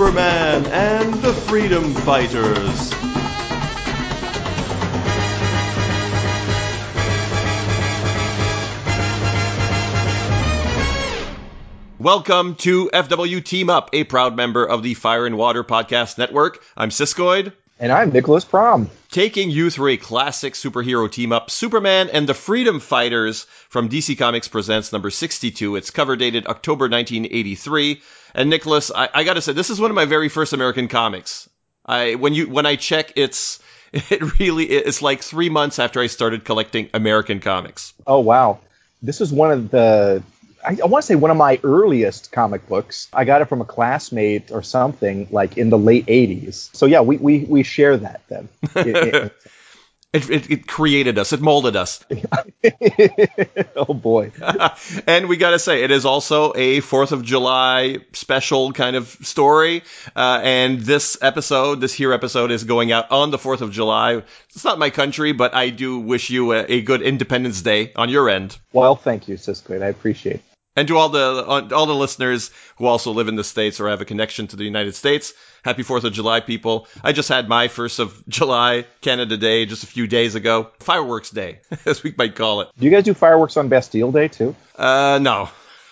Superman 0.00 0.64
and 0.68 1.12
the 1.16 1.34
Freedom 1.34 1.92
Fighters. 1.92 2.90
Welcome 11.98 12.54
to 12.54 12.88
FW 12.94 13.44
Team 13.44 13.68
Up, 13.68 13.90
a 13.92 14.04
proud 14.04 14.34
member 14.34 14.64
of 14.64 14.82
the 14.82 14.94
Fire 14.94 15.26
and 15.26 15.36
Water 15.36 15.62
Podcast 15.62 16.16
Network. 16.16 16.64
I'm 16.78 16.88
Siskoid. 16.88 17.52
And 17.80 17.90
I'm 17.90 18.10
Nicholas 18.10 18.44
Prom. 18.44 18.90
Taking 19.10 19.50
you 19.50 19.70
through 19.70 19.92
a 19.92 19.96
classic 19.96 20.52
superhero 20.52 21.10
team 21.10 21.32
up, 21.32 21.50
Superman 21.50 22.10
and 22.10 22.28
the 22.28 22.34
Freedom 22.34 22.78
Fighters 22.78 23.44
from 23.70 23.88
DC 23.88 24.18
Comics 24.18 24.48
Presents 24.48 24.92
number 24.92 25.08
62. 25.08 25.76
It's 25.76 25.90
cover 25.90 26.14
dated 26.14 26.46
October 26.46 26.90
1983. 26.90 28.02
And 28.34 28.50
Nicholas, 28.50 28.92
I, 28.94 29.08
I 29.14 29.24
gotta 29.24 29.40
say, 29.40 29.54
this 29.54 29.70
is 29.70 29.80
one 29.80 29.90
of 29.90 29.94
my 29.94 30.04
very 30.04 30.28
first 30.28 30.52
American 30.52 30.88
comics. 30.88 31.48
I, 31.86 32.16
when 32.16 32.34
you, 32.34 32.50
when 32.50 32.66
I 32.66 32.76
check, 32.76 33.14
it's, 33.16 33.60
it 33.94 34.38
really, 34.38 34.66
it's 34.66 35.00
like 35.00 35.22
three 35.22 35.48
months 35.48 35.78
after 35.78 36.02
I 36.02 36.08
started 36.08 36.44
collecting 36.44 36.90
American 36.92 37.40
comics. 37.40 37.94
Oh, 38.06 38.20
wow. 38.20 38.60
This 39.00 39.22
is 39.22 39.32
one 39.32 39.52
of 39.52 39.70
the 39.70 40.22
I, 40.64 40.78
I 40.82 40.86
want 40.86 41.02
to 41.02 41.06
say 41.06 41.14
one 41.14 41.30
of 41.30 41.36
my 41.36 41.58
earliest 41.62 42.32
comic 42.32 42.68
books. 42.68 43.08
I 43.12 43.24
got 43.24 43.42
it 43.42 43.46
from 43.46 43.60
a 43.60 43.64
classmate 43.64 44.50
or 44.50 44.62
something, 44.62 45.28
like 45.30 45.56
in 45.56 45.70
the 45.70 45.78
late 45.78 46.06
'80s. 46.06 46.74
So 46.74 46.86
yeah, 46.86 47.00
we 47.00 47.16
we, 47.16 47.40
we 47.40 47.62
share 47.62 47.96
that 47.96 48.22
then. 48.28 48.48
It, 48.74 48.86
it, 48.86 49.32
it, 50.12 50.30
it, 50.30 50.50
it, 50.50 50.66
created 50.66 51.18
us. 51.18 51.32
It 51.32 51.40
molded 51.40 51.76
us. 51.76 52.04
oh 53.76 53.94
boy! 53.94 54.32
and 55.06 55.28
we 55.28 55.36
got 55.36 55.50
to 55.50 55.58
say, 55.60 55.84
it 55.84 55.92
is 55.92 56.04
also 56.04 56.52
a 56.56 56.80
Fourth 56.80 57.12
of 57.12 57.24
July 57.24 57.98
special 58.12 58.72
kind 58.72 58.96
of 58.96 59.06
story. 59.06 59.84
Uh, 60.16 60.40
and 60.42 60.80
this 60.80 61.16
episode, 61.22 61.80
this 61.80 61.94
here 61.94 62.12
episode, 62.12 62.50
is 62.50 62.64
going 62.64 62.90
out 62.90 63.12
on 63.12 63.30
the 63.30 63.38
Fourth 63.38 63.60
of 63.60 63.70
July. 63.70 64.22
It's 64.48 64.64
not 64.64 64.80
my 64.80 64.90
country, 64.90 65.30
but 65.30 65.54
I 65.54 65.70
do 65.70 66.00
wish 66.00 66.30
you 66.30 66.54
a, 66.54 66.64
a 66.64 66.80
good 66.80 67.02
Independence 67.02 67.62
Day 67.62 67.92
on 67.94 68.08
your 68.08 68.28
end. 68.28 68.58
Well, 68.72 68.96
thank 68.96 69.28
you, 69.28 69.36
Siskoid. 69.36 69.80
I 69.80 69.88
appreciate. 69.88 70.40
And 70.76 70.86
to 70.88 70.96
all 70.96 71.08
the 71.08 71.68
all 71.74 71.86
the 71.86 71.94
listeners 71.94 72.50
who 72.76 72.86
also 72.86 73.10
live 73.10 73.26
in 73.28 73.34
the 73.34 73.42
states 73.42 73.80
or 73.80 73.88
have 73.88 74.00
a 74.00 74.04
connection 74.04 74.46
to 74.48 74.56
the 74.56 74.64
United 74.64 74.94
States, 74.94 75.32
happy 75.64 75.82
Fourth 75.82 76.04
of 76.04 76.12
July, 76.12 76.40
people! 76.40 76.86
I 77.02 77.12
just 77.12 77.28
had 77.28 77.48
my 77.48 77.66
first 77.66 77.98
of 77.98 78.22
July 78.28 78.86
Canada 79.00 79.36
Day 79.36 79.66
just 79.66 79.82
a 79.82 79.88
few 79.88 80.06
days 80.06 80.36
ago, 80.36 80.70
fireworks 80.78 81.30
day, 81.30 81.60
as 81.86 82.04
we 82.04 82.14
might 82.16 82.36
call 82.36 82.60
it. 82.60 82.68
Do 82.78 82.84
you 82.84 82.90
guys 82.92 83.04
do 83.04 83.14
fireworks 83.14 83.56
on 83.56 83.68
Bastille 83.68 84.12
Day 84.12 84.28
too? 84.28 84.54
Uh, 84.76 85.18
no, 85.20 85.50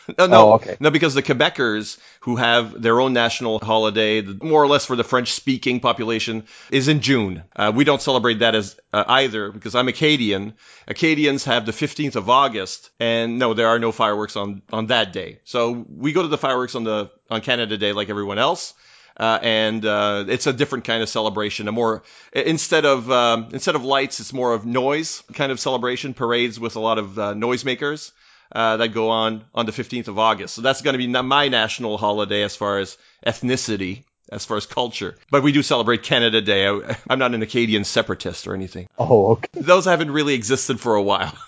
no, 0.19 0.27
no, 0.27 0.48
oh, 0.48 0.53
okay. 0.55 0.77
no, 0.81 0.91
because 0.91 1.14
the 1.14 1.23
Quebecers 1.23 1.98
who 2.20 2.37
have 2.37 2.81
their 2.81 3.01
own 3.01 3.12
national 3.12 3.59
holiday, 3.59 4.23
more 4.23 4.62
or 4.62 4.67
less 4.67 4.87
for 4.87 4.97
the 4.97 5.05
French-speaking 5.05 5.81
population, 5.81 6.45
is 6.70 6.89
in 6.89 7.01
June. 7.01 7.42
Uh, 7.55 7.73
we 7.75 7.84
don't 7.84 8.01
celebrate 8.01 8.39
that 8.39 8.55
as 8.55 8.79
uh, 8.92 9.05
either 9.06 9.53
because 9.53 9.75
I'm 9.75 9.89
Acadian. 9.89 10.55
Acadians 10.86 11.45
have 11.45 11.67
the 11.67 11.73
15th 11.73 12.17
of 12.17 12.31
August, 12.31 12.91
and 12.98 13.39
no, 13.39 13.53
there 13.53 13.69
are 13.69 13.79
no 13.79 13.92
fireworks 13.92 14.36
on 14.36 14.62
on 14.73 14.86
that 14.86 15.12
day. 15.12 15.41
So 15.45 15.84
we 15.89 16.12
go 16.12 16.23
to 16.23 16.29
the 16.29 16.39
fireworks 16.39 16.75
on 16.75 16.84
the 16.84 17.11
on 17.29 17.42
Canada 17.42 17.77
Day 17.77 17.92
like 17.92 18.09
everyone 18.09 18.39
else. 18.39 18.75
Uh, 19.19 19.36
and 19.42 19.84
uh, 19.84 20.25
it's 20.29 20.47
a 20.47 20.53
different 20.53 20.84
kind 20.84 21.03
of 21.03 21.09
celebration. 21.09 21.67
A 21.67 21.73
more 21.73 22.05
instead 22.33 22.84
of 22.84 23.11
um, 23.11 23.48
instead 23.53 23.75
of 23.75 23.84
lights, 23.84 24.20
it's 24.20 24.33
more 24.33 24.55
of 24.55 24.64
noise 24.64 25.25
kind 25.34 25.51
of 25.51 25.59
celebration. 25.59 26.14
Parades 26.14 26.59
with 26.61 26.77
a 26.77 26.80
lot 26.80 26.98
of 26.98 27.18
uh, 27.18 27.35
noisemakers 27.35 28.13
uh, 28.53 28.79
that 28.79 28.89
go 28.89 29.11
on 29.11 29.45
on 29.55 29.67
the 29.67 29.73
15th 29.73 30.09
of 30.09 30.19
August. 30.19 30.55
So 30.55 30.63
that's 30.63 30.83
going 30.83 30.95
to 30.95 30.98
be 30.98 31.07
my 31.07 31.48
national 31.48 31.98
holiday 31.98 32.42
as 32.42 32.57
far 32.57 32.79
as 32.79 32.97
ethnicity, 33.27 34.05
as 34.31 34.45
far 34.45 34.57
as 34.57 34.67
culture. 34.67 35.17
But 35.31 35.42
we 35.42 35.53
do 35.53 35.63
celebrate 35.63 36.03
Canada 36.03 36.41
Day. 36.41 36.67
I, 36.67 36.97
am 37.11 37.19
not 37.19 37.35
an 37.35 37.42
Acadian 37.42 37.85
separatist 37.85 38.47
or 38.47 38.55
anything. 38.55 38.89
Oh, 38.98 39.33
okay. 39.33 39.48
Those 39.53 39.85
haven't 39.85 40.11
really 40.11 40.35
existed 40.35 40.81
for 40.81 40.95
a 40.95 41.03
while. 41.03 41.36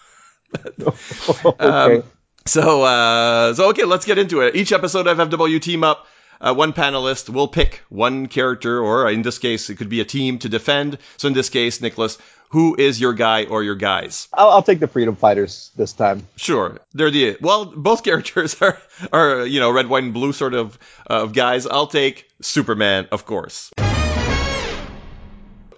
okay. 0.81 1.65
Um, 1.65 2.03
so, 2.47 2.83
uh, 2.83 3.55
so 3.55 3.69
okay, 3.71 3.85
let's 3.85 4.07
get 4.07 4.19
into 4.19 4.41
it. 4.41 4.57
Each 4.57 4.73
episode 4.73 5.07
of 5.07 5.19
FW 5.19 5.61
Team 5.61 5.85
Up 5.85 6.07
uh, 6.41 6.55
one 6.55 6.73
panelist 6.73 7.29
will 7.29 7.49
pick 7.49 7.83
one 7.89 8.27
character, 8.27 8.81
or 8.81 9.11
in 9.11 9.23
this 9.23 9.39
case, 9.39 9.69
it 9.69 9.77
could 9.77 9.91
be 9.91 10.01
a 10.01 10.05
team 10.05 10.39
to 10.39 10.49
defend. 10.49 10.99
So 11.19 11.29
in 11.29 11.35
this 11.35 11.51
case, 11.51 11.81
Nicholas, 11.81 12.19
who 12.51 12.75
is 12.77 13.01
your 13.01 13.13
guy 13.13 13.45
or 13.45 13.63
your 13.63 13.77
guys? 13.77 14.29
I'll, 14.33 14.51
I'll, 14.51 14.63
take 14.63 14.81
the 14.81 14.89
Freedom 14.89 15.17
Fighters 15.17 15.71
this 15.77 15.93
time. 15.93 16.27
Sure, 16.37 16.79
they're 16.93 17.11
the 17.11 17.37
well. 17.41 17.65
Both 17.65 18.03
characters 18.09 18.61
are 18.61 18.79
are 19.13 19.47
you 19.47 19.61
know 19.61 19.71
red, 19.71 19.89
white, 19.89 20.05
and 20.05 20.13
blue 20.13 20.33
sort 20.33 20.55
of 20.55 20.79
uh, 21.09 21.23
of 21.23 21.33
guys. 21.33 21.67
I'll 21.67 21.87
take 21.87 22.29
Superman, 22.43 23.09
of 23.13 23.25
course. 23.25 23.71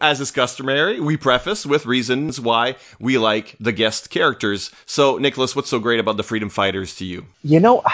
As 0.01 0.21
is 0.21 0.33
customary, 0.33 0.99
we 0.99 1.17
preface 1.17 1.65
with 1.65 1.87
reasons 1.87 2.41
why 2.41 2.75
we 2.99 3.19
like 3.19 3.55
the 3.61 3.71
guest 3.71 4.11
characters. 4.11 4.73
So, 4.85 5.19
Nicholas, 5.19 5.55
what's 5.55 5.69
so 5.69 5.79
great 5.79 6.01
about 6.01 6.17
the 6.17 6.25
Freedom 6.25 6.49
Fighters 6.49 6.97
to 6.97 7.05
you? 7.05 7.25
You 7.45 7.61
know, 7.61 7.85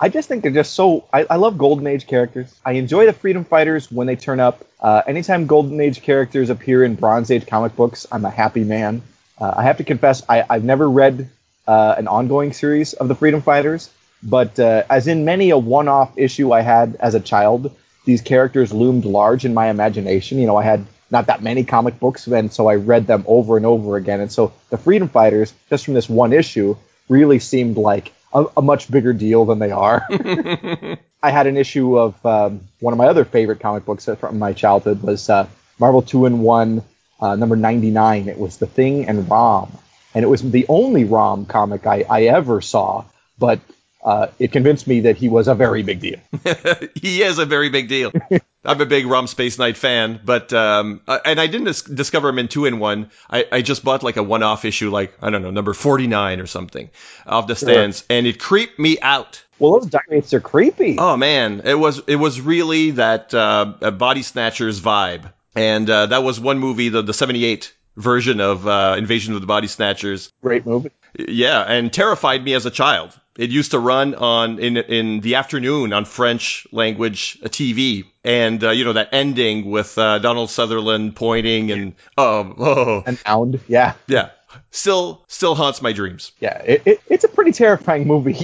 I 0.00 0.08
just 0.10 0.28
think 0.28 0.42
they're 0.42 0.52
just 0.52 0.74
so. 0.74 1.06
I, 1.12 1.24
I, 1.30 1.36
love 1.36 1.56
Golden 1.56 1.86
Age 1.86 2.06
characters. 2.06 2.54
I 2.64 2.72
enjoy 2.72 3.06
the 3.06 3.14
Freedom 3.14 3.44
Fighters 3.44 3.90
when 3.90 4.06
they 4.06 4.16
turn 4.16 4.40
up. 4.40 4.64
Uh, 4.78 5.02
anytime 5.06 5.46
Golden 5.46 5.80
Age 5.80 6.02
characters 6.02 6.50
appear 6.50 6.84
in 6.84 6.96
Bronze 6.96 7.30
Age 7.30 7.46
comic 7.46 7.74
books, 7.76 8.06
I'm 8.12 8.24
a 8.24 8.30
happy 8.30 8.62
man. 8.62 9.02
Uh, 9.38 9.54
I 9.56 9.62
have 9.62 9.78
to 9.78 9.84
confess, 9.84 10.22
I, 10.28 10.44
have 10.50 10.64
never 10.64 10.88
read 10.88 11.30
uh, 11.66 11.94
an 11.96 12.08
ongoing 12.08 12.52
series 12.52 12.92
of 12.92 13.08
the 13.08 13.14
Freedom 13.14 13.40
Fighters, 13.40 13.90
but 14.22 14.58
uh, 14.58 14.84
as 14.90 15.08
in 15.08 15.24
many 15.24 15.50
a 15.50 15.58
one 15.58 15.88
off 15.88 16.16
issue 16.16 16.52
I 16.52 16.60
had 16.60 16.96
as 16.96 17.14
a 17.14 17.20
child, 17.20 17.74
these 18.04 18.20
characters 18.20 18.72
loomed 18.72 19.04
large 19.04 19.44
in 19.44 19.54
my 19.54 19.68
imagination. 19.68 20.38
You 20.38 20.46
know, 20.46 20.56
I 20.56 20.62
had 20.62 20.84
not 21.10 21.26
that 21.26 21.42
many 21.42 21.64
comic 21.64 21.98
books, 21.98 22.26
and 22.26 22.52
so 22.52 22.68
I 22.68 22.76
read 22.76 23.06
them 23.06 23.24
over 23.26 23.56
and 23.56 23.64
over 23.64 23.96
again. 23.96 24.20
And 24.20 24.30
so 24.30 24.52
the 24.70 24.76
Freedom 24.76 25.08
Fighters, 25.08 25.54
just 25.70 25.86
from 25.86 25.94
this 25.94 26.08
one 26.08 26.32
issue, 26.32 26.76
really 27.08 27.38
seemed 27.38 27.76
like 27.76 28.12
a, 28.32 28.46
a 28.56 28.62
much 28.62 28.90
bigger 28.90 29.12
deal 29.12 29.44
than 29.44 29.58
they 29.58 29.70
are. 29.70 30.06
I 31.22 31.30
had 31.30 31.46
an 31.46 31.56
issue 31.56 31.98
of 31.98 32.24
um, 32.24 32.60
one 32.80 32.92
of 32.92 32.98
my 32.98 33.06
other 33.06 33.24
favorite 33.24 33.60
comic 33.60 33.84
books 33.84 34.08
from 34.18 34.38
my 34.38 34.52
childhood 34.52 35.02
was 35.02 35.28
uh, 35.28 35.48
Marvel 35.78 36.02
Two 36.02 36.26
in 36.26 36.40
One 36.40 36.82
uh, 37.20 37.36
number 37.36 37.56
ninety 37.56 37.90
nine. 37.90 38.28
It 38.28 38.38
was 38.38 38.58
The 38.58 38.66
Thing 38.66 39.08
and 39.08 39.28
Rom, 39.28 39.76
and 40.14 40.24
it 40.24 40.28
was 40.28 40.42
the 40.42 40.66
only 40.68 41.04
Rom 41.04 41.46
comic 41.46 41.86
I, 41.86 42.04
I 42.08 42.22
ever 42.24 42.60
saw. 42.60 43.04
But 43.38 43.60
uh, 44.06 44.28
it 44.38 44.52
convinced 44.52 44.86
me 44.86 45.00
that 45.00 45.16
he 45.16 45.28
was 45.28 45.48
a 45.48 45.54
very 45.54 45.82
big 45.82 46.00
deal. 46.00 46.20
he 46.94 47.22
is 47.22 47.38
a 47.38 47.44
very 47.44 47.68
big 47.70 47.88
deal. 47.88 48.12
I'm 48.66 48.80
a 48.80 48.86
big 48.86 49.06
Rom 49.06 49.26
Space 49.26 49.58
Knight 49.58 49.76
fan, 49.76 50.20
but 50.24 50.52
um, 50.52 51.00
uh, 51.06 51.18
and 51.24 51.40
I 51.40 51.46
didn't 51.46 51.66
dis- 51.66 51.82
discover 51.82 52.28
him 52.28 52.38
in 52.38 52.48
two 52.48 52.64
in 52.66 52.78
one. 52.78 53.10
I, 53.30 53.46
I 53.50 53.62
just 53.62 53.84
bought 53.84 54.02
like 54.02 54.16
a 54.16 54.22
one 54.22 54.42
off 54.42 54.64
issue, 54.64 54.90
like 54.90 55.16
I 55.22 55.30
don't 55.30 55.42
know, 55.42 55.50
number 55.50 55.72
49 55.72 56.40
or 56.40 56.46
something, 56.46 56.90
off 57.26 57.46
the 57.46 57.56
stands, 57.56 58.04
and 58.10 58.26
it 58.26 58.38
creeped 58.38 58.78
me 58.78 58.98
out. 59.00 59.42
Well, 59.58 59.80
those 59.80 59.86
diamonds 59.86 60.34
are 60.34 60.40
creepy. 60.40 60.96
Oh 60.98 61.16
man, 61.16 61.62
it 61.64 61.78
was 61.78 62.02
it 62.06 62.16
was 62.16 62.40
really 62.40 62.92
that 62.92 63.32
uh, 63.32 63.90
body 63.92 64.22
snatchers 64.22 64.80
vibe, 64.80 65.32
and 65.54 65.88
uh, 65.88 66.06
that 66.06 66.22
was 66.22 66.38
one 66.38 66.58
movie, 66.58 66.88
the 66.88 67.02
the 67.02 67.14
'78 67.14 67.74
version 67.96 68.40
of 68.40 68.66
uh, 68.66 68.94
Invasion 68.98 69.34
of 69.34 69.40
the 69.40 69.46
Body 69.46 69.68
Snatchers. 69.68 70.32
Great 70.42 70.66
movie. 70.66 70.90
Yeah, 71.18 71.62
and 71.62 71.92
terrified 71.92 72.44
me 72.44 72.54
as 72.54 72.66
a 72.66 72.70
child. 72.70 73.18
It 73.38 73.50
used 73.50 73.72
to 73.72 73.78
run 73.78 74.14
on 74.14 74.58
in 74.58 74.76
in 74.76 75.20
the 75.20 75.36
afternoon 75.36 75.92
on 75.92 76.04
French 76.04 76.66
language 76.72 77.38
uh, 77.44 77.48
TV, 77.48 78.04
and 78.24 78.62
uh, 78.64 78.70
you 78.70 78.84
know 78.84 78.94
that 78.94 79.10
ending 79.12 79.70
with 79.70 79.98
uh, 79.98 80.18
Donald 80.18 80.50
Sutherland 80.50 81.16
pointing 81.16 81.70
and 81.70 81.94
oh 82.16 82.54
oh 82.58 83.02
an 83.04 83.18
hound, 83.24 83.60
yeah, 83.68 83.92
yeah, 84.06 84.30
still 84.70 85.24
still 85.28 85.54
haunts 85.54 85.82
my 85.82 85.92
dreams. 85.92 86.32
Yeah, 86.40 86.62
it, 86.62 86.82
it, 86.86 87.00
it's 87.08 87.24
a 87.24 87.28
pretty 87.28 87.52
terrifying 87.52 88.06
movie, 88.06 88.36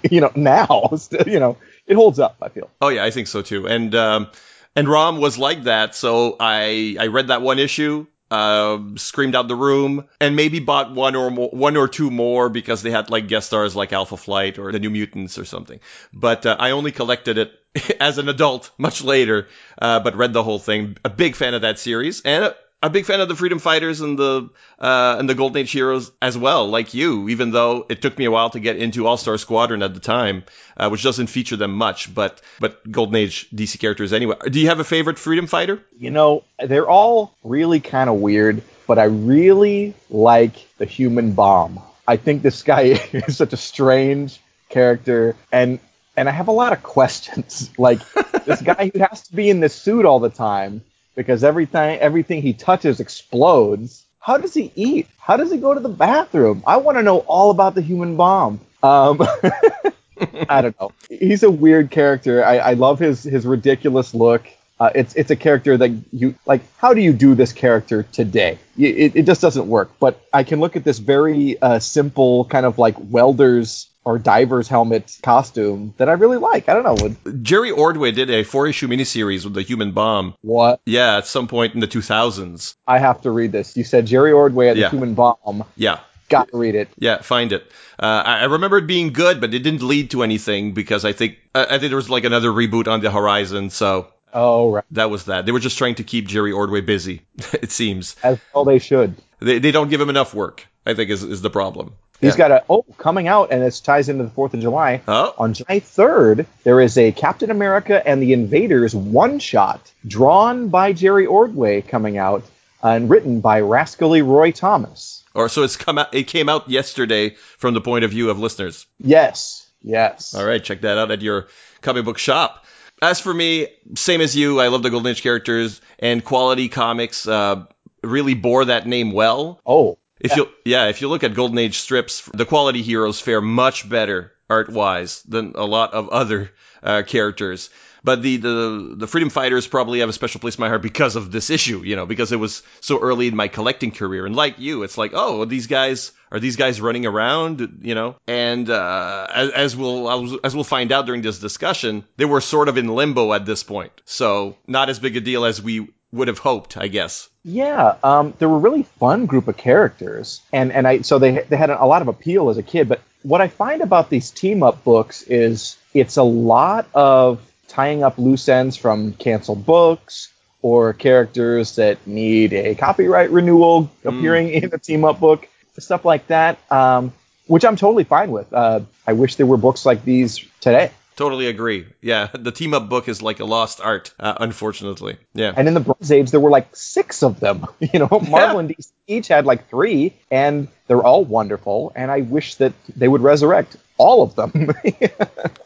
you 0.10 0.20
know. 0.22 0.32
Now, 0.34 0.90
you 1.26 1.38
know, 1.38 1.58
it 1.86 1.94
holds 1.94 2.18
up. 2.18 2.36
I 2.40 2.48
feel. 2.48 2.70
Oh 2.80 2.88
yeah, 2.88 3.04
I 3.04 3.10
think 3.10 3.28
so 3.28 3.42
too. 3.42 3.68
And 3.68 3.94
um, 3.94 4.28
and 4.74 4.88
Rom 4.88 5.20
was 5.20 5.38
like 5.38 5.64
that, 5.64 5.94
so 5.94 6.36
I 6.40 6.96
I 6.98 7.08
read 7.08 7.28
that 7.28 7.42
one 7.42 7.58
issue 7.58 8.06
uh, 8.30 8.78
screamed 8.96 9.34
out 9.34 9.48
the 9.48 9.56
room, 9.56 10.06
and 10.20 10.36
maybe 10.36 10.60
bought 10.60 10.94
one 10.94 11.16
or 11.16 11.30
more, 11.30 11.50
one 11.50 11.76
or 11.76 11.88
two 11.88 12.10
more 12.10 12.48
because 12.48 12.82
they 12.82 12.90
had 12.90 13.10
like 13.10 13.28
guest 13.28 13.48
stars 13.48 13.74
like 13.74 13.92
Alpha 13.92 14.16
Flight 14.16 14.58
or 14.58 14.72
the 14.72 14.78
New 14.78 14.90
Mutants 14.90 15.38
or 15.38 15.44
something. 15.44 15.80
But 16.12 16.46
uh, 16.46 16.56
I 16.58 16.70
only 16.70 16.92
collected 16.92 17.38
it 17.38 17.52
as 18.00 18.18
an 18.18 18.28
adult 18.28 18.70
much 18.78 19.02
later, 19.02 19.48
uh, 19.80 20.00
but 20.00 20.16
read 20.16 20.32
the 20.32 20.42
whole 20.42 20.58
thing. 20.58 20.96
A 21.04 21.10
big 21.10 21.36
fan 21.36 21.54
of 21.54 21.62
that 21.62 21.78
series, 21.78 22.22
and 22.22 22.54
a 22.82 22.88
big 22.88 23.04
fan 23.04 23.20
of 23.20 23.28
the 23.28 23.36
Freedom 23.36 23.58
Fighters 23.58 24.00
and 24.00 24.18
the 24.18 24.48
uh, 24.78 25.16
and 25.18 25.28
the 25.28 25.34
Golden 25.34 25.58
Age 25.58 25.70
heroes 25.70 26.10
as 26.22 26.36
well, 26.36 26.68
like 26.68 26.94
you. 26.94 27.28
Even 27.28 27.50
though 27.50 27.86
it 27.88 28.00
took 28.00 28.16
me 28.16 28.24
a 28.24 28.30
while 28.30 28.50
to 28.50 28.60
get 28.60 28.76
into 28.76 29.06
All 29.06 29.16
Star 29.16 29.36
Squadron 29.38 29.82
at 29.82 29.92
the 29.92 30.00
time, 30.00 30.44
uh, 30.76 30.88
which 30.88 31.02
doesn't 31.02 31.26
feature 31.26 31.56
them 31.56 31.72
much, 31.72 32.14
but 32.14 32.40
but 32.58 32.90
Golden 32.90 33.16
Age 33.16 33.48
DC 33.50 33.78
characters 33.78 34.12
anyway. 34.12 34.36
Do 34.50 34.60
you 34.60 34.68
have 34.68 34.80
a 34.80 34.84
favorite 34.84 35.18
Freedom 35.18 35.46
Fighter? 35.46 35.82
You 35.98 36.10
know, 36.10 36.44
they're 36.58 36.88
all 36.88 37.34
really 37.44 37.80
kind 37.80 38.08
of 38.08 38.16
weird, 38.16 38.62
but 38.86 38.98
I 38.98 39.04
really 39.04 39.94
like 40.08 40.54
the 40.78 40.86
Human 40.86 41.32
Bomb. 41.32 41.82
I 42.08 42.16
think 42.16 42.42
this 42.42 42.62
guy 42.62 42.82
is 43.12 43.36
such 43.36 43.52
a 43.52 43.58
strange 43.58 44.40
character, 44.70 45.36
and 45.52 45.80
and 46.16 46.28
I 46.28 46.32
have 46.32 46.48
a 46.48 46.52
lot 46.52 46.72
of 46.72 46.82
questions. 46.82 47.70
Like 47.78 48.00
this 48.44 48.62
guy 48.62 48.90
who 48.92 49.00
has 49.00 49.22
to 49.28 49.34
be 49.34 49.50
in 49.50 49.60
this 49.60 49.74
suit 49.74 50.06
all 50.06 50.18
the 50.18 50.30
time 50.30 50.82
because 51.14 51.44
everything 51.44 51.98
everything 51.98 52.42
he 52.42 52.52
touches 52.52 53.00
explodes. 53.00 54.04
How 54.20 54.36
does 54.36 54.54
he 54.54 54.70
eat? 54.74 55.08
How 55.18 55.36
does 55.36 55.50
he 55.50 55.58
go 55.58 55.72
to 55.74 55.80
the 55.80 55.88
bathroom? 55.88 56.62
I 56.66 56.76
want 56.76 56.98
to 56.98 57.02
know 57.02 57.18
all 57.20 57.50
about 57.50 57.74
the 57.74 57.82
human 57.82 58.16
bomb. 58.16 58.60
Um, 58.82 59.20
I 60.48 60.60
don't 60.60 60.78
know. 60.80 60.92
He's 61.08 61.42
a 61.42 61.50
weird 61.50 61.90
character. 61.90 62.44
I, 62.44 62.58
I 62.58 62.72
love 62.74 62.98
his 62.98 63.22
his 63.22 63.46
ridiculous 63.46 64.14
look. 64.14 64.46
Uh, 64.78 64.90
it's 64.94 65.14
it's 65.14 65.30
a 65.30 65.36
character 65.36 65.76
that 65.76 65.90
you 66.12 66.34
like. 66.46 66.62
How 66.78 66.94
do 66.94 67.00
you 67.00 67.12
do 67.12 67.34
this 67.34 67.52
character 67.52 68.02
today? 68.04 68.58
It, 68.78 69.14
it 69.14 69.26
just 69.26 69.42
doesn't 69.42 69.68
work. 69.68 69.90
But 70.00 70.20
I 70.32 70.42
can 70.42 70.60
look 70.60 70.76
at 70.76 70.84
this 70.84 70.98
very 70.98 71.60
uh, 71.60 71.78
simple 71.80 72.46
kind 72.46 72.64
of 72.64 72.78
like 72.78 72.96
welder's 72.98 73.89
or 74.04 74.18
diver's 74.18 74.68
helmet 74.68 75.18
costume 75.22 75.94
that 75.98 76.08
I 76.08 76.12
really 76.12 76.38
like. 76.38 76.68
I 76.68 76.74
don't 76.74 76.84
know. 77.24 77.32
Jerry 77.42 77.70
Ordway 77.70 78.12
did 78.12 78.30
a 78.30 78.42
four 78.44 78.66
issue 78.66 78.88
miniseries 78.88 79.44
with 79.44 79.54
the 79.54 79.62
Human 79.62 79.92
Bomb. 79.92 80.34
What? 80.40 80.80
Yeah, 80.86 81.18
at 81.18 81.26
some 81.26 81.48
point 81.48 81.74
in 81.74 81.80
the 81.80 81.88
2000s. 81.88 82.74
I 82.86 82.98
have 82.98 83.22
to 83.22 83.30
read 83.30 83.52
this. 83.52 83.76
You 83.76 83.84
said 83.84 84.06
Jerry 84.06 84.32
Ordway 84.32 84.68
at 84.68 84.76
the. 84.76 84.88
Human 84.88 85.14
Bomb. 85.14 85.64
Yeah. 85.76 86.00
Got 86.28 86.48
to 86.50 86.58
read 86.58 86.76
it. 86.76 86.88
Yeah, 86.96 87.22
find 87.22 87.52
it. 87.52 87.70
Uh, 87.98 88.22
I 88.24 88.44
remember 88.44 88.78
it 88.78 88.86
being 88.86 89.12
good, 89.12 89.40
but 89.40 89.52
it 89.52 89.58
didn't 89.58 89.82
lead 89.82 90.12
to 90.12 90.22
anything 90.22 90.74
because 90.74 91.04
I 91.04 91.12
think 91.12 91.38
I 91.54 91.78
think 91.78 91.90
there 91.90 91.96
was 91.96 92.08
like 92.08 92.24
another 92.24 92.50
reboot 92.50 92.86
on 92.86 93.00
the 93.00 93.10
horizon. 93.10 93.70
So 93.70 94.06
Oh, 94.32 94.72
right. 94.72 94.84
That 94.92 95.10
was 95.10 95.24
that. 95.24 95.46
They 95.46 95.52
were 95.52 95.60
just 95.60 95.78
trying 95.78 95.96
to 95.96 96.04
keep 96.04 96.28
Jerry 96.28 96.52
Ordway 96.52 96.80
busy, 96.80 97.22
it 97.52 97.70
seems. 97.70 98.16
As 98.22 98.38
well 98.54 98.64
they 98.64 98.78
should. 98.78 99.16
They, 99.40 99.58
they 99.58 99.72
don't 99.72 99.88
give 99.88 100.00
him 100.00 100.10
enough 100.10 100.34
work, 100.34 100.66
I 100.86 100.94
think, 100.94 101.10
is, 101.10 101.22
is 101.22 101.42
the 101.42 101.50
problem. 101.50 101.94
He's 102.20 102.34
yeah. 102.34 102.48
got 102.48 102.50
a, 102.50 102.64
oh, 102.68 102.84
coming 102.98 103.28
out, 103.28 103.50
and 103.50 103.62
this 103.62 103.80
ties 103.80 104.08
into 104.08 104.24
the 104.24 104.30
4th 104.30 104.52
of 104.52 104.60
July. 104.60 105.00
Oh. 105.08 105.34
On 105.38 105.54
July 105.54 105.80
3rd, 105.80 106.46
there 106.64 106.80
is 106.80 106.98
a 106.98 107.12
Captain 107.12 107.50
America 107.50 108.06
and 108.06 108.22
the 108.22 108.34
Invaders 108.34 108.94
one 108.94 109.38
shot 109.38 109.90
drawn 110.06 110.68
by 110.68 110.92
Jerry 110.92 111.26
Ordway 111.26 111.80
coming 111.80 112.18
out 112.18 112.44
and 112.82 113.08
written 113.08 113.40
by 113.40 113.60
rascally 113.60 114.22
Roy 114.22 114.52
Thomas. 114.52 115.24
Or 115.34 115.48
so 115.48 115.62
it's 115.62 115.76
come 115.76 115.98
out, 115.98 116.14
it 116.14 116.24
came 116.24 116.48
out 116.48 116.68
yesterday 116.68 117.36
from 117.58 117.74
the 117.74 117.80
point 117.80 118.04
of 118.04 118.10
view 118.10 118.30
of 118.30 118.38
listeners. 118.38 118.86
Yes, 118.98 119.66
yes. 119.80 120.34
All 120.34 120.44
right, 120.44 120.62
check 120.62 120.82
that 120.82 120.98
out 120.98 121.10
at 121.10 121.22
your 121.22 121.48
comic 121.80 122.04
book 122.04 122.18
shop. 122.18 122.64
As 123.00 123.18
for 123.20 123.32
me, 123.32 123.68
same 123.94 124.20
as 124.20 124.36
you, 124.36 124.60
I 124.60 124.68
love 124.68 124.82
the 124.82 124.90
Golden 124.90 125.10
Age 125.10 125.22
characters, 125.22 125.80
and 125.98 126.22
Quality 126.22 126.68
Comics 126.68 127.26
uh, 127.26 127.64
really 128.02 128.34
bore 128.34 128.66
that 128.66 128.86
name 128.86 129.12
well. 129.12 129.60
Oh. 129.64 129.98
If 130.20 130.32
yeah. 130.32 130.36
you 130.36 130.48
yeah, 130.64 130.88
if 130.88 131.00
you 131.00 131.08
look 131.08 131.24
at 131.24 131.34
Golden 131.34 131.58
Age 131.58 131.78
strips, 131.78 132.28
the 132.34 132.44
Quality 132.44 132.82
heroes 132.82 133.20
fare 133.20 133.40
much 133.40 133.88
better 133.88 134.32
art 134.48 134.70
wise 134.70 135.22
than 135.22 135.52
a 135.54 135.64
lot 135.64 135.94
of 135.94 136.08
other 136.10 136.50
uh, 136.82 137.02
characters. 137.06 137.70
But 138.02 138.22
the, 138.22 138.38
the 138.38 138.94
the 138.96 139.06
freedom 139.06 139.28
fighters 139.28 139.66
probably 139.66 140.00
have 140.00 140.08
a 140.08 140.12
special 140.14 140.40
place 140.40 140.56
in 140.56 140.62
my 140.62 140.68
heart 140.68 140.82
because 140.82 141.16
of 141.16 141.30
this 141.30 141.50
issue, 141.50 141.82
you 141.84 141.96
know, 141.96 142.06
because 142.06 142.32
it 142.32 142.36
was 142.36 142.62
so 142.80 142.98
early 142.98 143.28
in 143.28 143.36
my 143.36 143.48
collecting 143.48 143.90
career. 143.90 144.24
And 144.24 144.34
like 144.34 144.58
you, 144.58 144.84
it's 144.84 144.96
like, 144.96 145.12
oh, 145.14 145.44
these 145.44 145.66
guys 145.66 146.12
are 146.32 146.40
these 146.40 146.56
guys 146.56 146.80
running 146.80 147.04
around, 147.04 147.80
you 147.82 147.94
know? 147.94 148.16
And 148.26 148.70
uh, 148.70 149.26
as, 149.30 149.50
as 149.50 149.76
we'll 149.76 150.40
as 150.44 150.54
we'll 150.54 150.64
find 150.64 150.92
out 150.92 151.06
during 151.06 151.20
this 151.20 151.38
discussion, 151.38 152.04
they 152.16 152.24
were 152.24 152.40
sort 152.40 152.68
of 152.68 152.78
in 152.78 152.88
limbo 152.88 153.34
at 153.34 153.44
this 153.44 153.62
point, 153.62 153.92
so 154.06 154.56
not 154.66 154.88
as 154.88 154.98
big 154.98 155.16
a 155.16 155.20
deal 155.20 155.44
as 155.44 155.60
we 155.60 155.92
would 156.12 156.28
have 156.28 156.38
hoped, 156.38 156.76
I 156.76 156.88
guess. 156.88 157.28
Yeah, 157.44 157.96
um, 158.02 158.34
they 158.38 158.46
were 158.46 158.56
a 158.56 158.60
really 158.60 158.82
fun 158.82 159.26
group 159.26 159.48
of 159.48 159.56
characters, 159.56 160.42
and 160.52 160.72
and 160.72 160.86
I 160.86 161.00
so 161.02 161.18
they 161.18 161.42
they 161.48 161.56
had 161.56 161.70
a 161.70 161.86
lot 161.86 162.02
of 162.02 162.08
appeal 162.08 162.50
as 162.50 162.58
a 162.58 162.62
kid. 162.62 162.88
But 162.88 163.00
what 163.22 163.40
I 163.40 163.48
find 163.48 163.82
about 163.82 164.10
these 164.10 164.30
team 164.30 164.62
up 164.62 164.84
books 164.84 165.22
is 165.22 165.76
it's 165.94 166.16
a 166.16 166.22
lot 166.22 166.88
of 166.94 167.40
tying 167.68 168.02
up 168.02 168.18
loose 168.18 168.48
ends 168.48 168.76
from 168.76 169.12
canceled 169.14 169.64
books 169.64 170.32
or 170.62 170.92
characters 170.92 171.76
that 171.76 172.06
need 172.06 172.52
a 172.52 172.74
copyright 172.74 173.30
renewal 173.30 173.84
mm. 173.84 173.88
appearing 174.04 174.48
mm. 174.48 174.62
in 174.62 174.74
a 174.74 174.78
team 174.78 175.04
up 175.04 175.20
book, 175.20 175.48
stuff 175.78 176.04
like 176.04 176.26
that, 176.26 176.58
um, 176.70 177.12
which 177.46 177.64
I'm 177.64 177.76
totally 177.76 178.04
fine 178.04 178.30
with. 178.30 178.52
Uh, 178.52 178.80
I 179.06 179.14
wish 179.14 179.36
there 179.36 179.46
were 179.46 179.56
books 179.56 179.86
like 179.86 180.04
these 180.04 180.44
today. 180.60 180.90
Totally 181.20 181.48
agree. 181.48 181.84
Yeah, 182.00 182.28
the 182.32 182.50
team 182.50 182.72
up 182.72 182.88
book 182.88 183.06
is 183.06 183.20
like 183.20 183.40
a 183.40 183.44
lost 183.44 183.82
art, 183.82 184.14
uh, 184.18 184.36
unfortunately. 184.40 185.18
Yeah. 185.34 185.52
And 185.54 185.68
in 185.68 185.74
the 185.74 185.80
Bronze 185.80 186.10
Age, 186.10 186.30
there 186.30 186.40
were 186.40 186.48
like 186.48 186.74
six 186.74 187.22
of 187.22 187.40
them. 187.40 187.66
You 187.92 187.98
know, 187.98 188.08
Marvel 188.10 188.30
yeah. 188.30 188.58
and 188.58 188.68
DC 188.70 188.88
each 189.06 189.28
had 189.28 189.44
like 189.44 189.68
three, 189.68 190.14
and 190.30 190.68
they're 190.86 191.02
all 191.02 191.22
wonderful. 191.22 191.92
And 191.94 192.10
I 192.10 192.22
wish 192.22 192.54
that 192.54 192.72
they 192.96 193.06
would 193.06 193.20
resurrect 193.20 193.76
all 193.98 194.22
of 194.22 194.34
them. 194.34 194.70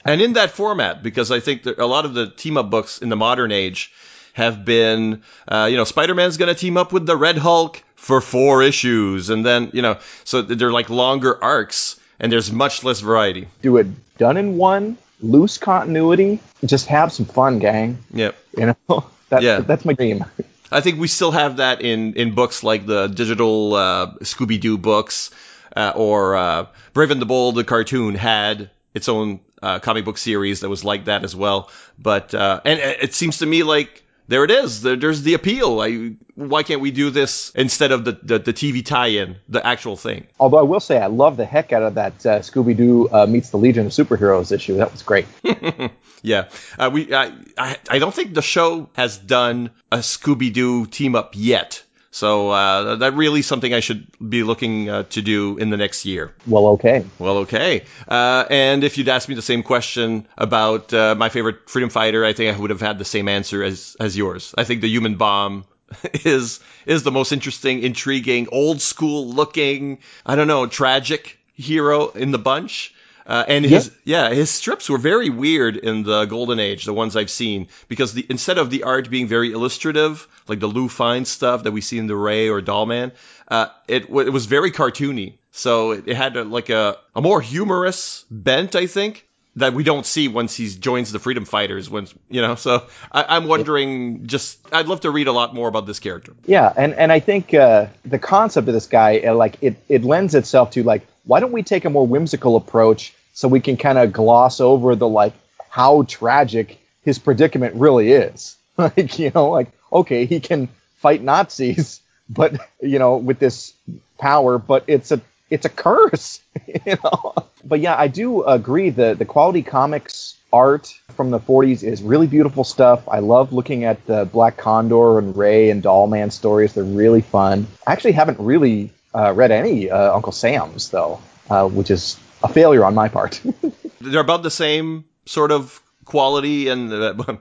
and 0.04 0.20
in 0.20 0.32
that 0.32 0.50
format, 0.50 1.04
because 1.04 1.30
I 1.30 1.38
think 1.38 1.62
that 1.64 1.78
a 1.78 1.86
lot 1.86 2.04
of 2.04 2.14
the 2.14 2.30
team 2.30 2.56
up 2.56 2.68
books 2.68 2.98
in 2.98 3.08
the 3.08 3.16
modern 3.16 3.52
age 3.52 3.92
have 4.32 4.64
been, 4.64 5.22
uh, 5.46 5.68
you 5.70 5.76
know, 5.76 5.84
Spider 5.84 6.16
Man's 6.16 6.36
going 6.36 6.52
to 6.52 6.58
team 6.58 6.76
up 6.76 6.92
with 6.92 7.06
the 7.06 7.16
Red 7.16 7.38
Hulk 7.38 7.80
for 7.94 8.20
four 8.20 8.62
issues. 8.62 9.30
And 9.30 9.46
then, 9.46 9.70
you 9.72 9.82
know, 9.82 9.98
so 10.24 10.42
they're 10.42 10.72
like 10.72 10.90
longer 10.90 11.44
arcs 11.44 12.00
and 12.18 12.32
there's 12.32 12.50
much 12.50 12.82
less 12.82 12.98
variety. 12.98 13.46
Do 13.62 13.76
it 13.76 13.86
done 14.18 14.36
in 14.36 14.56
one 14.56 14.98
loose 15.24 15.58
continuity. 15.58 16.40
Just 16.64 16.86
have 16.86 17.12
some 17.12 17.26
fun, 17.26 17.58
gang. 17.58 17.98
Yep. 18.12 18.36
You 18.56 18.66
know, 18.66 19.10
that, 19.30 19.42
yeah. 19.42 19.60
that's 19.60 19.84
my 19.84 19.94
dream. 19.94 20.24
I 20.70 20.80
think 20.80 20.98
we 20.98 21.08
still 21.08 21.30
have 21.30 21.58
that 21.58 21.82
in, 21.82 22.14
in 22.14 22.34
books 22.34 22.62
like 22.62 22.86
the 22.86 23.06
digital 23.06 23.74
uh, 23.74 24.14
Scooby 24.22 24.60
Doo 24.60 24.78
books, 24.78 25.30
uh, 25.74 25.92
or 25.94 26.36
uh, 26.36 26.66
Brave 26.92 27.10
and 27.10 27.20
the 27.20 27.26
Bold, 27.26 27.56
the 27.56 27.64
cartoon 27.64 28.14
had 28.14 28.70
its 28.92 29.08
own 29.08 29.40
uh, 29.62 29.78
comic 29.80 30.04
book 30.04 30.18
series 30.18 30.60
that 30.60 30.68
was 30.68 30.84
like 30.84 31.06
that 31.06 31.24
as 31.24 31.34
well. 31.34 31.70
But 31.98 32.34
uh, 32.34 32.60
and 32.64 32.80
it 32.80 33.14
seems 33.14 33.38
to 33.38 33.46
me 33.46 33.62
like 33.62 34.03
there 34.28 34.44
it 34.44 34.50
is. 34.50 34.82
There, 34.82 34.96
there's 34.96 35.22
the 35.22 35.34
appeal. 35.34 35.80
I, 35.80 36.14
why 36.34 36.62
can't 36.62 36.80
we 36.80 36.90
do 36.90 37.10
this 37.10 37.52
instead 37.54 37.92
of 37.92 38.04
the, 38.04 38.12
the, 38.12 38.38
the, 38.38 38.52
TV 38.52 38.84
tie-in, 38.84 39.36
the 39.48 39.64
actual 39.64 39.96
thing? 39.96 40.26
Although 40.40 40.58
I 40.58 40.62
will 40.62 40.80
say 40.80 40.98
I 40.98 41.06
love 41.06 41.36
the 41.36 41.44
heck 41.44 41.72
out 41.72 41.82
of 41.82 41.94
that 41.94 42.26
uh, 42.26 42.38
Scooby-Doo 42.40 43.08
uh, 43.10 43.26
meets 43.26 43.50
the 43.50 43.58
Legion 43.58 43.86
of 43.86 43.92
Superheroes 43.92 44.52
issue. 44.52 44.76
That 44.76 44.92
was 44.92 45.02
great. 45.02 45.26
yeah, 46.22 46.48
uh, 46.78 46.90
we 46.92 47.14
I, 47.14 47.32
I, 47.58 47.76
I 47.88 47.98
don't 47.98 48.14
think 48.14 48.34
the 48.34 48.42
show 48.42 48.88
has 48.94 49.18
done 49.18 49.70
a 49.92 49.98
Scooby-Doo 49.98 50.86
team 50.86 51.14
up 51.14 51.32
yet. 51.34 51.82
So 52.14 52.50
uh, 52.50 52.94
that 52.94 53.14
really 53.14 53.42
something 53.42 53.74
I 53.74 53.80
should 53.80 54.06
be 54.20 54.44
looking 54.44 54.88
uh, 54.88 55.02
to 55.10 55.20
do 55.20 55.58
in 55.58 55.70
the 55.70 55.76
next 55.76 56.04
year. 56.04 56.32
Well, 56.46 56.68
okay. 56.68 57.04
Well, 57.18 57.38
okay. 57.38 57.86
Uh, 58.06 58.44
and 58.48 58.84
if 58.84 58.96
you'd 58.96 59.08
asked 59.08 59.28
me 59.28 59.34
the 59.34 59.42
same 59.42 59.64
question 59.64 60.28
about 60.38 60.94
uh, 60.94 61.16
my 61.16 61.28
favorite 61.28 61.68
freedom 61.68 61.90
fighter, 61.90 62.24
I 62.24 62.32
think 62.32 62.56
I 62.56 62.60
would 62.60 62.70
have 62.70 62.80
had 62.80 63.00
the 63.00 63.04
same 63.04 63.26
answer 63.26 63.64
as 63.64 63.96
as 63.98 64.16
yours. 64.16 64.54
I 64.56 64.62
think 64.62 64.80
the 64.80 64.88
Human 64.88 65.16
Bomb 65.16 65.64
is 66.24 66.60
is 66.86 67.02
the 67.02 67.10
most 67.10 67.32
interesting, 67.32 67.82
intriguing, 67.82 68.46
old 68.52 68.80
school 68.80 69.26
looking. 69.26 69.98
I 70.24 70.36
don't 70.36 70.46
know, 70.46 70.68
tragic 70.68 71.36
hero 71.54 72.10
in 72.10 72.30
the 72.30 72.38
bunch. 72.38 72.94
Uh, 73.26 73.44
and 73.48 73.64
his 73.64 73.90
yeah. 74.04 74.28
yeah. 74.28 74.34
his 74.34 74.50
strips 74.50 74.90
were 74.90 74.98
very 74.98 75.30
weird 75.30 75.76
in 75.76 76.02
the 76.02 76.26
golden 76.26 76.60
age, 76.60 76.84
the 76.84 76.92
ones 76.92 77.16
I've 77.16 77.30
seen, 77.30 77.68
because 77.88 78.12
the 78.12 78.26
instead 78.28 78.58
of 78.58 78.70
the 78.70 78.82
art 78.82 79.08
being 79.08 79.28
very 79.28 79.52
illustrative, 79.52 80.26
like 80.46 80.60
the 80.60 80.66
Lou 80.66 80.88
Fine 80.88 81.24
stuff 81.24 81.64
that 81.64 81.72
we 81.72 81.80
see 81.80 81.98
in 81.98 82.06
the 82.06 82.16
Ray 82.16 82.48
or 82.48 82.60
Dollman, 82.60 83.12
uh, 83.48 83.66
it 83.88 84.02
it 84.04 84.32
was 84.32 84.46
very 84.46 84.70
cartoony. 84.70 85.34
So 85.52 85.92
it, 85.92 86.08
it 86.08 86.16
had 86.16 86.36
a, 86.36 86.44
like 86.44 86.68
a 86.68 86.98
a 87.14 87.22
more 87.22 87.40
humorous 87.40 88.24
bent, 88.30 88.74
I 88.74 88.86
think, 88.86 89.26
that 89.56 89.72
we 89.72 89.84
don't 89.84 90.04
see 90.04 90.28
once 90.28 90.54
he 90.54 90.68
joins 90.68 91.12
the 91.12 91.18
Freedom 91.18 91.44
Fighters. 91.44 91.88
When 91.88 92.08
you 92.28 92.42
know, 92.42 92.56
so 92.56 92.86
I, 93.10 93.36
am 93.36 93.46
wondering. 93.46 94.26
Just 94.26 94.58
I'd 94.72 94.86
love 94.86 95.00
to 95.02 95.10
read 95.10 95.28
a 95.28 95.32
lot 95.32 95.54
more 95.54 95.68
about 95.68 95.86
this 95.86 96.00
character. 96.00 96.34
Yeah, 96.44 96.72
and 96.76 96.92
and 96.94 97.12
I 97.12 97.20
think 97.20 97.54
uh, 97.54 97.86
the 98.04 98.18
concept 98.18 98.68
of 98.68 98.74
this 98.74 98.86
guy, 98.86 99.30
like 99.32 99.56
it, 99.62 99.76
it 99.88 100.04
lends 100.04 100.34
itself 100.34 100.72
to 100.72 100.82
like 100.82 101.06
why 101.24 101.40
don't 101.40 101.52
we 101.52 101.62
take 101.62 101.84
a 101.84 101.90
more 101.90 102.06
whimsical 102.06 102.56
approach 102.56 103.14
so 103.32 103.48
we 103.48 103.60
can 103.60 103.76
kind 103.76 103.98
of 103.98 104.12
gloss 104.12 104.60
over 104.60 104.94
the 104.94 105.08
like 105.08 105.32
how 105.68 106.02
tragic 106.04 106.78
his 107.02 107.18
predicament 107.18 107.74
really 107.74 108.12
is. 108.12 108.56
like, 108.78 109.18
you 109.18 109.30
know, 109.34 109.50
like, 109.50 109.68
okay, 109.92 110.26
he 110.26 110.40
can 110.40 110.68
fight 110.98 111.22
Nazis, 111.22 112.00
but 112.28 112.58
you 112.80 112.98
know, 112.98 113.16
with 113.16 113.38
this 113.38 113.74
power, 114.18 114.58
but 114.58 114.84
it's 114.86 115.12
a 115.12 115.20
it's 115.50 115.66
a 115.66 115.68
curse, 115.68 116.40
you 116.66 116.96
know. 117.02 117.34
But 117.64 117.80
yeah, 117.80 117.96
I 117.98 118.08
do 118.08 118.44
agree 118.44 118.90
that 118.90 119.18
the 119.18 119.24
quality 119.24 119.62
comics 119.62 120.36
art 120.52 120.94
from 121.16 121.30
the 121.30 121.40
40s 121.40 121.82
is 121.82 122.02
really 122.02 122.26
beautiful 122.26 122.64
stuff. 122.64 123.08
I 123.08 123.18
love 123.18 123.52
looking 123.52 123.84
at 123.84 124.04
the 124.06 124.24
Black 124.24 124.56
Condor 124.56 125.18
and 125.18 125.36
Ray 125.36 125.70
and 125.70 125.82
Dollman 125.82 126.30
stories. 126.30 126.72
They're 126.72 126.84
really 126.84 127.20
fun. 127.20 127.66
I 127.86 127.92
actually 127.92 128.12
haven't 128.12 128.38
really 128.38 128.90
uh, 129.14 129.32
read 129.32 129.50
any 129.50 129.90
uh, 129.90 130.14
Uncle 130.14 130.32
Sam's 130.32 130.90
though, 130.90 131.20
uh, 131.50 131.68
which 131.68 131.90
is 131.90 132.18
a 132.42 132.48
failure 132.48 132.84
on 132.84 132.94
my 132.94 133.08
part. 133.08 133.40
They're 134.00 134.20
about 134.20 134.42
the 134.42 134.50
same 134.50 135.04
sort 135.26 135.52
of 135.52 135.80
quality 136.04 136.68
and 136.68 136.92
uh, 136.92 137.36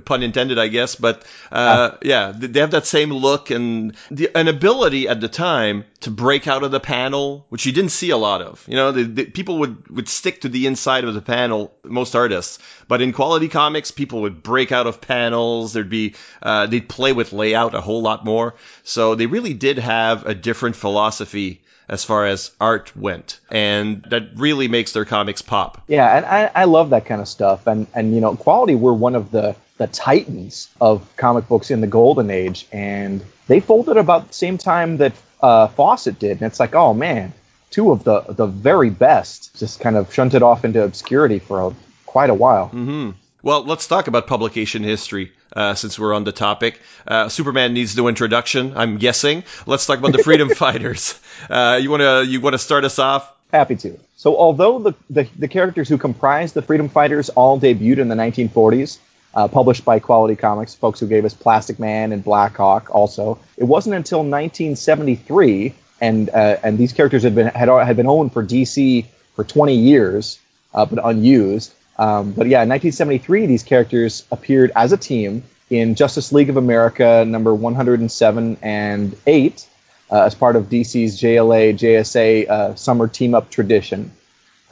pun 0.00 0.22
intended, 0.22 0.58
I 0.58 0.68
guess. 0.68 0.96
But 0.96 1.24
uh, 1.50 1.92
yeah, 2.02 2.32
they 2.34 2.60
have 2.60 2.72
that 2.72 2.86
same 2.86 3.12
look 3.12 3.50
and 3.50 3.94
the, 4.10 4.30
an 4.36 4.48
ability 4.48 5.08
at 5.08 5.20
the 5.20 5.28
time 5.28 5.84
to 6.00 6.10
break 6.10 6.46
out 6.46 6.62
of 6.62 6.70
the 6.70 6.80
panel, 6.80 7.46
which 7.48 7.66
you 7.66 7.72
didn't 7.72 7.90
see 7.90 8.10
a 8.10 8.16
lot 8.16 8.42
of. 8.42 8.64
You 8.68 8.76
know, 8.76 8.92
the, 8.92 9.04
the, 9.04 9.24
people 9.26 9.58
would 9.58 9.88
would 9.88 10.08
stick 10.08 10.42
to 10.42 10.48
the 10.48 10.66
inside 10.66 11.04
of 11.04 11.14
the 11.14 11.22
panel, 11.22 11.74
most 11.84 12.14
artists. 12.14 12.58
But 12.88 13.02
in 13.02 13.12
quality 13.12 13.48
comics, 13.48 13.90
people 13.90 14.22
would 14.22 14.42
break 14.42 14.72
out 14.72 14.86
of 14.86 15.00
panels. 15.00 15.72
There'd 15.72 15.88
be 15.88 16.14
uh, 16.42 16.66
they'd 16.66 16.88
play 16.88 17.12
with 17.12 17.32
layout 17.32 17.74
a 17.74 17.80
whole 17.80 18.02
lot 18.02 18.24
more. 18.24 18.54
So 18.82 19.14
they 19.14 19.26
really 19.26 19.54
did 19.54 19.78
have 19.78 20.26
a 20.26 20.34
different 20.34 20.76
philosophy 20.76 21.62
as 21.88 22.04
far 22.04 22.26
as 22.26 22.50
art 22.60 22.96
went, 22.96 23.40
and 23.50 24.02
that 24.08 24.30
really 24.36 24.68
makes 24.68 24.92
their 24.92 25.04
comics 25.04 25.42
pop. 25.42 25.82
Yeah, 25.88 26.16
and 26.16 26.24
I, 26.26 26.50
I 26.62 26.64
love 26.64 26.90
that 26.90 27.06
kind 27.06 27.20
of 27.20 27.28
stuff. 27.28 27.66
And 27.66 27.86
and 27.94 28.14
you 28.14 28.20
know, 28.20 28.34
quality 28.36 28.74
were 28.74 28.94
one 28.94 29.14
of 29.14 29.30
the 29.30 29.56
the 29.78 29.86
titans 29.86 30.68
of 30.80 31.16
comic 31.16 31.48
books 31.48 31.70
in 31.70 31.80
the 31.80 31.86
golden 31.86 32.30
age, 32.30 32.66
and 32.72 33.22
they 33.46 33.60
folded 33.60 33.96
about 33.96 34.28
the 34.28 34.34
same 34.34 34.58
time 34.58 34.98
that 34.98 35.12
uh, 35.40 35.68
Fawcett 35.68 36.18
did. 36.18 36.32
And 36.32 36.42
it's 36.42 36.60
like, 36.60 36.74
oh 36.74 36.94
man, 36.94 37.32
two 37.70 37.90
of 37.90 38.04
the 38.04 38.20
the 38.20 38.46
very 38.46 38.90
best 38.90 39.58
just 39.58 39.80
kind 39.80 39.96
of 39.96 40.12
shunted 40.12 40.42
off 40.42 40.64
into 40.64 40.82
obscurity 40.82 41.38
for 41.38 41.60
a, 41.60 41.74
quite 42.06 42.30
a 42.30 42.34
while. 42.34 42.66
Mm-hmm. 42.66 43.10
Well, 43.42 43.64
let's 43.64 43.88
talk 43.88 44.06
about 44.06 44.28
publication 44.28 44.84
history 44.84 45.32
uh, 45.56 45.74
since 45.74 45.98
we're 45.98 46.14
on 46.14 46.22
the 46.22 46.30
topic. 46.30 46.80
Uh, 47.06 47.28
Superman 47.28 47.74
needs 47.74 47.96
no 47.96 48.06
introduction, 48.06 48.76
I'm 48.76 48.98
guessing. 48.98 49.42
Let's 49.66 49.84
talk 49.84 49.98
about 49.98 50.12
the 50.12 50.22
Freedom 50.22 50.48
Fighters. 50.54 51.18
Uh, 51.50 51.80
you 51.82 51.90
want 51.90 52.02
to 52.02 52.24
you 52.24 52.40
want 52.40 52.54
to 52.54 52.58
start 52.58 52.84
us 52.84 53.00
off? 53.00 53.32
Happy 53.50 53.76
to. 53.76 53.98
So, 54.16 54.36
although 54.36 54.78
the, 54.78 54.94
the, 55.10 55.28
the 55.38 55.48
characters 55.48 55.88
who 55.88 55.98
comprise 55.98 56.52
the 56.52 56.62
Freedom 56.62 56.88
Fighters 56.88 57.28
all 57.28 57.60
debuted 57.60 57.98
in 57.98 58.08
the 58.08 58.14
1940s, 58.14 58.98
uh, 59.34 59.48
published 59.48 59.84
by 59.84 59.98
Quality 59.98 60.36
Comics, 60.36 60.74
folks 60.74 61.00
who 61.00 61.06
gave 61.06 61.24
us 61.24 61.34
Plastic 61.34 61.78
Man 61.78 62.12
and 62.12 62.22
Black 62.22 62.56
Hawk, 62.56 62.90
also, 62.90 63.38
it 63.56 63.64
wasn't 63.64 63.94
until 63.94 64.18
1973, 64.18 65.74
and 66.00 66.30
uh, 66.30 66.56
and 66.62 66.78
these 66.78 66.92
characters 66.92 67.22
had 67.22 67.34
been 67.34 67.48
had, 67.48 67.68
had 67.68 67.96
been 67.96 68.06
owned 68.06 68.32
for 68.32 68.44
DC 68.44 69.06
for 69.34 69.44
20 69.44 69.74
years, 69.74 70.38
uh, 70.74 70.84
but 70.84 70.98
unused 71.04 71.72
um, 71.98 72.32
but 72.32 72.46
yeah, 72.46 72.62
in 72.62 72.68
1973, 72.68 73.46
these 73.46 73.62
characters 73.62 74.24
appeared 74.30 74.72
as 74.74 74.92
a 74.92 74.96
team 74.96 75.44
in 75.70 75.94
Justice 75.94 76.32
League 76.32 76.50
of 76.50 76.56
America 76.56 77.24
number 77.26 77.54
107 77.54 78.58
and 78.62 79.16
8 79.26 79.68
uh, 80.10 80.22
as 80.22 80.34
part 80.34 80.56
of 80.56 80.64
DC's 80.64 81.20
JLA 81.20 81.74
JSA 81.74 82.48
uh, 82.48 82.74
summer 82.74 83.08
team 83.08 83.34
up 83.34 83.50
tradition. 83.50 84.12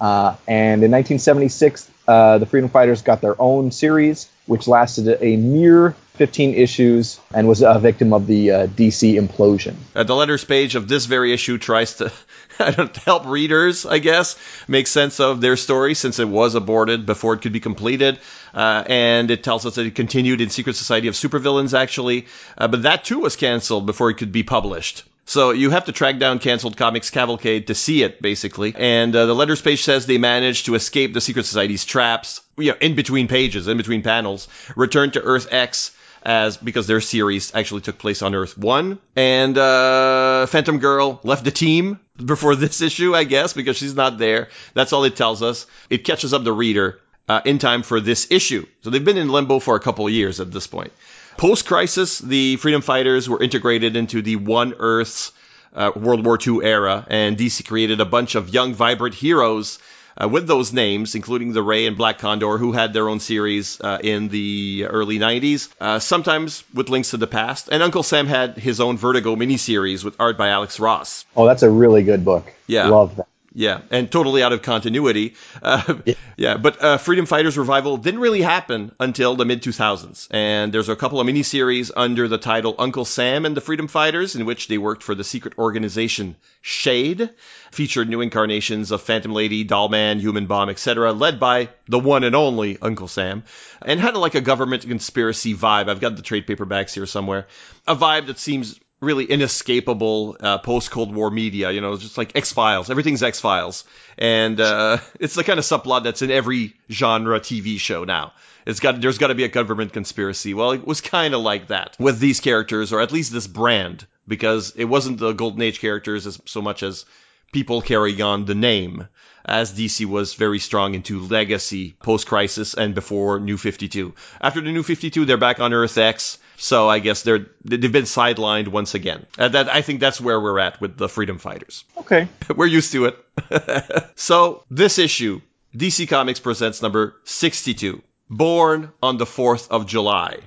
Uh, 0.00 0.34
and 0.48 0.82
in 0.82 0.90
1976, 0.90 1.90
uh, 2.08 2.38
the 2.38 2.46
Freedom 2.46 2.70
Fighters 2.70 3.02
got 3.02 3.20
their 3.20 3.40
own 3.40 3.70
series, 3.70 4.28
which 4.50 4.66
lasted 4.66 5.16
a 5.20 5.36
mere 5.36 5.94
15 6.14 6.54
issues 6.54 7.20
and 7.32 7.46
was 7.46 7.62
a 7.62 7.78
victim 7.78 8.12
of 8.12 8.26
the 8.26 8.50
uh, 8.50 8.66
DC 8.66 9.14
implosion. 9.14 9.74
Uh, 9.94 10.02
the 10.02 10.14
letters 10.14 10.44
page 10.44 10.74
of 10.74 10.88
this 10.88 11.06
very 11.06 11.32
issue 11.32 11.56
tries 11.56 11.94
to 11.94 12.12
help 13.06 13.26
readers, 13.26 13.86
I 13.86 14.00
guess, 14.00 14.36
make 14.66 14.88
sense 14.88 15.20
of 15.20 15.40
their 15.40 15.56
story 15.56 15.94
since 15.94 16.18
it 16.18 16.28
was 16.28 16.56
aborted 16.56 17.06
before 17.06 17.34
it 17.34 17.42
could 17.42 17.52
be 17.52 17.60
completed. 17.60 18.18
Uh, 18.52 18.82
and 18.86 19.30
it 19.30 19.44
tells 19.44 19.66
us 19.66 19.76
that 19.76 19.86
it 19.86 19.94
continued 19.94 20.40
in 20.40 20.50
Secret 20.50 20.74
Society 20.74 21.06
of 21.06 21.14
Supervillains, 21.14 21.72
actually. 21.72 22.26
Uh, 22.58 22.66
but 22.66 22.82
that 22.82 23.04
too 23.04 23.20
was 23.20 23.36
canceled 23.36 23.86
before 23.86 24.10
it 24.10 24.14
could 24.14 24.32
be 24.32 24.42
published. 24.42 25.04
So 25.30 25.52
you 25.52 25.70
have 25.70 25.84
to 25.84 25.92
track 25.92 26.18
down 26.18 26.40
Canceled 26.40 26.76
Comics 26.76 27.10
Cavalcade 27.10 27.68
to 27.68 27.74
see 27.76 28.02
it, 28.02 28.20
basically. 28.20 28.74
And 28.76 29.14
uh, 29.14 29.26
the 29.26 29.34
letters 29.34 29.62
page 29.62 29.84
says 29.84 30.04
they 30.04 30.18
managed 30.18 30.66
to 30.66 30.74
escape 30.74 31.14
the 31.14 31.20
Secret 31.20 31.46
Society's 31.46 31.84
traps, 31.84 32.40
you 32.56 32.72
know, 32.72 32.78
in 32.80 32.96
between 32.96 33.28
pages, 33.28 33.68
in 33.68 33.76
between 33.76 34.02
panels, 34.02 34.48
return 34.74 35.12
to 35.12 35.22
Earth 35.22 35.46
X 35.52 35.92
as 36.24 36.56
because 36.56 36.88
their 36.88 37.00
series 37.00 37.54
actually 37.54 37.82
took 37.82 37.96
place 37.96 38.22
on 38.22 38.34
Earth 38.34 38.58
One, 38.58 38.98
and 39.14 39.56
uh, 39.56 40.46
Phantom 40.46 40.80
Girl 40.80 41.20
left 41.22 41.44
the 41.44 41.52
team 41.52 42.00
before 42.16 42.56
this 42.64 42.80
issue, 42.80 43.14
I 43.14 43.22
guess, 43.22 43.52
because 43.52 43.76
she's 43.76 43.94
not 43.94 44.18
there. 44.18 44.48
That's 44.74 44.92
all 44.92 45.04
it 45.04 45.14
tells 45.14 45.44
us. 45.44 45.68
It 45.88 45.98
catches 45.98 46.34
up 46.34 46.42
the 46.42 46.52
reader 46.52 46.98
uh, 47.28 47.40
in 47.44 47.60
time 47.60 47.84
for 47.84 48.00
this 48.00 48.32
issue. 48.32 48.66
So 48.82 48.90
they've 48.90 49.04
been 49.04 49.16
in 49.16 49.28
limbo 49.28 49.60
for 49.60 49.76
a 49.76 49.80
couple 49.80 50.10
years 50.10 50.40
at 50.40 50.50
this 50.50 50.66
point. 50.66 50.92
Post 51.36 51.66
crisis, 51.66 52.18
the 52.18 52.56
freedom 52.56 52.82
fighters 52.82 53.28
were 53.28 53.42
integrated 53.42 53.96
into 53.96 54.22
the 54.22 54.36
One 54.36 54.74
Earth's 54.78 55.32
uh, 55.74 55.92
World 55.94 56.24
War 56.24 56.38
II 56.44 56.64
era, 56.64 57.06
and 57.08 57.36
DC 57.36 57.66
created 57.66 58.00
a 58.00 58.04
bunch 58.04 58.34
of 58.34 58.50
young, 58.50 58.74
vibrant 58.74 59.14
heroes 59.14 59.78
uh, 60.20 60.28
with 60.28 60.46
those 60.46 60.72
names, 60.72 61.14
including 61.14 61.52
the 61.52 61.62
Ray 61.62 61.86
and 61.86 61.96
Black 61.96 62.18
Condor, 62.18 62.58
who 62.58 62.72
had 62.72 62.92
their 62.92 63.08
own 63.08 63.20
series 63.20 63.80
uh, 63.80 63.98
in 64.02 64.28
the 64.28 64.86
early 64.88 65.18
90s, 65.18 65.68
uh, 65.80 65.98
sometimes 65.98 66.64
with 66.74 66.88
links 66.88 67.10
to 67.10 67.16
the 67.16 67.26
past. 67.26 67.68
And 67.70 67.82
Uncle 67.82 68.02
Sam 68.02 68.26
had 68.26 68.56
his 68.58 68.80
own 68.80 68.96
Vertigo 68.96 69.36
miniseries 69.36 70.04
with 70.04 70.16
art 70.20 70.36
by 70.36 70.48
Alex 70.48 70.80
Ross. 70.80 71.24
Oh, 71.36 71.46
that's 71.46 71.62
a 71.62 71.70
really 71.70 72.02
good 72.02 72.24
book. 72.24 72.52
Yeah. 72.66 72.88
Love 72.88 73.16
that. 73.16 73.26
Yeah, 73.52 73.80
and 73.90 74.10
totally 74.10 74.44
out 74.44 74.52
of 74.52 74.62
continuity. 74.62 75.34
Uh, 75.60 75.96
yeah. 76.04 76.14
yeah. 76.36 76.56
but 76.56 76.82
uh, 76.82 76.98
Freedom 76.98 77.26
Fighters 77.26 77.58
revival 77.58 77.96
didn't 77.96 78.20
really 78.20 78.42
happen 78.42 78.92
until 79.00 79.34
the 79.34 79.44
mid 79.44 79.60
2000s, 79.62 80.28
and 80.30 80.72
there's 80.72 80.88
a 80.88 80.94
couple 80.94 81.20
of 81.20 81.26
miniseries 81.26 81.90
under 81.96 82.28
the 82.28 82.38
title 82.38 82.76
Uncle 82.78 83.04
Sam 83.04 83.44
and 83.44 83.56
the 83.56 83.60
Freedom 83.60 83.88
Fighters, 83.88 84.36
in 84.36 84.46
which 84.46 84.68
they 84.68 84.78
worked 84.78 85.02
for 85.02 85.16
the 85.16 85.24
secret 85.24 85.58
organization 85.58 86.36
Shade, 86.62 87.30
featured 87.72 88.08
new 88.08 88.20
incarnations 88.20 88.92
of 88.92 89.02
Phantom 89.02 89.32
Lady, 89.32 89.64
Dollman, 89.64 90.20
Human 90.20 90.46
Bomb, 90.46 90.68
etc., 90.68 91.12
led 91.12 91.40
by 91.40 91.70
the 91.88 91.98
one 91.98 92.22
and 92.22 92.36
only 92.36 92.78
Uncle 92.80 93.08
Sam, 93.08 93.42
and 93.82 93.98
had 93.98 94.14
like 94.14 94.36
a 94.36 94.40
government 94.40 94.82
conspiracy 94.82 95.56
vibe. 95.56 95.88
I've 95.88 96.00
got 96.00 96.14
the 96.14 96.22
trade 96.22 96.46
paperbacks 96.46 96.94
here 96.94 97.06
somewhere, 97.06 97.48
a 97.88 97.96
vibe 97.96 98.26
that 98.26 98.38
seems 98.38 98.78
really 99.00 99.24
inescapable 99.24 100.36
uh, 100.40 100.58
post 100.58 100.90
Cold 100.90 101.14
War 101.14 101.30
media. 101.30 101.70
You 101.70 101.80
know, 101.80 101.96
just 101.96 102.18
like 102.18 102.36
X 102.36 102.52
Files. 102.52 102.90
Everything's 102.90 103.22
X 103.22 103.40
Files, 103.40 103.84
and 104.18 104.60
uh, 104.60 104.98
it's 105.20 105.34
the 105.34 105.44
kind 105.44 105.58
of 105.58 105.64
subplot 105.64 106.04
that's 106.04 106.22
in 106.22 106.30
every 106.30 106.74
genre 106.90 107.40
TV 107.40 107.78
show 107.78 108.04
now. 108.04 108.32
It's 108.66 108.80
got 108.80 109.00
there's 109.00 109.18
got 109.18 109.28
to 109.28 109.34
be 109.34 109.44
a 109.44 109.48
government 109.48 109.92
conspiracy. 109.92 110.54
Well, 110.54 110.72
it 110.72 110.86
was 110.86 111.00
kind 111.00 111.34
of 111.34 111.40
like 111.40 111.68
that 111.68 111.96
with 111.98 112.18
these 112.18 112.40
characters, 112.40 112.92
or 112.92 113.00
at 113.00 113.12
least 113.12 113.32
this 113.32 113.46
brand, 113.46 114.06
because 114.28 114.72
it 114.76 114.84
wasn't 114.84 115.18
the 115.18 115.32
Golden 115.32 115.62
Age 115.62 115.80
characters 115.80 116.26
as 116.26 116.40
so 116.44 116.60
much 116.60 116.82
as 116.82 117.04
people 117.52 117.80
carrying 117.80 118.22
on 118.22 118.44
the 118.44 118.54
name 118.54 119.08
as 119.44 119.72
DC 119.72 120.06
was 120.06 120.34
very 120.34 120.58
strong 120.58 120.94
into 120.94 121.20
Legacy 121.20 121.94
post 122.02 122.26
Crisis 122.26 122.74
and 122.74 122.94
before 122.94 123.40
New 123.40 123.56
52. 123.56 124.14
After 124.40 124.60
the 124.60 124.72
New 124.72 124.82
52, 124.82 125.24
they're 125.24 125.36
back 125.36 125.60
on 125.60 125.72
Earth 125.72 125.96
X. 125.98 126.38
So 126.56 126.88
I 126.88 126.98
guess 126.98 127.22
they're 127.22 127.46
they've 127.64 127.90
been 127.90 128.04
sidelined 128.04 128.68
once 128.68 128.94
again. 128.94 129.26
Uh, 129.38 129.48
that 129.48 129.68
I 129.68 129.80
think 129.82 130.00
that's 130.00 130.20
where 130.20 130.38
we're 130.38 130.58
at 130.58 130.80
with 130.80 130.96
the 130.96 131.08
Freedom 131.08 131.38
Fighters. 131.38 131.84
Okay, 131.96 132.28
we're 132.54 132.66
used 132.66 132.92
to 132.92 133.06
it. 133.06 134.10
so 134.16 134.64
this 134.70 134.98
issue, 134.98 135.40
DC 135.74 136.08
Comics 136.08 136.40
presents 136.40 136.82
number 136.82 137.16
62, 137.24 138.02
Born 138.28 138.92
on 139.02 139.16
the 139.16 139.24
4th 139.24 139.68
of 139.70 139.86
July, 139.86 140.38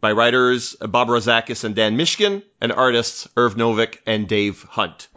by 0.00 0.12
writers 0.12 0.76
Bob 0.76 1.08
Rozakis 1.08 1.64
and 1.64 1.74
Dan 1.74 1.96
Mishkin, 1.96 2.42
and 2.60 2.70
artists 2.70 3.26
Irv 3.36 3.54
Novick 3.54 3.96
and 4.06 4.28
Dave 4.28 4.62
Hunt. 4.64 5.08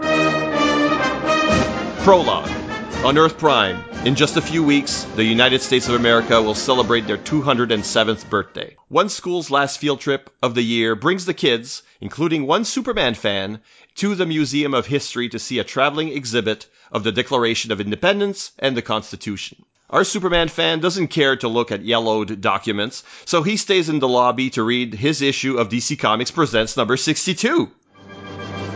Prologue. 2.05 2.64
On 3.03 3.17
Earth 3.17 3.37
Prime, 3.37 3.83
in 4.03 4.15
just 4.15 4.35
a 4.35 4.41
few 4.41 4.63
weeks, 4.63 5.03
the 5.15 5.23
United 5.23 5.61
States 5.61 5.87
of 5.87 5.95
America 5.95 6.41
will 6.41 6.55
celebrate 6.55 7.05
their 7.05 7.17
207th 7.17 8.29
birthday. 8.29 8.75
One 8.87 9.09
school's 9.09 9.51
last 9.51 9.77
field 9.79 9.99
trip 9.99 10.29
of 10.41 10.55
the 10.55 10.63
year 10.63 10.95
brings 10.95 11.25
the 11.25 11.33
kids, 11.33 11.83
including 12.01 12.47
one 12.47 12.65
Superman 12.65 13.13
fan, 13.13 13.59
to 13.95 14.15
the 14.15 14.25
Museum 14.25 14.73
of 14.73 14.87
History 14.87 15.29
to 15.29 15.39
see 15.39 15.59
a 15.59 15.63
traveling 15.63 16.09
exhibit 16.09 16.65
of 16.91 17.03
the 17.03 17.11
Declaration 17.11 17.71
of 17.71 17.79
Independence 17.79 18.51
and 18.57 18.75
the 18.75 18.81
Constitution. 18.81 19.63
Our 19.89 20.03
Superman 20.03 20.47
fan 20.47 20.79
doesn't 20.79 21.09
care 21.09 21.35
to 21.37 21.47
look 21.47 21.71
at 21.71 21.85
yellowed 21.85 22.41
documents, 22.41 23.03
so 23.25 23.43
he 23.43 23.57
stays 23.57 23.87
in 23.87 23.99
the 23.99 24.07
lobby 24.07 24.49
to 24.51 24.63
read 24.63 24.95
his 24.95 25.21
issue 25.21 25.57
of 25.57 25.69
DC 25.69 25.99
Comics 25.99 26.31
Presents 26.31 26.75
number 26.75 26.97
62. 26.97 27.69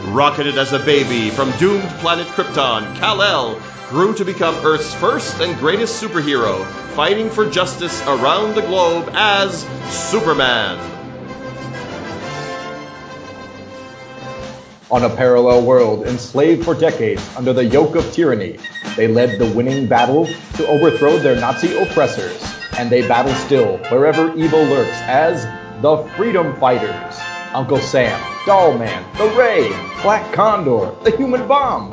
Rocketed 0.09 0.57
as 0.57 0.71
a 0.71 0.79
baby 0.79 1.31
from 1.31 1.51
doomed 1.57 1.89
planet 1.99 2.27
Krypton, 2.27 2.95
Kal-El 2.97 3.59
grew 3.89 4.13
to 4.13 4.23
become 4.23 4.53
Earth's 4.63 4.93
first 4.93 5.41
and 5.41 5.57
greatest 5.57 6.01
superhero, 6.01 6.63
fighting 6.93 7.27
for 7.27 7.49
justice 7.49 7.99
around 8.05 8.53
the 8.53 8.61
globe 8.61 9.09
as 9.13 9.63
Superman. 9.89 10.77
On 14.91 15.03
a 15.03 15.09
parallel 15.15 15.63
world 15.63 16.05
enslaved 16.05 16.65
for 16.65 16.75
decades 16.75 17.27
under 17.35 17.51
the 17.51 17.65
yoke 17.65 17.95
of 17.95 18.11
tyranny, 18.13 18.59
they 18.95 19.07
led 19.07 19.39
the 19.39 19.51
winning 19.55 19.87
battle 19.87 20.27
to 20.55 20.67
overthrow 20.67 21.17
their 21.17 21.35
Nazi 21.35 21.75
oppressors, 21.75 22.43
and 22.77 22.91
they 22.91 23.07
battle 23.07 23.33
still 23.33 23.77
wherever 23.89 24.35
evil 24.37 24.63
lurks 24.65 24.97
as 25.01 25.45
the 25.81 25.97
Freedom 26.15 26.55
Fighters. 26.59 27.19
Uncle 27.55 27.79
Sam, 27.79 28.19
Dollman, 28.45 29.03
the 29.17 29.29
Ray, 29.35 29.69
Black 30.03 30.31
Condor, 30.31 30.93
the 31.03 31.17
Human 31.17 31.47
Bomb. 31.47 31.91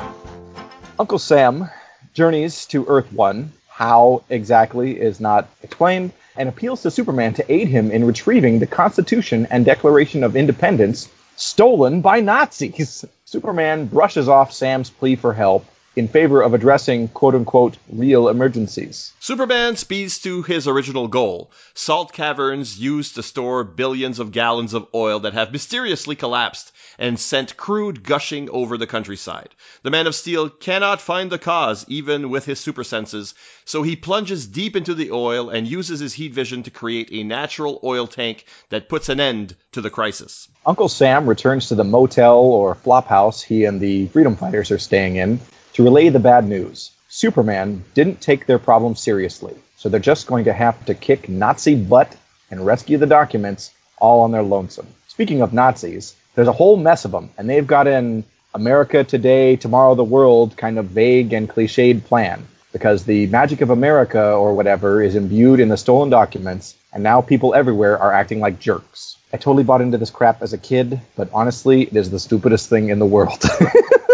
Uncle 0.99 1.17
Sam 1.17 1.69
journeys 2.17 2.65
to 2.65 2.83
Earth 2.87 3.13
1. 3.13 3.51
How 3.69 4.23
exactly 4.27 4.99
is 4.99 5.19
not 5.19 5.47
explained. 5.61 6.13
and 6.35 6.49
appeals 6.49 6.81
to 6.81 6.89
Superman 6.89 7.35
to 7.35 7.51
aid 7.51 7.67
him 7.67 7.91
in 7.91 8.05
retrieving 8.05 8.57
the 8.57 8.65
Constitution 8.65 9.47
and 9.51 9.63
Declaration 9.63 10.23
of 10.23 10.35
Independence 10.35 11.09
stolen 11.35 12.01
by 12.01 12.19
Nazis. 12.21 13.05
Superman 13.25 13.85
brushes 13.85 14.27
off 14.27 14.51
Sam's 14.51 14.89
plea 14.89 15.15
for 15.15 15.31
help 15.33 15.65
in 15.95 16.07
favor 16.07 16.41
of 16.41 16.53
addressing 16.53 17.07
quote 17.07 17.35
unquote 17.35 17.77
real 17.91 18.29
emergencies. 18.29 19.13
Superman 19.19 19.75
speeds 19.75 20.19
to 20.19 20.41
his 20.41 20.67
original 20.67 21.07
goal 21.07 21.51
salt 21.75 22.13
caverns 22.13 22.79
used 22.79 23.15
to 23.15 23.23
store 23.23 23.63
billions 23.63 24.17
of 24.19 24.31
gallons 24.31 24.73
of 24.73 24.87
oil 24.93 25.19
that 25.19 25.33
have 25.33 25.51
mysteriously 25.51 26.15
collapsed 26.15 26.71
and 26.97 27.19
sent 27.19 27.57
crude 27.57 28.03
gushing 28.03 28.49
over 28.49 28.77
the 28.77 28.87
countryside. 28.87 29.49
The 29.83 29.91
Man 29.91 30.07
of 30.07 30.15
Steel 30.15 30.49
cannot 30.49 31.01
find 31.01 31.31
the 31.31 31.37
cause, 31.37 31.85
even 31.87 32.29
with 32.29 32.45
his 32.45 32.59
super 32.59 32.83
senses, 32.83 33.35
so 33.65 33.83
he 33.83 33.95
plunges 33.95 34.47
deep 34.47 34.75
into 34.75 34.93
the 34.93 35.11
oil 35.11 35.49
and 35.49 35.67
uses 35.67 35.99
his 35.99 36.13
heat 36.13 36.33
vision 36.33 36.63
to 36.63 36.71
create 36.71 37.09
a 37.11 37.23
natural 37.23 37.79
oil 37.83 38.07
tank 38.07 38.45
that 38.69 38.89
puts 38.89 39.09
an 39.09 39.19
end 39.19 39.55
to 39.73 39.81
the 39.81 39.89
crisis. 39.89 40.47
Uncle 40.65 40.89
Sam 40.89 41.27
returns 41.27 41.67
to 41.69 41.75
the 41.75 41.83
motel 41.83 42.37
or 42.37 42.75
flophouse 42.75 43.41
he 43.41 43.65
and 43.65 43.79
the 43.79 44.07
freedom 44.07 44.35
fighters 44.35 44.71
are 44.71 44.79
staying 44.79 45.15
in 45.15 45.39
to 45.73 45.83
relay 45.83 46.09
the 46.09 46.19
bad 46.19 46.47
news. 46.47 46.91
Superman 47.09 47.83
didn't 47.93 48.21
take 48.21 48.45
their 48.45 48.59
problem 48.59 48.95
seriously, 48.95 49.55
so 49.77 49.89
they're 49.89 49.99
just 49.99 50.27
going 50.27 50.45
to 50.45 50.53
have 50.53 50.85
to 50.85 50.93
kick 50.93 51.29
Nazi 51.29 51.75
butt 51.75 52.15
and 52.49 52.65
rescue 52.65 52.97
the 52.97 53.05
documents 53.05 53.71
all 53.97 54.21
on 54.21 54.31
their 54.31 54.43
lonesome. 54.43 54.87
Speaking 55.07 55.41
of 55.41 55.53
Nazis, 55.53 56.15
there's 56.37 56.47
a 56.47 56.53
whole 56.53 56.77
mess 56.77 57.03
of 57.03 57.09
them, 57.09 57.31
and 57.35 57.49
they've 57.49 57.65
got 57.65 57.87
an 57.87 58.23
America 58.53 59.03
today, 59.03 59.55
tomorrow 59.55 59.95
the 59.95 60.03
world 60.03 60.55
kind 60.55 60.77
of 60.77 60.85
vague 60.85 61.33
and 61.33 61.49
cliched 61.49 62.03
plan 62.05 62.47
because 62.71 63.05
the 63.05 63.25
magic 63.25 63.61
of 63.61 63.71
America 63.71 64.33
or 64.33 64.53
whatever 64.53 65.01
is 65.01 65.15
imbued 65.15 65.59
in 65.59 65.67
the 65.67 65.77
stolen 65.77 66.11
documents, 66.11 66.75
and 66.93 67.01
now 67.01 67.21
people 67.21 67.55
everywhere 67.55 67.97
are 67.97 68.13
acting 68.13 68.39
like 68.39 68.59
jerks. 68.59 69.17
I 69.33 69.37
totally 69.37 69.63
bought 69.63 69.81
into 69.81 69.97
this 69.97 70.11
crap 70.11 70.43
as 70.43 70.53
a 70.53 70.59
kid, 70.59 71.01
but 71.15 71.27
honestly, 71.33 71.81
it 71.81 71.95
is 71.95 72.11
the 72.11 72.19
stupidest 72.19 72.69
thing 72.69 72.89
in 72.89 72.99
the 72.99 73.05
world. 73.05 73.43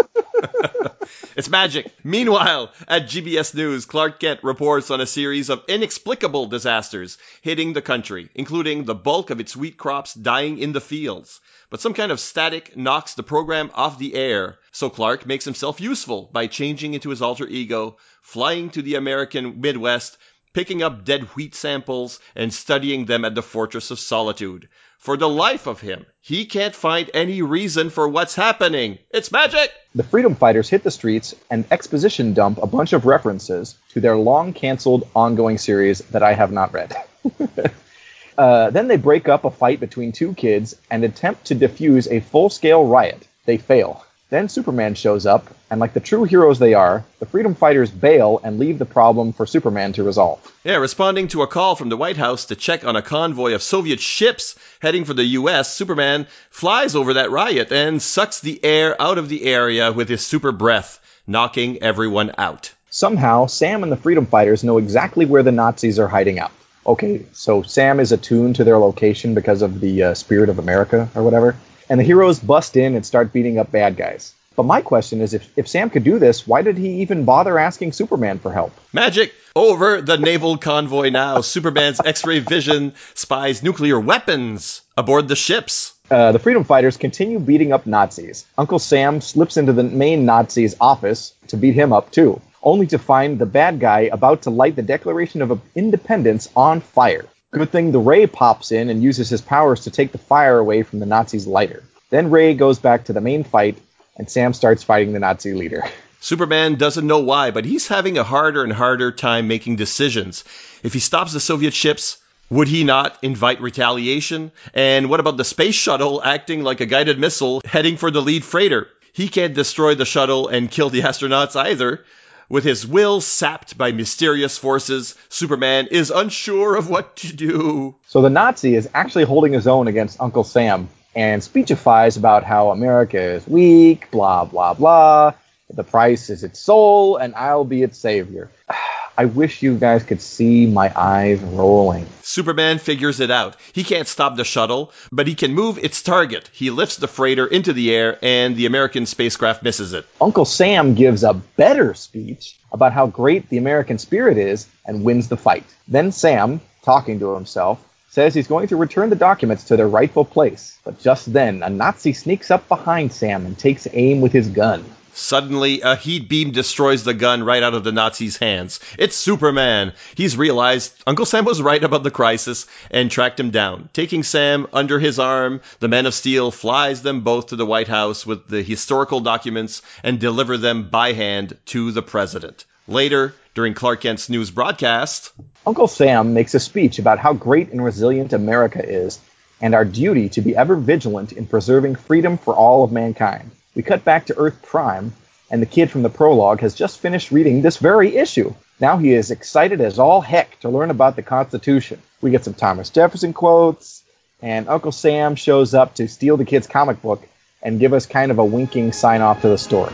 It's 1.44 1.50
magic. 1.50 1.92
Meanwhile, 2.02 2.72
at 2.88 3.02
GBS 3.02 3.54
News, 3.54 3.84
Clark 3.84 4.18
Kent 4.18 4.40
reports 4.42 4.90
on 4.90 5.02
a 5.02 5.06
series 5.06 5.50
of 5.50 5.62
inexplicable 5.68 6.46
disasters 6.46 7.18
hitting 7.42 7.74
the 7.74 7.82
country, 7.82 8.30
including 8.34 8.84
the 8.84 8.94
bulk 8.94 9.28
of 9.28 9.40
its 9.40 9.54
wheat 9.54 9.76
crops 9.76 10.14
dying 10.14 10.56
in 10.56 10.72
the 10.72 10.80
fields. 10.80 11.42
But 11.68 11.82
some 11.82 11.92
kind 11.92 12.10
of 12.10 12.18
static 12.18 12.78
knocks 12.78 13.12
the 13.12 13.22
program 13.22 13.70
off 13.74 13.98
the 13.98 14.14
air, 14.14 14.58
so 14.72 14.88
Clark 14.88 15.26
makes 15.26 15.44
himself 15.44 15.82
useful 15.82 16.30
by 16.32 16.46
changing 16.46 16.94
into 16.94 17.10
his 17.10 17.20
alter 17.20 17.46
ego, 17.46 17.98
flying 18.22 18.70
to 18.70 18.80
the 18.80 18.94
American 18.94 19.60
Midwest, 19.60 20.16
picking 20.54 20.82
up 20.82 21.04
dead 21.04 21.24
wheat 21.34 21.54
samples, 21.54 22.20
and 22.34 22.54
studying 22.54 23.04
them 23.04 23.24
at 23.24 23.34
the 23.34 23.42
Fortress 23.42 23.90
of 23.90 23.98
Solitude. 23.98 24.68
For 24.98 25.18
the 25.18 25.28
life 25.28 25.66
of 25.66 25.82
him, 25.82 26.06
he 26.22 26.46
can't 26.46 26.74
find 26.74 27.10
any 27.12 27.42
reason 27.42 27.90
for 27.90 28.08
what's 28.08 28.34
happening. 28.34 28.98
It's 29.10 29.30
magic! 29.30 29.70
The 29.94 30.02
freedom 30.02 30.34
fighters 30.34 30.70
hit 30.70 30.82
the 30.82 30.90
streets 30.90 31.34
and 31.50 31.66
exposition 31.70 32.32
dump 32.32 32.58
a 32.62 32.66
bunch 32.66 32.94
of 32.94 33.04
references 33.04 33.74
to 33.90 34.00
their 34.00 34.16
long 34.16 34.54
canceled 34.54 35.06
ongoing 35.14 35.58
series 35.58 35.98
that 36.12 36.22
I 36.22 36.32
have 36.32 36.52
not 36.52 36.72
read. 36.72 36.96
uh, 38.38 38.70
then 38.70 38.88
they 38.88 38.96
break 38.96 39.28
up 39.28 39.44
a 39.44 39.50
fight 39.50 39.80
between 39.80 40.12
two 40.12 40.32
kids 40.34 40.74
and 40.90 41.04
attempt 41.04 41.46
to 41.46 41.54
defuse 41.54 42.10
a 42.10 42.20
full 42.20 42.48
scale 42.48 42.86
riot. 42.86 43.26
They 43.44 43.58
fail. 43.58 44.03
Then 44.30 44.48
Superman 44.48 44.94
shows 44.94 45.26
up, 45.26 45.54
and 45.70 45.78
like 45.78 45.92
the 45.92 46.00
true 46.00 46.24
heroes 46.24 46.58
they 46.58 46.72
are, 46.72 47.04
the 47.18 47.26
freedom 47.26 47.54
fighters 47.54 47.90
bail 47.90 48.40
and 48.42 48.58
leave 48.58 48.78
the 48.78 48.86
problem 48.86 49.34
for 49.34 49.44
Superman 49.44 49.92
to 49.92 50.02
resolve. 50.02 50.40
Yeah, 50.64 50.76
responding 50.76 51.28
to 51.28 51.42
a 51.42 51.46
call 51.46 51.76
from 51.76 51.90
the 51.90 51.96
White 51.96 52.16
House 52.16 52.46
to 52.46 52.56
check 52.56 52.86
on 52.86 52.96
a 52.96 53.02
convoy 53.02 53.52
of 53.52 53.62
Soviet 53.62 54.00
ships 54.00 54.56
heading 54.80 55.04
for 55.04 55.12
the 55.12 55.24
U.S., 55.24 55.74
Superman 55.74 56.26
flies 56.48 56.96
over 56.96 57.14
that 57.14 57.30
riot 57.30 57.70
and 57.70 58.00
sucks 58.00 58.40
the 58.40 58.64
air 58.64 59.00
out 59.00 59.18
of 59.18 59.28
the 59.28 59.44
area 59.44 59.92
with 59.92 60.08
his 60.08 60.26
super 60.26 60.52
breath, 60.52 61.00
knocking 61.26 61.82
everyone 61.82 62.32
out. 62.38 62.72
Somehow, 62.88 63.44
Sam 63.46 63.82
and 63.82 63.92
the 63.92 63.96
freedom 63.96 64.24
fighters 64.24 64.64
know 64.64 64.78
exactly 64.78 65.26
where 65.26 65.42
the 65.42 65.52
Nazis 65.52 65.98
are 65.98 66.08
hiding 66.08 66.38
out. 66.38 66.52
Okay, 66.86 67.26
so 67.32 67.62
Sam 67.62 68.00
is 68.00 68.10
attuned 68.10 68.56
to 68.56 68.64
their 68.64 68.78
location 68.78 69.34
because 69.34 69.60
of 69.60 69.80
the 69.80 70.02
uh, 70.02 70.14
spirit 70.14 70.48
of 70.48 70.58
America 70.58 71.10
or 71.14 71.22
whatever 71.22 71.56
and 71.88 72.00
the 72.00 72.04
heroes 72.04 72.38
bust 72.38 72.76
in 72.76 72.94
and 72.94 73.04
start 73.04 73.32
beating 73.32 73.58
up 73.58 73.70
bad 73.70 73.96
guys. 73.96 74.34
But 74.56 74.66
my 74.66 74.82
question 74.82 75.20
is 75.20 75.34
if, 75.34 75.58
if 75.58 75.68
Sam 75.68 75.90
could 75.90 76.04
do 76.04 76.18
this, 76.18 76.46
why 76.46 76.62
did 76.62 76.78
he 76.78 77.02
even 77.02 77.24
bother 77.24 77.58
asking 77.58 77.92
Superman 77.92 78.38
for 78.38 78.52
help? 78.52 78.72
Magic! 78.92 79.32
Over 79.56 80.00
the 80.00 80.16
naval 80.16 80.58
convoy 80.58 81.10
now. 81.10 81.40
Superman's 81.40 82.00
X 82.04 82.24
ray 82.24 82.40
vision 82.40 82.94
spies 83.14 83.62
nuclear 83.62 83.98
weapons 83.98 84.82
aboard 84.96 85.28
the 85.28 85.36
ships. 85.36 85.92
Uh, 86.10 86.32
the 86.32 86.38
freedom 86.38 86.64
fighters 86.64 86.96
continue 86.96 87.38
beating 87.38 87.72
up 87.72 87.86
Nazis. 87.86 88.46
Uncle 88.58 88.78
Sam 88.78 89.20
slips 89.20 89.56
into 89.56 89.72
the 89.72 89.84
main 89.84 90.26
Nazi's 90.26 90.76
office 90.80 91.34
to 91.48 91.56
beat 91.56 91.74
him 91.74 91.92
up 91.92 92.10
too, 92.10 92.40
only 92.62 92.86
to 92.88 92.98
find 92.98 93.38
the 93.38 93.46
bad 93.46 93.80
guy 93.80 94.10
about 94.12 94.42
to 94.42 94.50
light 94.50 94.76
the 94.76 94.82
Declaration 94.82 95.40
of 95.40 95.60
Independence 95.74 96.48
on 96.56 96.80
fire. 96.80 97.26
Good 97.54 97.70
thing 97.70 97.92
the 97.92 98.00
Ray 98.00 98.26
pops 98.26 98.72
in 98.72 98.90
and 98.90 99.00
uses 99.00 99.28
his 99.28 99.40
powers 99.40 99.84
to 99.84 99.90
take 99.92 100.10
the 100.10 100.18
fire 100.18 100.58
away 100.58 100.82
from 100.82 100.98
the 100.98 101.06
Nazis' 101.06 101.46
lighter. 101.46 101.84
Then 102.10 102.30
Ray 102.30 102.54
goes 102.54 102.80
back 102.80 103.04
to 103.04 103.12
the 103.12 103.20
main 103.20 103.44
fight, 103.44 103.78
and 104.16 104.28
Sam 104.28 104.52
starts 104.52 104.82
fighting 104.82 105.12
the 105.12 105.20
Nazi 105.20 105.54
leader. 105.54 105.84
Superman 106.20 106.74
doesn't 106.74 107.06
know 107.06 107.20
why, 107.20 107.52
but 107.52 107.64
he's 107.64 107.86
having 107.86 108.18
a 108.18 108.24
harder 108.24 108.64
and 108.64 108.72
harder 108.72 109.12
time 109.12 109.46
making 109.46 109.76
decisions. 109.76 110.42
If 110.82 110.94
he 110.94 110.98
stops 110.98 111.32
the 111.32 111.38
Soviet 111.38 111.74
ships, 111.74 112.18
would 112.50 112.66
he 112.66 112.82
not 112.82 113.16
invite 113.22 113.60
retaliation? 113.60 114.50
And 114.74 115.08
what 115.08 115.20
about 115.20 115.36
the 115.36 115.44
space 115.44 115.76
shuttle 115.76 116.20
acting 116.24 116.64
like 116.64 116.80
a 116.80 116.86
guided 116.86 117.20
missile 117.20 117.62
heading 117.64 117.98
for 117.98 118.10
the 118.10 118.22
lead 118.22 118.44
freighter? 118.44 118.88
He 119.12 119.28
can't 119.28 119.54
destroy 119.54 119.94
the 119.94 120.04
shuttle 120.04 120.48
and 120.48 120.68
kill 120.68 120.90
the 120.90 121.02
astronauts 121.02 121.54
either. 121.54 122.04
With 122.48 122.64
his 122.64 122.86
will 122.86 123.20
sapped 123.20 123.78
by 123.78 123.92
mysterious 123.92 124.58
forces, 124.58 125.14
Superman 125.28 125.88
is 125.90 126.10
unsure 126.10 126.76
of 126.76 126.90
what 126.90 127.16
to 127.16 127.32
do. 127.32 127.94
So 128.06 128.20
the 128.20 128.30
Nazi 128.30 128.74
is 128.74 128.88
actually 128.94 129.24
holding 129.24 129.52
his 129.52 129.66
own 129.66 129.88
against 129.88 130.20
Uncle 130.20 130.44
Sam 130.44 130.88
and 131.14 131.40
speechifies 131.40 132.18
about 132.18 132.44
how 132.44 132.70
America 132.70 133.20
is 133.20 133.46
weak, 133.46 134.10
blah, 134.10 134.44
blah, 134.44 134.74
blah. 134.74 135.34
The 135.72 135.84
price 135.84 136.30
is 136.30 136.44
its 136.44 136.60
soul, 136.60 137.16
and 137.16 137.34
I'll 137.34 137.64
be 137.64 137.82
its 137.82 137.98
savior. 137.98 138.50
I 139.16 139.26
wish 139.26 139.62
you 139.62 139.76
guys 139.76 140.02
could 140.02 140.20
see 140.20 140.66
my 140.66 140.92
eyes 140.94 141.40
rolling. 141.40 142.06
Superman 142.22 142.78
figures 142.78 143.20
it 143.20 143.30
out. 143.30 143.56
He 143.72 143.84
can't 143.84 144.08
stop 144.08 144.36
the 144.36 144.44
shuttle, 144.44 144.92
but 145.12 145.28
he 145.28 145.36
can 145.36 145.54
move 145.54 145.78
its 145.78 146.02
target. 146.02 146.50
He 146.52 146.70
lifts 146.70 146.96
the 146.96 147.06
freighter 147.06 147.46
into 147.46 147.72
the 147.72 147.94
air, 147.94 148.18
and 148.22 148.56
the 148.56 148.66
American 148.66 149.06
spacecraft 149.06 149.62
misses 149.62 149.92
it. 149.92 150.04
Uncle 150.20 150.44
Sam 150.44 150.94
gives 150.94 151.22
a 151.22 151.34
better 151.34 151.94
speech 151.94 152.58
about 152.72 152.92
how 152.92 153.06
great 153.06 153.48
the 153.48 153.58
American 153.58 153.98
spirit 153.98 154.36
is 154.36 154.66
and 154.84 155.04
wins 155.04 155.28
the 155.28 155.36
fight. 155.36 155.64
Then 155.86 156.10
Sam, 156.10 156.60
talking 156.82 157.20
to 157.20 157.34
himself, 157.34 157.78
says 158.10 158.34
he's 158.34 158.48
going 158.48 158.68
to 158.68 158.76
return 158.76 159.10
the 159.10 159.16
documents 159.16 159.64
to 159.64 159.76
their 159.76 159.88
rightful 159.88 160.24
place. 160.24 160.78
But 160.84 161.00
just 161.00 161.32
then, 161.32 161.62
a 161.62 161.70
Nazi 161.70 162.12
sneaks 162.12 162.50
up 162.50 162.68
behind 162.68 163.12
Sam 163.12 163.46
and 163.46 163.56
takes 163.56 163.86
aim 163.92 164.20
with 164.20 164.32
his 164.32 164.48
gun. 164.48 164.84
Suddenly, 165.16 165.80
a 165.82 165.94
heat 165.94 166.28
beam 166.28 166.50
destroys 166.50 167.04
the 167.04 167.14
gun 167.14 167.44
right 167.44 167.62
out 167.62 167.74
of 167.74 167.84
the 167.84 167.92
Nazi's 167.92 168.36
hands. 168.36 168.80
It's 168.98 169.14
Superman. 169.14 169.92
He's 170.16 170.36
realized 170.36 170.92
Uncle 171.06 171.24
Sam 171.24 171.44
was 171.44 171.62
right 171.62 171.82
about 171.82 172.02
the 172.02 172.10
crisis 172.10 172.66
and 172.90 173.10
tracked 173.10 173.38
him 173.38 173.50
down. 173.50 173.88
Taking 173.92 174.24
Sam 174.24 174.66
under 174.72 174.98
his 174.98 175.20
arm, 175.20 175.60
the 175.78 175.86
Man 175.86 176.06
of 176.06 176.14
Steel 176.14 176.50
flies 176.50 177.02
them 177.02 177.20
both 177.20 177.48
to 177.48 177.56
the 177.56 177.64
White 177.64 177.86
House 177.86 178.26
with 178.26 178.48
the 178.48 178.62
historical 178.62 179.20
documents 179.20 179.82
and 180.02 180.18
deliver 180.18 180.56
them 180.56 180.90
by 180.90 181.12
hand 181.12 181.56
to 181.66 181.92
the 181.92 182.02
president. 182.02 182.64
Later, 182.88 183.34
during 183.54 183.74
Clark 183.74 184.00
Kent's 184.00 184.28
news 184.28 184.50
broadcast, 184.50 185.30
Uncle 185.64 185.86
Sam 185.86 186.34
makes 186.34 186.54
a 186.54 186.60
speech 186.60 186.98
about 186.98 187.20
how 187.20 187.34
great 187.34 187.70
and 187.70 187.82
resilient 187.82 188.32
America 188.32 188.84
is 188.84 189.20
and 189.60 189.74
our 189.74 189.84
duty 189.84 190.28
to 190.30 190.42
be 190.42 190.56
ever 190.56 190.74
vigilant 190.74 191.32
in 191.32 191.46
preserving 191.46 191.94
freedom 191.94 192.36
for 192.36 192.54
all 192.54 192.82
of 192.82 192.90
mankind. 192.90 193.52
We 193.74 193.82
cut 193.82 194.04
back 194.04 194.26
to 194.26 194.38
Earth 194.38 194.62
Prime, 194.62 195.12
and 195.50 195.60
the 195.60 195.66
kid 195.66 195.90
from 195.90 196.02
the 196.02 196.10
prologue 196.10 196.60
has 196.60 196.74
just 196.74 197.00
finished 197.00 197.32
reading 197.32 197.60
this 197.60 197.76
very 197.78 198.16
issue. 198.16 198.54
Now 198.78 198.98
he 198.98 199.12
is 199.12 199.30
excited 199.30 199.80
as 199.80 199.98
all 199.98 200.20
heck 200.20 200.60
to 200.60 200.68
learn 200.68 200.90
about 200.90 201.16
the 201.16 201.22
Constitution. 201.22 202.00
We 202.20 202.30
get 202.30 202.44
some 202.44 202.54
Thomas 202.54 202.90
Jefferson 202.90 203.32
quotes, 203.32 204.04
and 204.40 204.68
Uncle 204.68 204.92
Sam 204.92 205.34
shows 205.34 205.74
up 205.74 205.96
to 205.96 206.08
steal 206.08 206.36
the 206.36 206.44
kid's 206.44 206.66
comic 206.66 207.02
book 207.02 207.26
and 207.62 207.80
give 207.80 207.92
us 207.92 208.06
kind 208.06 208.30
of 208.30 208.38
a 208.38 208.44
winking 208.44 208.92
sign 208.92 209.22
off 209.22 209.42
to 209.42 209.48
the 209.48 209.58
story. 209.58 209.92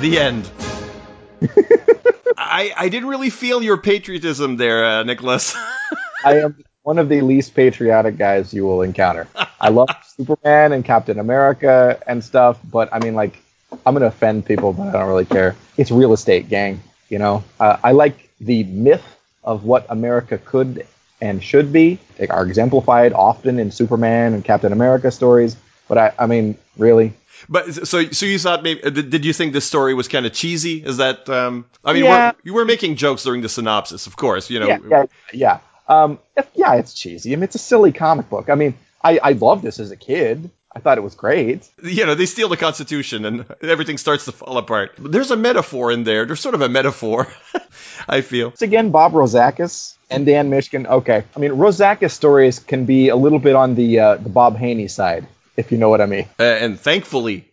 The 0.00 0.18
end. 0.18 0.50
I, 2.36 2.72
I 2.76 2.88
didn't 2.88 3.08
really 3.08 3.30
feel 3.30 3.62
your 3.62 3.78
patriotism 3.78 4.56
there, 4.56 4.84
uh, 4.84 5.02
Nicholas. 5.02 5.54
I 6.24 6.38
am 6.38 6.64
one 6.84 6.98
of 6.98 7.08
the 7.08 7.22
least 7.22 7.54
patriotic 7.54 8.16
guys 8.18 8.52
you 8.54 8.64
will 8.64 8.82
encounter. 8.82 9.26
I 9.60 9.70
love 9.70 9.88
Superman 10.16 10.72
and 10.72 10.84
Captain 10.84 11.18
America 11.18 11.98
and 12.06 12.22
stuff, 12.22 12.60
but 12.62 12.90
I 12.92 13.00
mean, 13.00 13.14
like, 13.14 13.42
I'm 13.84 13.94
gonna 13.94 14.06
offend 14.06 14.46
people, 14.46 14.72
but 14.72 14.88
I 14.88 14.92
don't 14.92 15.08
really 15.08 15.24
care. 15.24 15.56
It's 15.76 15.90
real 15.90 16.12
estate, 16.12 16.48
gang. 16.48 16.80
You 17.08 17.18
know, 17.18 17.42
uh, 17.58 17.78
I 17.82 17.92
like 17.92 18.30
the 18.40 18.64
myth 18.64 19.04
of 19.42 19.64
what 19.64 19.86
America 19.88 20.38
could 20.38 20.86
and 21.20 21.42
should 21.42 21.72
be 21.72 21.98
are 22.28 22.46
exemplified 22.46 23.12
often 23.14 23.58
in 23.58 23.70
Superman 23.70 24.34
and 24.34 24.44
Captain 24.44 24.72
America 24.72 25.10
stories. 25.10 25.56
But 25.88 25.98
I, 25.98 26.12
I 26.18 26.26
mean, 26.26 26.56
really, 26.76 27.14
but 27.48 27.74
so 27.86 28.10
so 28.10 28.26
you 28.26 28.38
thought 28.38 28.62
maybe 28.62 28.90
did 28.90 29.24
you 29.24 29.32
think 29.32 29.54
this 29.54 29.64
story 29.64 29.94
was 29.94 30.08
kind 30.08 30.26
of 30.26 30.34
cheesy? 30.34 30.84
Is 30.84 30.98
that 30.98 31.28
um 31.30 31.64
I 31.82 31.94
mean 31.94 32.04
yeah. 32.04 32.32
we're, 32.32 32.34
you 32.44 32.54
were 32.54 32.64
making 32.66 32.96
jokes 32.96 33.24
during 33.24 33.40
the 33.40 33.48
synopsis, 33.48 34.06
of 34.06 34.16
course, 34.16 34.50
you 34.50 34.60
know. 34.60 34.68
Yeah, 34.68 34.78
yeah, 34.88 35.04
yeah. 35.32 35.58
Um, 35.88 36.18
if, 36.36 36.48
yeah, 36.54 36.74
it's 36.74 36.94
cheesy. 36.94 37.32
I 37.32 37.36
mean, 37.36 37.44
it's 37.44 37.54
a 37.54 37.58
silly 37.58 37.92
comic 37.92 38.30
book. 38.30 38.48
I 38.48 38.54
mean, 38.54 38.74
I 39.02 39.18
I 39.18 39.32
loved 39.32 39.62
this 39.62 39.78
as 39.80 39.90
a 39.90 39.96
kid. 39.96 40.50
I 40.76 40.80
thought 40.80 40.98
it 40.98 41.02
was 41.02 41.14
great. 41.14 41.68
You 41.82 42.04
know, 42.04 42.16
they 42.16 42.26
steal 42.26 42.48
the 42.48 42.56
Constitution 42.56 43.24
and 43.24 43.46
everything 43.62 43.96
starts 43.96 44.24
to 44.24 44.32
fall 44.32 44.58
apart. 44.58 44.92
There's 44.98 45.30
a 45.30 45.36
metaphor 45.36 45.92
in 45.92 46.02
there. 46.02 46.24
There's 46.26 46.40
sort 46.40 46.56
of 46.56 46.62
a 46.62 46.68
metaphor, 46.68 47.28
I 48.08 48.22
feel. 48.22 48.48
It's 48.48 48.62
again 48.62 48.90
Bob 48.90 49.12
Rozakis 49.12 49.94
and 50.10 50.26
Dan 50.26 50.50
Mishkin. 50.50 50.86
Okay, 50.86 51.24
I 51.36 51.38
mean 51.38 51.52
Rozakis 51.52 52.10
stories 52.10 52.58
can 52.58 52.86
be 52.86 53.08
a 53.10 53.16
little 53.16 53.38
bit 53.38 53.54
on 53.54 53.74
the 53.74 54.00
uh, 54.00 54.16
the 54.16 54.30
Bob 54.30 54.56
Haney 54.56 54.88
side 54.88 55.28
if 55.56 55.70
you 55.70 55.78
know 55.78 55.88
what 55.88 56.00
I 56.00 56.06
mean. 56.06 56.26
Uh, 56.38 56.42
and 56.42 56.80
thankfully. 56.80 57.48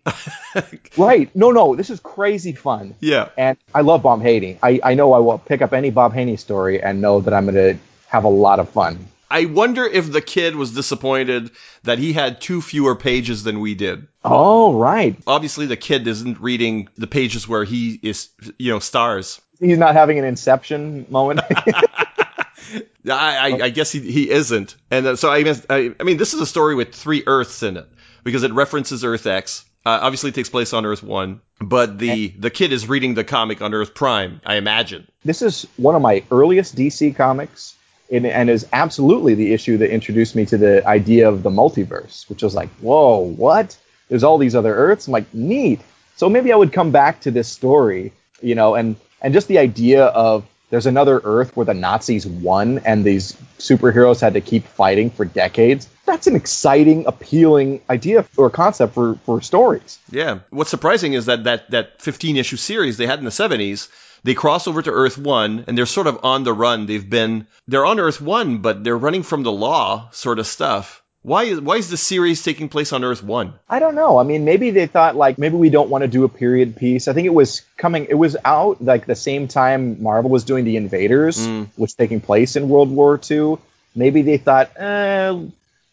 right. 0.98 1.34
No, 1.36 1.52
no, 1.52 1.76
this 1.76 1.89
is 1.89 2.00
crazy 2.00 2.54
fun. 2.54 2.96
Yeah. 3.00 3.30
And 3.38 3.58
I 3.76 3.82
love 3.82 4.02
Bob 4.02 4.22
Haney. 4.24 4.58
I, 4.63 4.80
I 4.84 4.94
know 4.96 5.13
I 5.13 5.20
will 5.20 5.38
pick 5.38 5.62
up 5.62 5.74
any 5.74 5.91
Bob 5.91 6.13
Haney 6.13 6.38
story 6.38 6.82
and 6.82 7.00
know 7.02 7.22
that 7.22 7.34
I'm 7.34 7.46
going 7.46 7.56
to 7.76 7.80
have 8.12 8.26
a 8.26 8.30
lot 8.30 8.60
of 8.60 8.67
fun. 8.67 9.08
I 9.30 9.45
wonder 9.45 9.86
if 9.86 10.12
the 10.12 10.19
kid 10.19 10.58
was 10.58 10.74
disappointed 10.74 11.52
that 11.84 11.97
he 11.97 12.12
had 12.12 12.41
two 12.41 12.62
fewer 12.62 12.93
pages 12.93 13.43
than 13.45 13.62
we 13.62 13.74
did. 13.74 14.06
Oh, 14.26 14.74
right. 14.74 15.15
Obviously, 15.26 15.67
the 15.67 15.78
kid 15.78 16.06
isn't 16.06 16.41
reading 16.41 16.89
the 16.97 17.08
pages 17.08 17.47
where 17.47 17.63
he 17.63 17.97
is, 18.04 18.28
you 18.60 18.74
know, 18.74 18.80
stars. 18.80 19.39
He's 19.62 19.78
not 19.78 19.95
having 19.95 20.19
an 20.19 20.26
Inception 20.26 21.06
moment. 21.10 21.39
I, 21.56 22.84
I, 23.06 23.60
I, 23.63 23.69
guess 23.69 23.93
he, 23.93 24.02
he 24.02 24.30
isn't. 24.30 24.76
And 24.91 25.08
uh, 25.08 25.15
so 25.15 25.30
I, 25.30 25.56
I, 25.69 25.95
I 25.97 26.04
mean, 26.04 26.17
this 26.17 26.34
is 26.34 26.41
a 26.41 26.45
story 26.45 26.76
with 26.76 26.93
three 26.93 27.24
Earths 27.26 27.63
in 27.63 27.78
it 27.78 27.88
because 28.26 28.43
it 28.43 28.52
references 28.52 29.06
Earth 29.06 29.26
X. 29.26 29.63
Uh, 29.86 30.00
obviously, 30.02 30.32
it 30.32 30.36
takes 30.36 30.50
place 30.50 30.74
on 30.74 30.86
Earth 30.86 31.02
One, 31.02 31.41
but 31.60 31.97
the 31.97 32.28
the 32.28 32.52
kid 32.52 32.71
is 32.71 32.88
reading 32.88 33.15
the 33.15 33.24
comic 33.24 33.63
on 33.63 33.74
Earth 33.74 33.95
Prime. 33.95 34.39
I 34.45 34.58
imagine 34.58 35.08
this 35.26 35.41
is 35.41 35.65
one 35.78 35.95
of 35.95 36.04
my 36.04 36.24
earliest 36.30 36.76
DC 36.76 37.15
comics, 37.15 37.76
and, 38.12 38.26
and 38.26 38.50
is 38.50 38.67
absolutely 38.74 39.34
the 39.36 39.54
issue 39.54 39.78
that 39.78 39.91
introduced 39.91 40.36
me 40.36 40.45
to 40.47 40.58
the 40.58 40.86
idea 40.86 41.30
of 41.30 41.43
the 41.43 41.50
multiverse, 41.50 42.30
which 42.30 42.43
was 42.43 42.54
like, 42.54 42.69
whoa, 42.82 43.19
what? 43.19 43.78
There's 44.10 44.24
all 44.24 44.38
these 44.38 44.56
other 44.56 44.76
Earths. 44.76 45.08
I'm 45.08 45.13
like, 45.13 45.34
neat. 45.34 45.80
So 46.17 46.30
maybe 46.30 46.52
I 46.52 46.56
would 46.56 46.74
come 46.74 46.91
back 46.91 47.21
to 47.21 47.32
this 47.32 47.47
story, 47.47 48.13
you 48.41 48.56
know, 48.56 48.76
and 48.76 48.95
and 49.21 49.34
just 49.34 49.47
the 49.47 49.60
idea 49.60 50.06
of 50.06 50.45
there's 50.71 50.86
another 50.86 51.21
Earth 51.24 51.56
where 51.56 51.65
the 51.65 51.74
Nazis 51.74 52.26
won 52.26 52.80
and 52.86 53.04
these 53.04 53.34
superheroes 53.60 54.21
had 54.21 54.34
to 54.34 54.41
keep 54.41 54.65
fighting 54.65 55.10
for 55.10 55.26
decades. 55.26 55.88
That's 56.06 56.28
an 56.28 56.36
exciting, 56.36 57.06
appealing 57.08 57.82
idea 57.89 58.26
or 58.38 58.50
concept 58.50 58.93
for, 58.93 59.15
for 59.26 59.41
stories. 59.41 60.00
Yeah. 60.10 60.39
What's 60.50 60.69
surprising 60.69 61.13
is 61.13 61.26
that 61.26 61.43
that, 61.43 61.71
that 61.71 62.02
15 62.02 62.38
issue 62.38 62.56
series 62.56 62.97
they 62.97 63.06
had 63.06 63.19
in 63.19 63.26
the 63.26 63.32
70s, 63.32 63.89
they 64.23 64.34
cross 64.34 64.67
over 64.67 64.81
to 64.81 64.91
Earth 64.91 65.17
1 65.17 65.65
and 65.67 65.77
they're 65.77 65.86
sort 65.86 66.07
of 66.07 66.19
on 66.23 66.43
the 66.43 66.53
run. 66.53 66.86
They've 66.86 67.10
been, 67.10 67.47
they're 67.67 67.86
on 67.86 67.99
Earth 67.99 68.21
1, 68.21 68.60
but 68.60 68.84
they're 68.84 68.97
running 68.97 69.23
from 69.23 69.43
the 69.43 69.51
law 69.51 70.10
sort 70.12 70.39
of 70.39 70.47
stuff. 70.47 71.01
Why 71.23 71.43
is 71.43 71.62
why 71.62 71.75
is 71.75 71.88
the 71.89 71.97
series 71.97 72.41
taking 72.41 72.67
place 72.67 72.93
on 72.93 73.03
Earth 73.03 73.21
One? 73.21 73.53
I 73.69 73.77
don't 73.77 73.93
know. 73.93 74.17
I 74.17 74.23
mean, 74.23 74.43
maybe 74.43 74.71
they 74.71 74.88
thought 74.88 75.15
like 75.15 75.38
maybe 75.38 75.55
we 75.55 75.69
don't 75.69 75.89
want 75.89 76.01
to 76.01 76.07
do 76.07 76.23
a 76.23 76.29
period 76.29 76.75
piece. 76.75 77.07
I 77.07 77.13
think 77.13 77.27
it 77.27 77.34
was 77.34 77.62
coming. 77.77 78.07
It 78.10 78.15
was 78.15 78.36
out 78.43 78.84
like 78.84 79.05
the 79.05 79.15
same 79.15 79.47
time 79.47 80.01
Marvel 80.01 80.31
was 80.31 80.45
doing 80.45 80.65
the 80.65 80.77
Invaders, 80.77 81.38
mm. 81.38 81.67
which 81.75 81.95
taking 81.95 82.21
place 82.21 82.55
in 82.55 82.69
World 82.69 82.89
War 82.89 83.21
II. 83.29 83.57
Maybe 83.95 84.23
they 84.23 84.38
thought, 84.38 84.71
eh, 84.77 85.39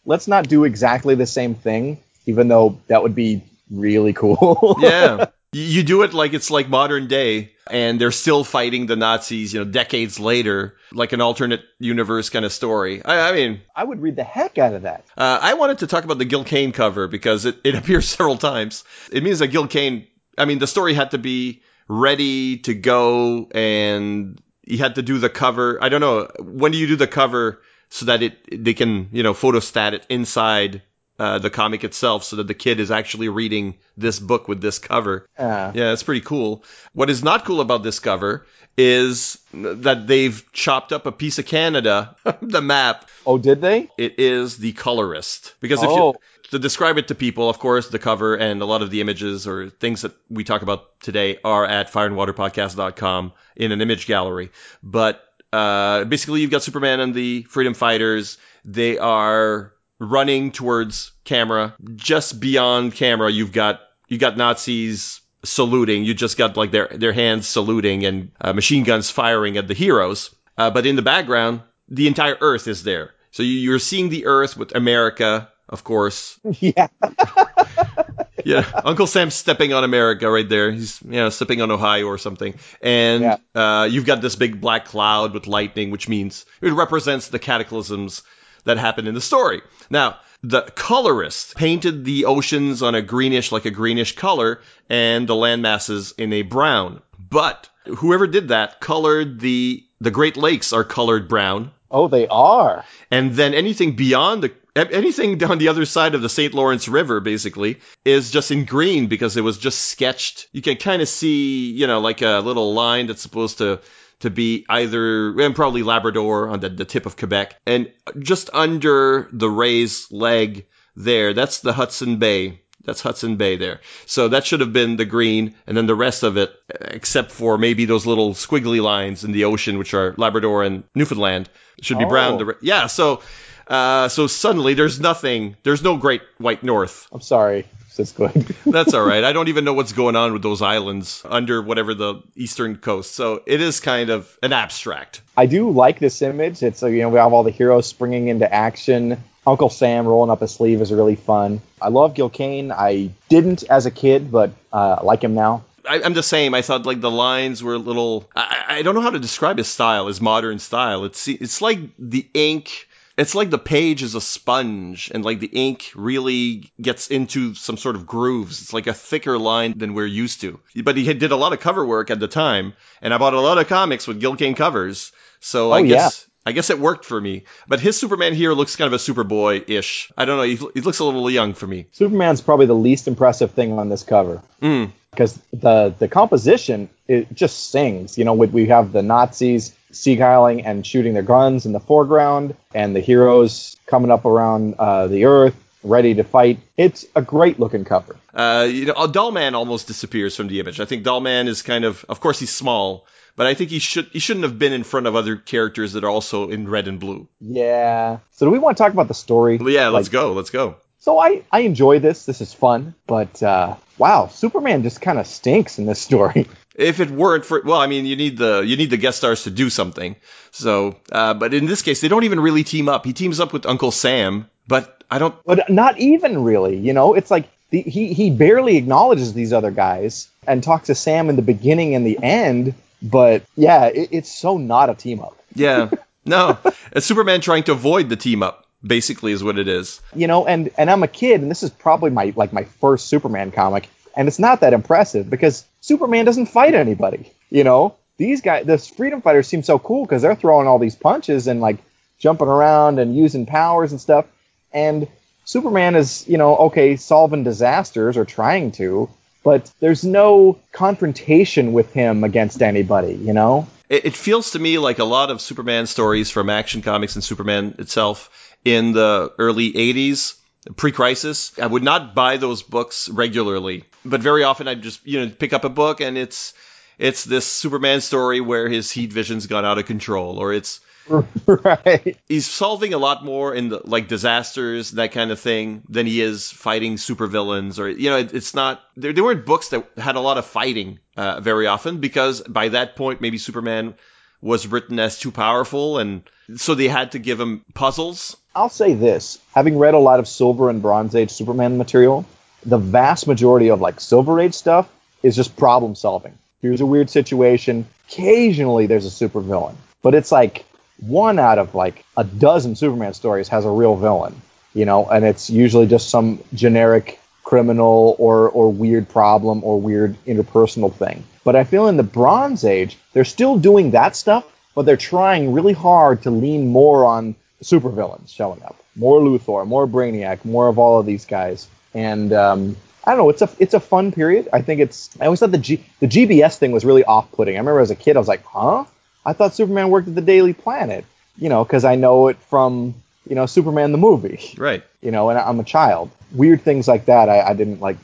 let's 0.03 0.27
not 0.27 0.47
do 0.47 0.63
exactly 0.63 1.13
the 1.13 1.27
same 1.27 1.53
thing, 1.53 1.99
even 2.25 2.47
though 2.47 2.79
that 2.87 3.03
would 3.03 3.13
be 3.13 3.43
really 3.69 4.13
cool. 4.13 4.77
yeah, 4.81 5.27
you 5.51 5.83
do 5.83 6.03
it 6.03 6.13
like 6.13 6.33
it's 6.33 6.51
like 6.51 6.69
modern 6.69 7.07
day 7.07 7.53
and 7.69 7.99
they're 7.99 8.11
still 8.11 8.43
fighting 8.43 8.85
the 8.85 8.95
Nazis, 8.95 9.53
you 9.53 9.59
know, 9.59 9.65
decades 9.65 10.19
later, 10.19 10.75
like 10.91 11.13
an 11.13 11.21
alternate 11.21 11.61
universe 11.79 12.29
kind 12.29 12.45
of 12.45 12.51
story. 12.51 13.03
I, 13.03 13.29
I 13.29 13.31
mean, 13.33 13.61
I 13.75 13.83
would 13.83 14.01
read 14.01 14.15
the 14.15 14.23
heck 14.23 14.57
out 14.57 14.73
of 14.73 14.83
that. 14.83 15.05
Uh, 15.17 15.39
I 15.41 15.55
wanted 15.55 15.79
to 15.79 15.87
talk 15.87 16.03
about 16.03 16.17
the 16.17 16.25
Gil 16.25 16.43
Kane 16.43 16.71
cover 16.71 17.07
because 17.07 17.45
it, 17.45 17.57
it 17.63 17.75
appears 17.79 18.07
several 18.07 18.37
times. 18.37 18.83
It 19.11 19.23
means 19.23 19.39
that 19.39 19.47
Gil 19.47 19.67
Kane, 19.67 20.07
I 20.37 20.45
mean, 20.45 20.59
the 20.59 20.67
story 20.67 20.93
had 20.93 21.11
to 21.11 21.17
be 21.17 21.63
ready 21.87 22.57
to 22.59 22.75
go 22.75 23.47
and 23.51 24.39
he 24.63 24.77
had 24.77 24.95
to 24.95 25.01
do 25.01 25.17
the 25.17 25.29
cover. 25.29 25.83
I 25.83 25.89
don't 25.89 26.01
know. 26.01 26.29
When 26.39 26.71
do 26.71 26.77
you 26.77 26.87
do 26.87 26.95
the 26.95 27.07
cover 27.07 27.61
so 27.89 28.05
that 28.05 28.21
it, 28.21 28.63
they 28.63 28.75
can, 28.75 29.09
you 29.11 29.23
know, 29.23 29.33
photostat 29.33 29.93
it 29.93 30.05
inside 30.09 30.83
uh, 31.19 31.37
the 31.37 31.49
comic 31.49 31.83
itself 31.83 32.23
so 32.23 32.37
that 32.37 32.47
the 32.47 32.53
kid 32.53 32.79
is 32.79 32.91
actually 32.91 33.27
reading 33.29 33.75
this 33.97 34.19
book 34.19 34.47
with 34.47 34.61
this 34.61 34.79
cover. 34.79 35.27
Uh. 35.37 35.71
Yeah, 35.75 35.91
it's 35.91 36.03
pretty 36.03 36.21
cool. 36.21 36.63
What 36.93 37.09
is 37.09 37.23
not 37.23 37.45
cool 37.45 37.59
about 37.61 37.83
this 37.83 37.99
cover 37.99 38.45
is 38.77 39.37
that 39.53 40.07
they've 40.07 40.43
chopped 40.53 40.93
up 40.93 41.05
a 41.05 41.11
piece 41.11 41.37
of 41.37 41.45
Canada, 41.45 42.15
the 42.41 42.61
map. 42.61 43.09
Oh, 43.25 43.37
did 43.37 43.59
they? 43.59 43.89
It 43.97 44.19
is 44.19 44.57
the 44.57 44.71
colorist. 44.71 45.53
Because 45.59 45.83
if 45.83 45.89
oh. 45.89 46.07
you 46.07 46.13
to 46.51 46.59
describe 46.59 46.97
it 46.97 47.09
to 47.09 47.15
people, 47.15 47.49
of 47.49 47.59
course, 47.59 47.89
the 47.89 47.99
cover 47.99 48.35
and 48.35 48.61
a 48.61 48.65
lot 48.65 48.81
of 48.81 48.89
the 48.89 49.01
images 49.01 49.45
or 49.45 49.69
things 49.69 50.03
that 50.03 50.13
we 50.29 50.43
talk 50.43 50.61
about 50.61 50.99
today 51.01 51.37
are 51.43 51.65
at 51.65 51.91
fireandwaterpodcast.com 51.91 53.33
in 53.57 53.71
an 53.71 53.81
image 53.81 54.07
gallery. 54.07 54.51
But 54.81 55.21
uh, 55.51 56.05
basically, 56.05 56.41
you've 56.41 56.51
got 56.51 56.63
Superman 56.63 57.01
and 57.01 57.13
the 57.13 57.43
Freedom 57.43 57.73
Fighters. 57.73 58.37
They 58.63 58.97
are 58.97 59.73
running 59.99 60.51
towards 60.51 61.11
camera. 61.23 61.75
Just 61.95 62.39
beyond 62.39 62.95
camera, 62.95 63.31
you've 63.31 63.51
got 63.51 63.81
you 64.07 64.17
got 64.17 64.37
Nazis 64.37 65.21
saluting. 65.43 66.03
You 66.03 66.13
just 66.13 66.37
got 66.37 66.57
like 66.57 66.71
their 66.71 66.87
their 66.87 67.13
hands 67.13 67.47
saluting 67.47 68.05
and 68.05 68.31
uh, 68.41 68.53
machine 68.53 68.83
guns 68.83 69.09
firing 69.09 69.57
at 69.57 69.67
the 69.67 69.73
heroes. 69.73 70.33
Uh, 70.57 70.71
but 70.71 70.85
in 70.85 70.95
the 70.95 71.01
background, 71.01 71.61
the 71.87 72.07
entire 72.07 72.37
Earth 72.39 72.67
is 72.67 72.83
there. 72.83 73.11
So 73.31 73.43
you, 73.43 73.73
are 73.75 73.79
seeing 73.79 74.09
the 74.09 74.25
Earth 74.25 74.57
with 74.57 74.75
America, 74.75 75.49
of 75.67 75.83
course. 75.83 76.39
Yeah. 76.59 76.87
yeah, 78.45 78.65
Uncle 78.83 79.07
Sam's 79.07 79.35
stepping 79.35 79.73
on 79.73 79.83
America 79.83 80.29
right 80.29 80.47
there. 80.47 80.71
He's 80.71 81.01
you 81.03 81.11
know 81.11 81.29
stepping 81.29 81.61
on 81.61 81.71
Ohio 81.71 82.05
or 82.05 82.17
something, 82.17 82.55
and 82.81 83.23
yeah. 83.23 83.37
uh, 83.55 83.83
you've 83.85 84.05
got 84.05 84.21
this 84.21 84.35
big 84.35 84.59
black 84.59 84.85
cloud 84.85 85.33
with 85.33 85.47
lightning, 85.47 85.91
which 85.91 86.07
means 86.07 86.45
it 86.61 86.71
represents 86.71 87.27
the 87.27 87.39
cataclysms 87.39 88.23
that 88.65 88.77
happened 88.77 89.07
in 89.07 89.15
the 89.15 89.21
story. 89.21 89.61
Now, 89.89 90.17
the 90.43 90.61
colorist 90.61 91.55
painted 91.55 92.05
the 92.05 92.25
oceans 92.25 92.81
on 92.81 92.95
a 92.95 93.01
greenish, 93.01 93.51
like 93.51 93.65
a 93.65 93.71
greenish 93.71 94.15
color, 94.15 94.61
and 94.89 95.27
the 95.27 95.35
land 95.35 95.61
masses 95.61 96.13
in 96.17 96.31
a 96.33 96.43
brown. 96.43 97.01
But 97.29 97.69
whoever 97.85 98.27
did 98.27 98.49
that 98.49 98.79
colored 98.79 99.39
the 99.39 99.83
the 100.01 100.11
Great 100.11 100.37
Lakes 100.37 100.71
are 100.71 100.85
colored 100.85 101.27
brown. 101.27 101.71
Oh, 101.91 102.07
they 102.07 102.27
are. 102.27 102.85
And 103.11 103.33
then 103.33 103.53
anything 103.53 103.95
beyond 103.95 104.43
the 104.43 104.53
anything 104.91 105.37
down 105.37 105.57
the 105.57 105.69
other 105.69 105.85
side 105.85 106.15
of 106.15 106.21
the 106.21 106.29
St. 106.29 106.53
Lawrence 106.53 106.87
River 106.87 107.19
basically 107.19 107.79
is 108.05 108.31
just 108.31 108.51
in 108.51 108.65
green 108.65 109.07
because 109.07 109.37
it 109.37 109.43
was 109.43 109.57
just 109.57 109.81
sketched. 109.81 110.47
You 110.51 110.61
can 110.61 110.77
kind 110.77 111.01
of 111.01 111.07
see, 111.07 111.71
you 111.71 111.87
know, 111.87 111.99
like 111.99 112.21
a 112.21 112.39
little 112.39 112.73
line 112.73 113.07
that's 113.07 113.21
supposed 113.21 113.59
to 113.59 113.81
to 114.19 114.29
be 114.29 114.65
either, 114.67 115.39
and 115.39 115.55
probably 115.55 115.83
Labrador 115.83 116.49
on 116.49 116.59
the, 116.59 116.69
the 116.69 116.85
tip 116.85 117.05
of 117.05 117.15
Quebec. 117.15 117.55
And 117.65 117.91
just 118.17 118.49
under 118.53 119.29
the 119.31 119.49
raised 119.49 120.11
leg 120.11 120.67
there, 120.95 121.33
that's 121.33 121.61
the 121.61 121.73
Hudson 121.73 122.17
Bay. 122.17 122.61
That's 122.83 123.01
Hudson 123.01 123.35
Bay 123.35 123.55
there. 123.55 123.81
So 124.05 124.29
that 124.29 124.45
should 124.45 124.61
have 124.61 124.73
been 124.73 124.97
the 124.97 125.05
green, 125.05 125.55
and 125.67 125.77
then 125.77 125.85
the 125.85 125.95
rest 125.95 126.23
of 126.23 126.37
it, 126.37 126.51
except 126.69 127.31
for 127.31 127.57
maybe 127.57 127.85
those 127.85 128.05
little 128.05 128.33
squiggly 128.33 128.81
lines 128.81 129.23
in 129.23 129.31
the 129.31 129.45
ocean, 129.45 129.77
which 129.77 129.93
are 129.93 130.15
Labrador 130.17 130.63
and 130.63 130.83
Newfoundland, 130.95 131.49
should 131.81 131.99
be 131.99 132.05
oh. 132.05 132.09
brown. 132.09 132.55
Yeah, 132.61 132.87
so 132.87 133.21
uh, 133.69 134.09
so 134.09 134.27
suddenly 134.27 134.73
there's 134.73 134.99
nothing, 134.99 135.55
there's 135.63 135.83
no 135.83 135.97
Great 135.97 136.21
White 136.37 136.63
North. 136.63 137.07
I'm 137.11 137.21
sorry. 137.21 137.65
That's 137.99 138.13
good. 138.13 138.31
That's 138.65 138.93
all 138.93 139.05
right. 139.05 139.25
I 139.25 139.33
don't 139.33 139.49
even 139.49 139.65
know 139.65 139.73
what's 139.73 139.91
going 139.91 140.15
on 140.15 140.31
with 140.31 140.41
those 140.41 140.61
islands 140.61 141.21
under 141.25 141.61
whatever 141.61 141.93
the 141.93 142.23
eastern 142.33 142.77
coast. 142.77 143.11
So 143.11 143.43
it 143.45 143.59
is 143.59 143.81
kind 143.81 144.09
of 144.09 144.37
an 144.41 144.53
abstract. 144.53 145.21
I 145.35 145.47
do 145.47 145.69
like 145.69 145.99
this 145.99 146.21
image. 146.21 146.63
It's 146.63 146.81
you 146.81 147.01
know 147.01 147.09
we 147.09 147.19
have 147.19 147.33
all 147.33 147.43
the 147.43 147.51
heroes 147.51 147.87
springing 147.87 148.29
into 148.29 148.51
action. 148.51 149.21
Uncle 149.45 149.69
Sam 149.69 150.07
rolling 150.07 150.29
up 150.29 150.39
his 150.39 150.51
sleeve 150.51 150.81
is 150.81 150.93
really 150.93 151.17
fun. 151.17 151.61
I 151.81 151.89
love 151.89 152.13
Gil 152.13 152.29
Kane. 152.29 152.71
I 152.71 153.09
didn't 153.27 153.63
as 153.63 153.85
a 153.85 153.91
kid, 153.91 154.31
but 154.31 154.51
uh, 154.71 154.99
like 155.03 155.21
him 155.21 155.33
now. 155.33 155.65
I, 155.87 155.99
am 155.99 156.13
the 156.13 156.23
same. 156.23 156.53
I 156.53 156.61
thought 156.61 156.85
like 156.85 157.01
the 157.01 157.11
lines 157.11 157.61
were 157.61 157.73
a 157.73 157.79
little. 157.79 158.29
I, 158.33 158.63
I 158.67 158.81
don't 158.81 158.95
know 158.95 159.01
how 159.01 159.09
to 159.09 159.19
describe 159.19 159.57
his 159.57 159.67
style, 159.67 160.07
his 160.07 160.21
modern 160.21 160.59
style. 160.59 161.03
It's 161.03 161.27
it's 161.27 161.61
like 161.61 161.79
the 161.97 162.25
ink 162.33 162.87
it's 163.19 163.35
like 163.35 163.49
the 163.49 163.57
page 163.57 164.01
is 164.01 164.15
a 164.15 164.21
sponge 164.21 165.11
and 165.13 165.25
like 165.25 165.39
the 165.39 165.47
ink 165.51 165.91
really 165.93 166.71
gets 166.81 167.09
into 167.09 167.53
some 167.53 167.75
sort 167.75 167.97
of 167.97 168.07
grooves. 168.07 168.61
It's 168.61 168.73
like 168.73 168.87
a 168.87 168.93
thicker 168.93 169.37
line 169.37 169.77
than 169.77 169.93
we're 169.93 170.05
used 170.05 170.39
to. 170.41 170.59
But 170.83 170.95
he 170.95 171.13
did 171.13 171.31
a 171.31 171.35
lot 171.35 171.51
of 171.51 171.59
cover 171.59 171.85
work 171.85 172.11
at 172.11 172.19
the 172.21 172.29
time, 172.29 172.73
and 173.01 173.13
I 173.13 173.17
bought 173.17 173.33
a 173.33 173.41
lot 173.41 173.57
of 173.57 173.67
comics 173.67 174.07
with 174.07 174.21
Gil 174.21 174.37
Kane 174.37 174.55
covers. 174.55 175.11
So 175.41 175.69
oh, 175.69 175.73
I 175.73 175.81
guess 175.83 176.25
yeah. 176.25 176.49
I 176.49 176.53
guess 176.53 176.69
it 176.69 176.79
worked 176.79 177.03
for 177.03 177.19
me. 177.19 177.43
But 177.67 177.81
his 177.81 177.99
Superman 177.99 178.33
here 178.33 178.53
looks 178.53 178.77
kind 178.77 178.91
of 178.91 178.93
a 178.93 179.03
Superboy 179.03 179.69
ish. 179.69 180.11
I 180.17 180.23
don't 180.23 180.37
know. 180.37 180.43
He, 180.43 180.55
he, 180.73 180.81
looks 180.81 180.99
a 180.99 181.03
little 181.03 181.29
young 181.29 181.53
for 181.53 181.67
me. 181.67 181.87
Superman's 181.91 182.41
probably 182.41 182.65
the 182.67 182.73
least 182.73 183.07
impressive 183.07 183.51
thing 183.51 183.73
on 183.73 183.89
this 183.89 184.03
cover. 184.03 184.41
Mm. 184.61 184.91
Because 185.11 185.37
the, 185.51 185.93
the 185.99 186.07
composition, 186.07 186.89
it 187.07 187.33
just 187.33 187.71
sings. 187.71 188.17
You 188.17 188.23
know, 188.23 188.33
we 188.33 188.67
have 188.67 188.93
the 188.93 189.01
Nazis 189.03 189.75
seaguiling 189.91 190.65
and 190.65 190.85
shooting 190.85 191.13
their 191.13 191.23
guns 191.23 191.65
in 191.65 191.71
the 191.71 191.79
foreground, 191.79 192.55
and 192.73 192.95
the 192.95 192.99
heroes 192.99 193.77
coming 193.85 194.11
up 194.11 194.25
around 194.25 194.75
uh, 194.79 195.07
the 195.07 195.25
Earth 195.25 195.55
ready 195.83 196.15
to 196.15 196.23
fight. 196.23 196.59
It's 196.77 197.05
a 197.15 197.21
great 197.21 197.59
looking 197.59 197.85
cover. 197.85 198.15
Uh, 198.33 198.67
you 198.69 198.85
know, 198.85 199.07
Dollman 199.07 199.53
almost 199.53 199.87
disappears 199.87 200.35
from 200.35 200.47
the 200.47 200.59
image. 200.59 200.79
I 200.79 200.85
think 200.85 201.03
Dollman 201.03 201.47
is 201.47 201.61
kind 201.61 201.85
of, 201.85 202.05
of 202.09 202.19
course, 202.19 202.39
he's 202.39 202.53
small, 202.53 203.05
but 203.35 203.47
I 203.47 203.53
think 203.53 203.69
he 203.69 203.79
should 203.79 204.07
he 204.11 204.19
shouldn't 204.19 204.43
have 204.43 204.59
been 204.59 204.73
in 204.73 204.83
front 204.83 205.07
of 205.07 205.15
other 205.15 205.37
characters 205.37 205.93
that 205.93 206.03
are 206.03 206.09
also 206.09 206.49
in 206.49 206.67
red 206.67 206.87
and 206.87 206.99
blue. 206.99 207.27
Yeah. 207.39 208.19
So 208.31 208.45
do 208.45 208.51
we 208.51 208.59
want 208.59 208.77
to 208.77 208.83
talk 208.83 208.93
about 208.93 209.07
the 209.07 209.13
story? 209.13 209.59
Yeah, 209.61 209.89
let's 209.89 210.07
like, 210.07 210.11
go. 210.11 210.33
Let's 210.33 210.49
go. 210.49 210.75
So 210.99 211.17
I 211.17 211.43
I 211.51 211.61
enjoy 211.61 211.99
this. 211.99 212.25
This 212.25 212.41
is 212.41 212.53
fun, 212.53 212.93
but 213.07 213.41
uh, 213.41 213.75
wow, 213.97 214.27
Superman 214.27 214.83
just 214.83 215.01
kind 215.01 215.17
of 215.17 215.27
stinks 215.27 215.79
in 215.79 215.85
this 215.85 216.01
story. 216.01 216.47
If 216.79 216.99
it 216.99 217.11
weren't 217.11 217.45
for 217.45 217.61
well, 217.63 217.79
I 217.79 217.87
mean, 217.87 218.05
you 218.05 218.15
need 218.15 218.37
the 218.37 218.61
you 218.61 218.77
need 218.77 218.89
the 218.89 218.97
guest 218.97 219.17
stars 219.17 219.43
to 219.43 219.49
do 219.49 219.69
something. 219.69 220.15
So, 220.51 220.95
uh, 221.11 221.33
but 221.33 221.53
in 221.53 221.65
this 221.65 221.81
case, 221.81 222.01
they 222.01 222.07
don't 222.07 222.23
even 222.23 222.39
really 222.39 222.63
team 222.63 222.89
up. 222.89 223.05
He 223.05 223.13
teams 223.13 223.39
up 223.39 223.53
with 223.53 223.65
Uncle 223.65 223.91
Sam, 223.91 224.49
but 224.67 225.03
I 225.11 225.19
don't. 225.19 225.35
But 225.45 225.69
not 225.69 225.99
even 225.99 226.43
really. 226.43 226.77
You 226.77 226.93
know, 226.93 227.13
it's 227.13 227.29
like 227.29 227.49
the, 227.69 227.81
he 227.81 228.13
he 228.13 228.29
barely 228.29 228.77
acknowledges 228.77 229.33
these 229.33 229.53
other 229.53 229.71
guys 229.71 230.29
and 230.47 230.63
talks 230.63 230.87
to 230.87 230.95
Sam 230.95 231.29
in 231.29 231.35
the 231.35 231.41
beginning 231.41 231.95
and 231.95 232.05
the 232.05 232.17
end 232.21 232.75
but 233.01 233.43
yeah, 233.55 233.85
it, 233.85 234.09
it's 234.11 234.31
so 234.31 234.57
not 234.57 234.89
a 234.89 234.95
team 234.95 235.21
up. 235.21 235.37
Yeah. 235.55 235.89
No, 236.25 236.59
it's 236.91 237.07
Superman 237.07 237.41
trying 237.41 237.63
to 237.63 237.71
avoid 237.71 238.09
the 238.09 238.17
team 238.17 238.43
up 238.43 238.67
basically 238.85 239.31
is 239.31 239.43
what 239.43 239.57
it 239.57 239.67
is. 239.67 239.99
You 240.13 240.27
know, 240.27 240.45
and 240.45 240.69
and 240.77 240.91
I'm 240.91 241.01
a 241.01 241.07
kid 241.07 241.41
and 241.41 241.49
this 241.49 241.63
is 241.63 241.71
probably 241.71 242.11
my 242.11 242.33
like 242.35 242.53
my 242.53 242.65
first 242.65 243.07
Superman 243.07 243.51
comic 243.51 243.87
and 244.19 244.27
it's 244.27 244.37
not 244.37 244.59
that 244.59 244.73
impressive 244.73 245.29
because 245.29 245.63
Superman 245.79 246.25
doesn't 246.25 246.47
fight 246.47 246.75
anybody, 246.75 247.31
you 247.49 247.63
know? 247.63 247.95
These 248.17 248.41
guys 248.41 248.65
the 248.65 248.77
freedom 248.77 249.21
fighters 249.21 249.47
seem 249.47 249.63
so 249.63 249.79
cool 249.79 250.05
cuz 250.05 250.21
they're 250.21 250.35
throwing 250.35 250.67
all 250.67 250.77
these 250.77 250.97
punches 250.97 251.47
and 251.47 251.61
like 251.61 251.77
jumping 252.19 252.49
around 252.49 252.99
and 252.99 253.15
using 253.15 253.45
powers 253.45 253.93
and 253.93 254.01
stuff 254.01 254.25
and 254.73 255.07
Superman 255.45 255.95
is, 255.95 256.27
you 256.27 256.37
know, 256.37 256.55
okay, 256.67 256.97
solving 256.97 257.45
disasters 257.45 258.17
or 258.17 258.25
trying 258.25 258.73
to, 258.73 259.09
but 259.41 259.71
there's 259.79 260.03
no 260.03 260.59
confrontation 260.73 261.71
with 261.71 261.93
him 261.93 262.25
against 262.25 262.61
anybody, 262.61 263.13
you 263.13 263.31
know? 263.33 263.67
It, 263.87 264.05
it 264.05 264.15
feels 264.17 264.51
to 264.51 264.59
me 264.59 264.79
like 264.79 264.99
a 264.99 265.05
lot 265.05 265.31
of 265.31 265.39
Superman 265.39 265.87
stories 265.87 266.29
from 266.29 266.49
Action 266.49 266.81
Comics 266.81 267.15
and 267.15 267.23
Superman 267.23 267.75
itself 267.79 268.29
in 268.65 268.91
the 268.91 269.33
early 269.39 269.71
80s 269.71 270.38
pre-crisis. 270.75 271.57
I 271.59 271.67
would 271.67 271.83
not 271.83 272.15
buy 272.15 272.37
those 272.37 272.61
books 272.61 273.09
regularly, 273.09 273.85
but 274.05 274.21
very 274.21 274.43
often 274.43 274.67
I'd 274.67 274.81
just, 274.81 275.05
you 275.05 275.25
know, 275.25 275.31
pick 275.31 275.53
up 275.53 275.63
a 275.63 275.69
book 275.69 276.01
and 276.01 276.17
it's 276.17 276.53
it's 276.97 277.23
this 277.23 277.47
Superman 277.47 278.01
story 278.01 278.41
where 278.41 278.67
his 278.67 278.91
heat 278.91 279.13
vision's 279.13 279.47
gone 279.47 279.65
out 279.65 279.77
of 279.77 279.85
control 279.85 280.37
or 280.37 280.53
it's 280.53 280.81
right. 281.45 282.17
He's 282.27 282.45
solving 282.45 282.93
a 282.93 282.97
lot 282.97 283.25
more 283.25 283.53
in 283.53 283.69
the 283.69 283.81
like 283.83 284.07
disasters 284.07 284.91
that 284.91 285.11
kind 285.11 285.31
of 285.31 285.39
thing 285.39 285.81
than 285.89 286.05
he 286.05 286.21
is 286.21 286.51
fighting 286.51 286.95
supervillains 286.95 287.79
or 287.79 287.89
you 287.89 288.09
know 288.09 288.17
it, 288.17 288.33
it's 288.33 288.53
not 288.53 288.81
there, 288.95 289.11
there 289.13 289.23
weren't 289.23 289.45
books 289.45 289.69
that 289.69 289.87
had 289.97 290.15
a 290.15 290.19
lot 290.19 290.37
of 290.37 290.45
fighting 290.45 290.99
uh, 291.17 291.39
very 291.39 291.67
often 291.67 291.97
because 291.97 292.41
by 292.41 292.69
that 292.69 292.95
point 292.95 293.21
maybe 293.21 293.37
Superman 293.37 293.95
was 294.41 294.67
written 294.67 294.99
as 294.99 295.19
too 295.19 295.31
powerful 295.31 295.97
and 295.97 296.23
so 296.55 296.75
they 296.75 296.87
had 296.87 297.13
to 297.13 297.19
give 297.19 297.39
him 297.39 297.65
puzzles. 297.73 298.37
I'll 298.59 298.67
say 298.67 298.93
this, 298.93 299.39
having 299.55 299.77
read 299.77 299.93
a 299.93 299.99
lot 299.99 300.19
of 300.19 300.27
Silver 300.27 300.69
and 300.69 300.81
Bronze 300.81 301.15
Age 301.15 301.31
Superman 301.31 301.77
material, 301.77 302.25
the 302.65 302.77
vast 302.77 303.25
majority 303.25 303.69
of 303.69 303.79
like 303.79 304.01
Silver 304.01 304.37
Age 304.41 304.53
stuff 304.53 304.89
is 305.23 305.33
just 305.37 305.55
problem 305.55 305.95
solving. 305.95 306.37
Here's 306.61 306.81
a 306.81 306.85
weird 306.85 307.09
situation. 307.09 307.87
Occasionally 308.09 308.85
there's 308.85 309.05
a 309.05 309.29
supervillain, 309.29 309.75
but 310.01 310.13
it's 310.13 310.29
like 310.29 310.65
one 310.97 311.39
out 311.39 311.57
of 311.57 311.73
like 311.73 312.03
a 312.17 312.25
dozen 312.25 312.75
Superman 312.75 313.13
stories 313.13 313.47
has 313.47 313.63
a 313.63 313.69
real 313.69 313.95
villain, 313.95 314.41
you 314.73 314.83
know, 314.83 315.05
and 315.05 315.23
it's 315.23 315.49
usually 315.49 315.87
just 315.87 316.09
some 316.09 316.43
generic 316.53 317.17
criminal 317.45 318.17
or 318.19 318.49
or 318.49 318.73
weird 318.73 319.07
problem 319.07 319.63
or 319.63 319.79
weird 319.79 320.17
interpersonal 320.25 320.93
thing. 320.93 321.23
But 321.45 321.55
I 321.55 321.63
feel 321.63 321.87
in 321.87 321.95
the 321.95 322.03
Bronze 322.03 322.65
Age, 322.65 322.97
they're 323.13 323.23
still 323.23 323.57
doing 323.57 323.91
that 323.91 324.17
stuff, 324.17 324.43
but 324.75 324.85
they're 324.85 324.97
trying 324.97 325.53
really 325.53 325.71
hard 325.71 326.23
to 326.23 326.29
lean 326.29 326.67
more 326.67 327.05
on 327.05 327.35
supervillains 327.63 328.33
showing 328.33 328.63
up. 328.63 328.75
More 328.95 329.19
Luthor, 329.19 329.65
more 329.67 329.87
Brainiac, 329.87 330.45
more 330.45 330.67
of 330.67 330.79
all 330.79 330.99
of 330.99 331.05
these 331.05 331.25
guys. 331.25 331.67
And 331.93 332.31
um, 332.33 332.77
I 333.03 333.11
don't 333.11 333.19
know. 333.19 333.29
It's 333.29 333.41
a 333.41 333.49
it's 333.59 333.73
a 333.73 333.79
fun 333.79 334.11
period. 334.11 334.49
I 334.53 334.61
think 334.61 334.81
it's. 334.81 335.09
I 335.19 335.25
always 335.25 335.39
thought 335.39 335.51
the 335.51 335.57
G, 335.57 335.83
the 335.99 336.07
GBS 336.07 336.57
thing 336.57 336.71
was 336.71 336.85
really 336.85 337.03
off 337.03 337.31
putting. 337.31 337.55
I 337.55 337.59
remember 337.59 337.79
as 337.79 337.91
a 337.91 337.95
kid, 337.95 338.15
I 338.15 338.19
was 338.19 338.27
like, 338.27 338.43
huh? 338.43 338.85
I 339.25 339.33
thought 339.33 339.53
Superman 339.53 339.89
worked 339.89 340.07
at 340.07 340.15
the 340.15 340.21
Daily 340.21 340.53
Planet, 340.53 341.05
you 341.37 341.49
know, 341.49 341.63
because 341.63 341.85
I 341.85 341.95
know 341.95 342.27
it 342.29 342.37
from, 342.49 342.95
you 343.27 343.35
know, 343.35 343.45
Superman 343.45 343.91
the 343.91 343.97
movie. 343.97 344.53
Right. 344.57 344.83
You 345.01 345.11
know, 345.11 345.29
and 345.29 345.37
I'm 345.37 345.59
a 345.59 345.63
child. 345.63 346.09
Weird 346.31 346.61
things 346.61 346.87
like 346.87 347.05
that, 347.05 347.29
I, 347.29 347.41
I 347.41 347.53
didn't 347.53 347.79
like, 347.79 347.97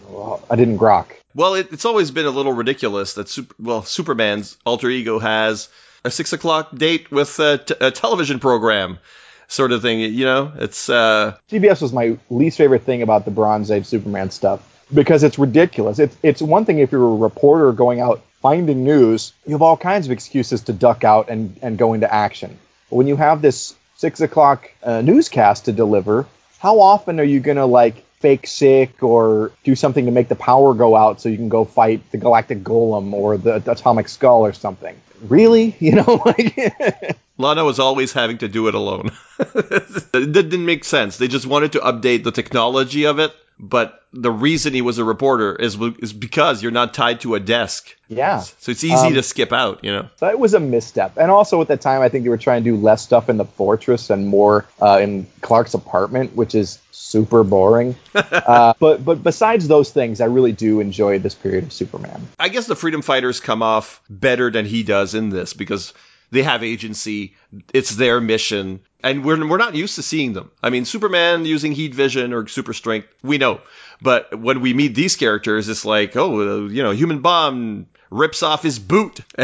I 0.49 0.55
didn't 0.55 0.77
grok. 0.77 1.07
Well, 1.33 1.55
it, 1.55 1.71
it's 1.71 1.85
always 1.85 2.11
been 2.11 2.25
a 2.25 2.31
little 2.31 2.53
ridiculous 2.53 3.13
that, 3.13 3.29
super, 3.29 3.55
well, 3.59 3.83
Superman's 3.83 4.57
alter 4.65 4.89
ego 4.89 5.19
has 5.19 5.69
a 6.03 6.11
six 6.11 6.33
o'clock 6.33 6.75
date 6.75 7.11
with 7.11 7.39
a, 7.39 7.57
t- 7.57 7.75
a 7.79 7.91
television 7.91 8.39
program 8.39 8.99
sort 9.47 9.71
of 9.71 9.81
thing. 9.81 9.99
You 9.99 10.25
know, 10.25 10.51
it's 10.55 10.89
uh 10.89 11.37
GBS 11.49 11.81
was 11.81 11.93
my 11.93 12.17
least 12.29 12.57
favorite 12.57 12.83
thing 12.83 13.01
about 13.01 13.25
the 13.25 13.31
Bronze 13.31 13.71
Age 13.71 13.85
Superman 13.85 14.31
stuff 14.31 14.61
because 14.93 15.23
it's 15.23 15.39
ridiculous. 15.39 15.99
It's 15.99 16.15
it's 16.23 16.41
one 16.41 16.65
thing 16.65 16.79
if 16.79 16.91
you're 16.91 17.05
a 17.05 17.15
reporter 17.15 17.71
going 17.71 17.99
out 17.99 18.23
finding 18.41 18.83
news, 18.83 19.33
you 19.47 19.53
have 19.53 19.63
all 19.63 19.75
kinds 19.75 20.05
of 20.05 20.11
excuses 20.11 20.61
to 20.61 20.71
duck 20.71 21.03
out 21.03 21.29
and, 21.29 21.57
and 21.63 21.79
go 21.79 21.93
into 21.93 22.13
action. 22.13 22.59
But 22.91 22.97
when 22.97 23.07
you 23.07 23.15
have 23.15 23.41
this 23.41 23.73
six 23.95 24.21
o'clock 24.21 24.69
uh, 24.83 25.01
newscast 25.01 25.65
to 25.65 25.71
deliver, 25.71 26.27
how 26.59 26.79
often 26.79 27.19
are 27.19 27.23
you 27.23 27.39
to 27.41 27.65
like 27.65 28.05
fake 28.19 28.47
sick 28.47 29.03
or 29.03 29.51
do 29.63 29.75
something 29.75 30.05
to 30.05 30.11
make 30.11 30.27
the 30.27 30.35
power 30.35 30.73
go 30.73 30.95
out 30.95 31.21
so 31.21 31.29
you 31.29 31.37
can 31.37 31.49
go 31.49 31.65
fight 31.65 32.01
the 32.11 32.17
galactic 32.17 32.63
golem 32.63 33.13
or 33.13 33.37
the, 33.37 33.55
atomic 33.69 34.09
skull 34.09 34.45
or 34.45 34.53
something? 34.53 34.95
Really? 35.21 35.75
You 35.85 35.93
know, 35.93 36.21
like. 36.25 37.17
Lana 37.37 37.65
was 37.65 37.79
always 37.79 38.13
having 38.13 38.37
to 38.39 38.47
do 38.47 38.67
it 38.69 38.75
alone. 38.75 39.11
that 39.37 40.31
didn't 40.31 40.65
make 40.65 40.85
sense. 40.85 41.17
They 41.17 41.27
just 41.27 41.45
wanted 41.45 41.73
to 41.73 41.79
update 41.79 42.23
the 42.23 42.31
technology 42.31 43.05
of 43.05 43.19
it 43.19 43.33
but 43.59 44.01
the 44.11 44.31
reason 44.31 44.73
he 44.73 44.81
was 44.81 44.97
a 44.97 45.03
reporter 45.03 45.55
is 45.55 45.77
is 45.99 46.13
because 46.13 46.61
you're 46.61 46.71
not 46.71 46.93
tied 46.93 47.21
to 47.21 47.35
a 47.35 47.39
desk. 47.39 47.95
Yeah. 48.07 48.39
So 48.39 48.71
it's 48.71 48.83
easy 48.83 49.07
um, 49.07 49.13
to 49.13 49.23
skip 49.23 49.51
out, 49.51 49.83
you 49.83 49.91
know. 49.91 50.09
That 50.19 50.39
was 50.39 50.53
a 50.53 50.59
misstep. 50.59 51.17
And 51.17 51.31
also 51.31 51.61
at 51.61 51.67
the 51.67 51.77
time, 51.77 52.01
I 52.01 52.09
think 52.09 52.23
they 52.23 52.29
were 52.29 52.37
trying 52.37 52.63
to 52.63 52.71
do 52.71 52.77
less 52.77 53.01
stuff 53.01 53.29
in 53.29 53.37
the 53.37 53.45
fortress 53.45 54.09
and 54.09 54.27
more 54.27 54.65
uh, 54.81 54.99
in 55.01 55.27
Clark's 55.41 55.73
apartment, 55.73 56.35
which 56.35 56.55
is 56.55 56.79
super 56.91 57.43
boring. 57.43 57.95
uh, 58.15 58.73
but 58.79 59.03
but 59.03 59.23
besides 59.23 59.67
those 59.67 59.91
things, 59.91 60.21
I 60.21 60.25
really 60.25 60.51
do 60.51 60.79
enjoy 60.79 61.19
this 61.19 61.35
period 61.35 61.65
of 61.65 61.73
Superman. 61.73 62.27
I 62.39 62.49
guess 62.49 62.67
the 62.67 62.75
Freedom 62.75 63.01
Fighters 63.01 63.39
come 63.39 63.63
off 63.63 64.01
better 64.09 64.51
than 64.51 64.65
he 64.65 64.83
does 64.83 65.13
in 65.13 65.29
this 65.29 65.53
because 65.53 65.93
they 66.31 66.43
have 66.43 66.63
agency. 66.63 67.35
It's 67.73 67.91
their 67.91 68.19
mission 68.21 68.81
and 69.05 69.23
we're 69.23 69.47
we're 69.47 69.57
not 69.57 69.75
used 69.75 69.95
to 69.95 70.01
seeing 70.01 70.33
them. 70.33 70.51
I 70.63 70.71
mean, 70.71 70.83
Superman 70.85 71.45
using 71.45 71.71
heat 71.71 71.93
vision 71.93 72.33
or 72.33 72.47
super 72.47 72.73
strength, 72.73 73.07
we 73.21 73.37
know, 73.37 73.61
but 74.01 74.37
when 74.37 74.61
we 74.61 74.73
meet 74.73 74.95
these 74.95 75.15
characters, 75.15 75.69
it's 75.69 75.85
like, 75.85 76.15
oh, 76.15 76.39
uh, 76.39 76.67
you 76.67 76.81
know, 76.81 76.91
human 76.91 77.19
bomb 77.19 77.85
rips 78.09 78.41
off 78.41 78.63
his 78.63 78.79
boot. 78.79 79.19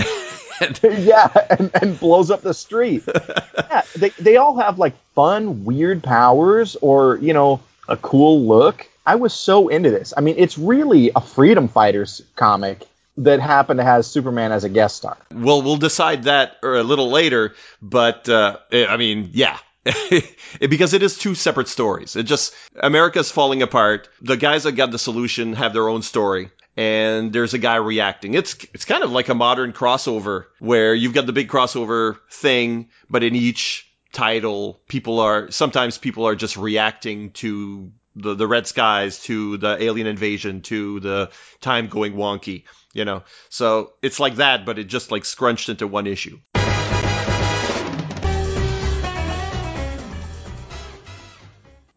yeah, 0.83 1.27
and, 1.49 1.71
and, 1.81 1.99
blows 1.99 2.29
up 2.29 2.41
the 2.41 2.53
street. 2.53 3.03
yeah, 3.55 3.81
they 3.95 4.09
they 4.09 4.37
all 4.37 4.57
have 4.57 4.77
like 4.77 4.95
fun, 5.15 5.65
weird 5.65 6.03
powers, 6.03 6.75
or 6.81 7.17
you 7.17 7.33
know, 7.33 7.61
a 7.87 7.97
cool 7.97 8.45
look. 8.47 8.87
I 9.05 9.15
was 9.15 9.33
so 9.33 9.69
into 9.69 9.89
this. 9.89 10.13
I 10.15 10.21
mean, 10.21 10.35
it's 10.37 10.59
really 10.59 11.11
a 11.15 11.21
freedom 11.21 11.67
fighters 11.67 12.21
comic 12.35 12.87
that 13.17 13.39
happen 13.39 13.77
to 13.77 13.83
have 13.83 14.05
Superman 14.05 14.51
as 14.51 14.63
a 14.63 14.69
guest 14.69 14.97
star. 14.97 15.17
Well, 15.31 15.61
we'll 15.61 15.77
decide 15.77 16.23
that 16.23 16.57
a 16.63 16.83
little 16.83 17.09
later, 17.09 17.55
but 17.81 18.29
uh, 18.29 18.57
I 18.71 18.97
mean, 18.97 19.31
yeah. 19.33 19.57
because 20.59 20.93
it 20.93 21.01
is 21.01 21.17
two 21.17 21.33
separate 21.33 21.67
stories. 21.67 22.15
It 22.15 22.23
just 22.23 22.53
America's 22.75 23.31
falling 23.31 23.63
apart. 23.63 24.09
The 24.21 24.37
guys 24.37 24.63
that 24.63 24.73
got 24.73 24.91
the 24.91 24.99
solution 24.99 25.53
have 25.53 25.73
their 25.73 25.89
own 25.89 26.03
story, 26.03 26.51
and 26.77 27.33
there's 27.33 27.55
a 27.55 27.57
guy 27.57 27.77
reacting. 27.77 28.35
It's 28.35 28.55
it's 28.75 28.85
kind 28.85 29.03
of 29.03 29.11
like 29.11 29.29
a 29.29 29.33
modern 29.33 29.73
crossover 29.73 30.45
where 30.59 30.93
you've 30.93 31.15
got 31.15 31.25
the 31.25 31.33
big 31.33 31.49
crossover 31.49 32.19
thing, 32.29 32.89
but 33.09 33.23
in 33.23 33.35
each 33.35 33.91
title, 34.11 34.81
people 34.87 35.19
are 35.19 35.49
sometimes 35.49 35.97
people 35.97 36.27
are 36.27 36.35
just 36.35 36.57
reacting 36.57 37.31
to 37.31 37.91
the 38.15 38.35
the 38.35 38.47
red 38.47 38.67
skies, 38.67 39.23
to 39.23 39.57
the 39.57 39.81
alien 39.81 40.07
invasion, 40.07 40.61
to 40.61 40.99
the 40.99 41.31
time 41.59 41.87
going 41.87 42.13
wonky, 42.13 42.65
you 42.93 43.05
know. 43.05 43.23
So 43.49 43.93
it's 44.01 44.19
like 44.19 44.35
that, 44.35 44.65
but 44.65 44.79
it 44.79 44.85
just 44.85 45.11
like 45.11 45.25
scrunched 45.25 45.69
into 45.69 45.87
one 45.87 46.07
issue. 46.07 46.39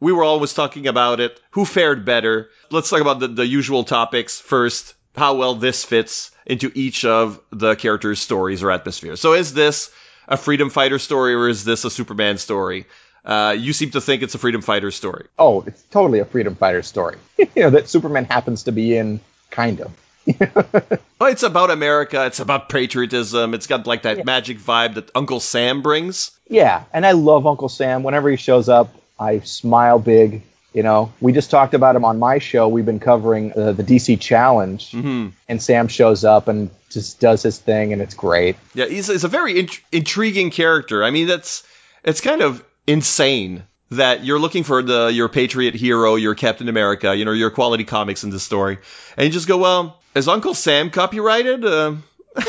We 0.01 0.13
were 0.13 0.25
always 0.25 0.53
talking 0.53 0.87
about 0.87 1.21
it. 1.21 1.41
Who 1.53 1.65
fared 1.65 2.05
better? 2.05 2.51
Let's 2.71 2.91
talk 2.91 3.01
about 3.01 3.21
the, 3.21 3.29
the 3.29 3.47
usual 3.47 3.85
topics 3.85 4.39
first. 4.39 4.95
How 5.17 5.37
well 5.37 5.55
this 5.55 5.85
fits 5.85 6.31
into 6.45 6.71
each 6.75 7.05
of 7.05 7.41
the 7.51 7.75
characters' 7.75 8.21
stories 8.21 8.63
or 8.63 8.71
atmosphere. 8.71 9.17
So 9.17 9.33
is 9.33 9.55
this 9.55 9.91
a 10.29 10.37
freedom 10.37 10.69
fighter 10.69 10.99
story 10.99 11.35
or 11.35 11.49
is 11.49 11.65
this 11.65 11.85
a 11.87 11.91
Superman 11.91 12.37
story? 12.37 12.85
Uh, 13.25 13.57
you 13.59 13.73
seem 13.73 13.93
to 13.93 14.01
think 14.03 14.23
it's 14.23 14.35
a 14.35 14.39
freedom 14.39 14.61
fighter 14.61 14.91
story. 14.91 15.29
Oh, 15.39 15.65
it's 15.67 15.83
totally 15.85 16.19
a 16.19 16.27
freedom 16.27 16.55
fighter 16.55 16.83
story. 16.83 17.17
you 17.39 17.49
know 17.57 17.71
that 17.71 17.89
Superman 17.89 18.27
happens 18.27 18.65
to 18.65 18.73
be 18.73 18.97
in, 18.97 19.21
kind 19.51 19.81
of. 19.81 19.91
It's 20.27 21.43
about 21.43 21.71
America. 21.71 22.27
It's 22.27 22.41
about 22.41 22.69
patriotism. 22.69 23.55
It's 23.55 23.67
got 23.67 23.87
like 23.87 24.03
that 24.03 24.19
yeah. 24.19 24.25
magic 24.25 24.59
vibe 24.59 24.95
that 24.95 25.11
Uncle 25.15 25.41
Sam 25.41 25.83
brings. 25.83 26.31
Yeah, 26.49 26.85
and 26.93 27.05
I 27.05 27.13
love 27.13 27.47
Uncle 27.47 27.69
Sam. 27.69 28.03
Whenever 28.03 28.31
he 28.31 28.37
shows 28.37 28.69
up, 28.69 28.95
I 29.19 29.41
smile 29.41 29.99
big. 29.99 30.43
You 30.73 30.83
know, 30.83 31.13
we 31.21 31.33
just 31.33 31.51
talked 31.51 31.75
about 31.75 31.95
him 31.95 32.05
on 32.05 32.19
my 32.19 32.39
show. 32.39 32.67
We've 32.67 32.85
been 32.85 32.99
covering 32.99 33.53
uh, 33.53 33.73
the 33.73 33.85
DC 33.85 34.21
Challenge, 34.21 34.91
mm-hmm. 34.91 35.29
and 35.49 35.63
Sam 35.63 35.87
shows 35.87 36.25
up 36.25 36.49
and 36.49 36.71
just 36.91 37.21
does 37.21 37.43
his 37.43 37.59
thing, 37.59 37.93
and 37.93 38.03
it's 38.03 38.15
great. 38.15 38.57
Yeah, 38.75 38.87
he's, 38.87 39.07
he's 39.07 39.23
a 39.23 39.29
very 39.29 39.61
int- 39.61 39.81
intriguing 39.93 40.51
character. 40.51 41.05
I 41.05 41.11
mean, 41.11 41.29
that's 41.29 41.63
it's 42.03 42.21
kind 42.21 42.43
of 42.43 42.65
insane 42.87 43.63
that 43.97 44.25
you're 44.25 44.39
looking 44.39 44.65
for 44.65 44.83
the 44.83 45.09
your 45.09 45.29
patriot 45.29 45.75
hero, 45.75 46.17
your 46.17 46.35
Captain 46.35 46.69
America, 46.69 47.15
you 47.15 47.25
know, 47.25 47.33
your 47.33 47.51
quality 47.51 47.85
comics 47.85 48.25
in 48.25 48.31
this 48.31 48.43
story, 48.43 48.79
and 49.17 49.27
you 49.27 49.33
just 49.33 49.49
go, 49.49 49.59
well, 49.59 50.01
is 50.15 50.29
Uncle 50.29 50.55
Sam 50.55 50.91
copyrighted? 50.91 51.65
Uh, 51.65 51.97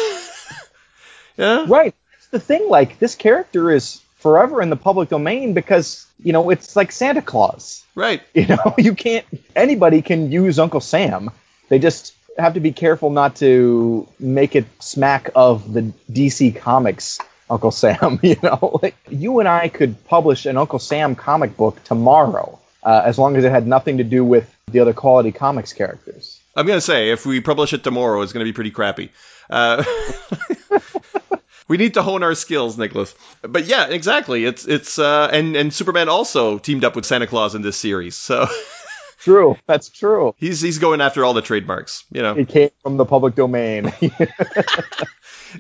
yeah, 1.38 1.66
right. 1.68 1.94
It's 2.18 2.28
the 2.28 2.40
thing. 2.40 2.70
Like 2.70 3.00
this 3.00 3.16
character 3.16 3.72
is 3.72 4.02
forever 4.18 4.62
in 4.62 4.70
the 4.70 4.76
public 4.76 5.10
domain 5.10 5.54
because 5.54 6.06
you 6.24 6.34
know 6.34 6.50
it's 6.50 6.76
like 6.76 6.92
Santa 6.92 7.22
Claus. 7.22 7.84
Right. 7.96 8.22
You 8.34 8.48
know, 8.48 8.76
you 8.78 8.96
can't. 8.96 9.26
Anybody 9.56 10.02
can 10.02 10.32
use 10.32 10.60
Uncle 10.60 10.82
Sam. 10.82 11.32
They 11.70 11.80
just 11.80 12.14
have 12.38 12.56
to 12.56 12.60
be 12.60 12.72
careful 12.72 13.10
not 13.10 13.38
to 13.38 14.08
make 14.20 14.56
it 14.56 14.66
smack 14.80 15.30
of 15.36 15.72
the 15.72 15.94
DC 16.12 16.58
Comics 16.58 17.20
Uncle 17.50 17.72
Sam. 17.72 18.20
You 18.24 18.38
know, 18.42 18.80
like 18.82 18.96
you 19.10 19.40
and 19.40 19.48
I 19.48 19.68
could 19.70 20.04
publish 20.06 20.46
an 20.46 20.58
Uncle 20.58 20.80
Sam 20.80 21.16
comic 21.16 21.56
book 21.56 21.84
tomorrow, 21.84 22.60
uh, 22.84 23.02
as 23.06 23.20
long 23.20 23.36
as 23.36 23.44
it 23.44 23.52
had 23.52 23.68
nothing 23.68 23.98
to 23.98 24.04
do 24.04 24.24
with 24.24 24.54
the 24.72 24.80
other 24.80 24.94
quality 24.94 25.32
comics 25.32 25.74
characters. 25.74 26.40
I'm 26.56 26.66
gonna 26.66 26.82
say 26.82 27.12
if 27.12 27.26
we 27.26 27.42
publish 27.42 27.74
it 27.74 27.84
tomorrow, 27.84 28.22
it's 28.22 28.34
gonna 28.34 28.46
be 28.46 28.54
pretty 28.54 28.72
crappy. 28.72 29.12
Uh, 29.50 29.84
we 31.68 31.78
need 31.78 31.96
to 31.96 32.02
hone 32.02 32.24
our 32.24 32.36
skills, 32.36 32.78
Nicholas. 32.78 33.14
But 33.42 33.66
yeah, 33.66 33.88
exactly. 33.88 34.46
It's 34.46 34.66
it's 34.66 34.98
uh, 34.98 35.30
and 35.32 35.56
and 35.56 35.74
Superman 35.74 36.10
also 36.10 36.58
teamed 36.58 36.84
up 36.84 36.96
with 36.96 37.06
Santa 37.06 37.28
Claus 37.28 37.56
in 37.56 37.62
this 37.62 37.78
series, 37.78 38.16
so. 38.16 38.48
true. 39.20 39.58
That's 39.68 39.90
true. 39.90 40.36
He's 40.38 40.62
he's 40.62 40.80
going 40.80 41.02
after 41.02 41.26
all 41.26 41.34
the 41.34 41.42
trademarks. 41.42 42.04
You 42.12 42.22
know, 42.22 42.36
he 42.36 42.46
came 42.46 42.70
from 42.82 42.98
the 42.98 43.06
public 43.06 43.36
domain. 43.36 43.86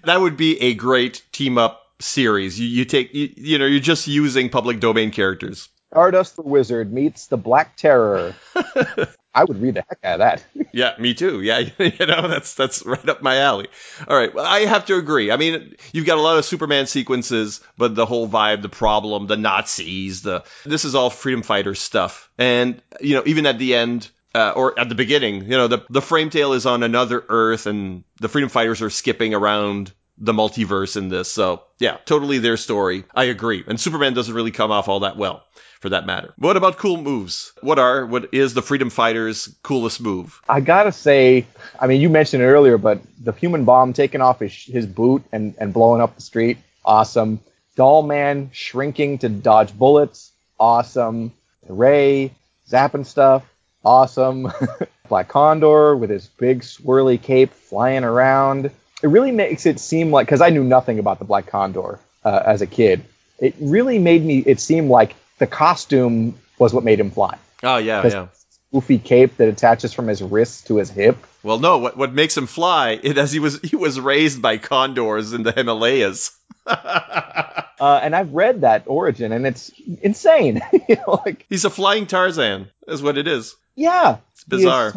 that 0.03 0.19
would 0.19 0.37
be 0.37 0.61
a 0.61 0.73
great 0.73 1.23
team 1.31 1.57
up 1.57 1.81
series. 1.99 2.59
You 2.59 2.67
you 2.67 2.85
take 2.85 3.13
you, 3.13 3.29
you 3.35 3.57
know 3.57 3.65
you're 3.65 3.79
just 3.79 4.07
using 4.07 4.49
public 4.49 4.79
domain 4.79 5.11
characters. 5.11 5.69
Stardust 5.91 6.35
the 6.35 6.41
Wizard 6.41 6.91
meets 6.91 7.27
the 7.27 7.37
Black 7.37 7.77
Terror. 7.77 8.35
I 9.35 9.43
would 9.43 9.61
read 9.61 9.75
the 9.75 9.83
heck 9.87 9.99
out 10.03 10.13
of 10.13 10.19
that. 10.19 10.45
yeah, 10.73 10.95
me 10.97 11.13
too. 11.13 11.41
Yeah, 11.41 11.59
you 11.77 12.05
know, 12.05 12.27
that's 12.27 12.55
that's 12.55 12.85
right 12.85 13.09
up 13.09 13.21
my 13.21 13.37
alley. 13.39 13.67
All 14.07 14.17
right, 14.17 14.33
well, 14.33 14.45
I 14.45 14.61
have 14.61 14.85
to 14.85 14.95
agree. 14.95 15.29
I 15.29 15.37
mean, 15.37 15.75
you've 15.91 16.05
got 16.05 16.17
a 16.17 16.21
lot 16.21 16.37
of 16.37 16.45
Superman 16.45 16.87
sequences, 16.87 17.61
but 17.77 17.95
the 17.95 18.05
whole 18.05 18.29
vibe, 18.29 18.61
the 18.61 18.69
problem, 18.69 19.27
the 19.27 19.37
Nazis, 19.37 20.21
the 20.21 20.45
this 20.65 20.85
is 20.85 20.95
all 20.95 21.09
freedom 21.09 21.43
fighter 21.43 21.75
stuff. 21.75 22.31
And 22.37 22.81
you 23.01 23.15
know, 23.15 23.23
even 23.25 23.45
at 23.45 23.59
the 23.59 23.75
end, 23.75 24.09
uh, 24.33 24.53
or 24.55 24.79
at 24.79 24.87
the 24.87 24.95
beginning, 24.95 25.43
you 25.43 25.57
know, 25.57 25.67
the 25.67 25.85
the 25.89 26.01
frame 26.01 26.29
tale 26.29 26.53
is 26.53 26.65
on 26.65 26.81
another 26.81 27.23
Earth, 27.27 27.65
and 27.65 28.05
the 28.21 28.29
freedom 28.29 28.49
fighters 28.49 28.81
are 28.81 28.89
skipping 28.89 29.33
around 29.33 29.91
the 30.17 30.33
multiverse 30.33 30.97
in 30.97 31.09
this. 31.09 31.31
So 31.31 31.63
yeah, 31.79 31.97
totally 32.05 32.39
their 32.39 32.57
story. 32.57 33.03
I 33.13 33.25
agree. 33.25 33.63
And 33.67 33.79
Superman 33.79 34.13
doesn't 34.13 34.33
really 34.33 34.51
come 34.51 34.71
off 34.71 34.87
all 34.87 35.01
that 35.01 35.17
well 35.17 35.43
for 35.81 35.89
that 35.89 36.05
matter. 36.05 36.33
What 36.37 36.57
about 36.57 36.77
cool 36.77 36.97
moves? 36.97 37.51
What 37.61 37.79
are 37.79 38.05
what 38.05 38.33
is 38.33 38.53
the 38.53 38.61
Freedom 38.61 38.89
Fighters' 38.89 39.53
coolest 39.61 40.01
move? 40.01 40.41
I 40.47 40.61
gotta 40.61 40.91
say, 40.91 41.45
I 41.79 41.87
mean, 41.87 42.01
you 42.01 42.09
mentioned 42.09 42.43
it 42.43 42.47
earlier, 42.47 42.77
but 42.77 43.01
the 43.21 43.33
human 43.33 43.65
bomb 43.65 43.93
taking 43.93 44.21
off 44.21 44.39
his, 44.39 44.53
his 44.53 44.85
boot 44.85 45.23
and, 45.31 45.55
and 45.59 45.73
blowing 45.73 46.01
up 46.01 46.15
the 46.15 46.21
street, 46.21 46.57
awesome. 46.83 47.39
Doll 47.75 48.03
Man 48.03 48.51
shrinking 48.53 49.19
to 49.19 49.29
dodge 49.29 49.77
bullets, 49.77 50.31
awesome. 50.59 51.33
Ray 51.67 52.31
zapping 52.69 53.05
stuff, 53.05 53.43
awesome. 53.83 54.51
Black 55.09 55.27
Condor 55.27 55.95
with 55.95 56.09
his 56.09 56.25
big 56.25 56.61
swirly 56.61 57.21
cape 57.21 57.53
flying 57.53 58.03
around. 58.03 58.71
It 59.03 59.07
really 59.07 59.31
makes 59.31 59.65
it 59.65 59.79
seem 59.79 60.11
like 60.11 60.27
because 60.27 60.41
I 60.41 60.49
knew 60.49 60.63
nothing 60.63 60.99
about 60.99 61.19
the 61.19 61.25
Black 61.25 61.47
Condor 61.47 61.99
uh, 62.23 62.43
as 62.45 62.61
a 62.61 62.67
kid. 62.67 63.03
It 63.39 63.55
really 63.59 63.99
made 63.99 64.23
me 64.23 64.39
it 64.39 64.59
seem 64.59 64.89
like 64.89 65.15
the 65.37 65.47
costume 65.47 66.37
was 66.57 66.73
what 66.73 66.83
made 66.83 66.99
him 66.99 67.11
fly. 67.11 67.37
Oh 67.63 67.77
yeah, 67.77 68.05
yeah. 68.07 68.27
Goofy 68.71 68.97
cape 68.97 69.37
that 69.37 69.47
attaches 69.47 69.93
from 69.93 70.07
his 70.07 70.21
wrist 70.21 70.67
to 70.67 70.77
his 70.77 70.89
hip. 70.89 71.17
Well, 71.43 71.59
no. 71.59 71.77
What 71.77 71.97
what 71.97 72.13
makes 72.13 72.35
him 72.37 72.47
fly 72.47 72.91
is 73.01 73.17
as 73.17 73.31
he 73.31 73.39
was 73.39 73.59
he 73.61 73.75
was 73.75 73.99
raised 73.99 74.41
by 74.41 74.57
condors 74.57 75.33
in 75.33 75.43
the 75.43 75.51
Himalayas. 75.51 76.31
uh, 76.65 77.63
and 77.79 78.15
I've 78.15 78.33
read 78.33 78.61
that 78.61 78.83
origin, 78.87 79.31
and 79.31 79.45
it's 79.45 79.71
insane. 80.01 80.61
you 80.89 80.95
know, 80.95 81.21
like 81.25 81.45
he's 81.49 81.65
a 81.65 81.69
flying 81.69 82.07
Tarzan, 82.07 82.69
is 82.87 83.03
what 83.03 83.17
it 83.17 83.27
is. 83.27 83.55
Yeah, 83.75 84.17
it's 84.33 84.43
bizarre. 84.45 84.93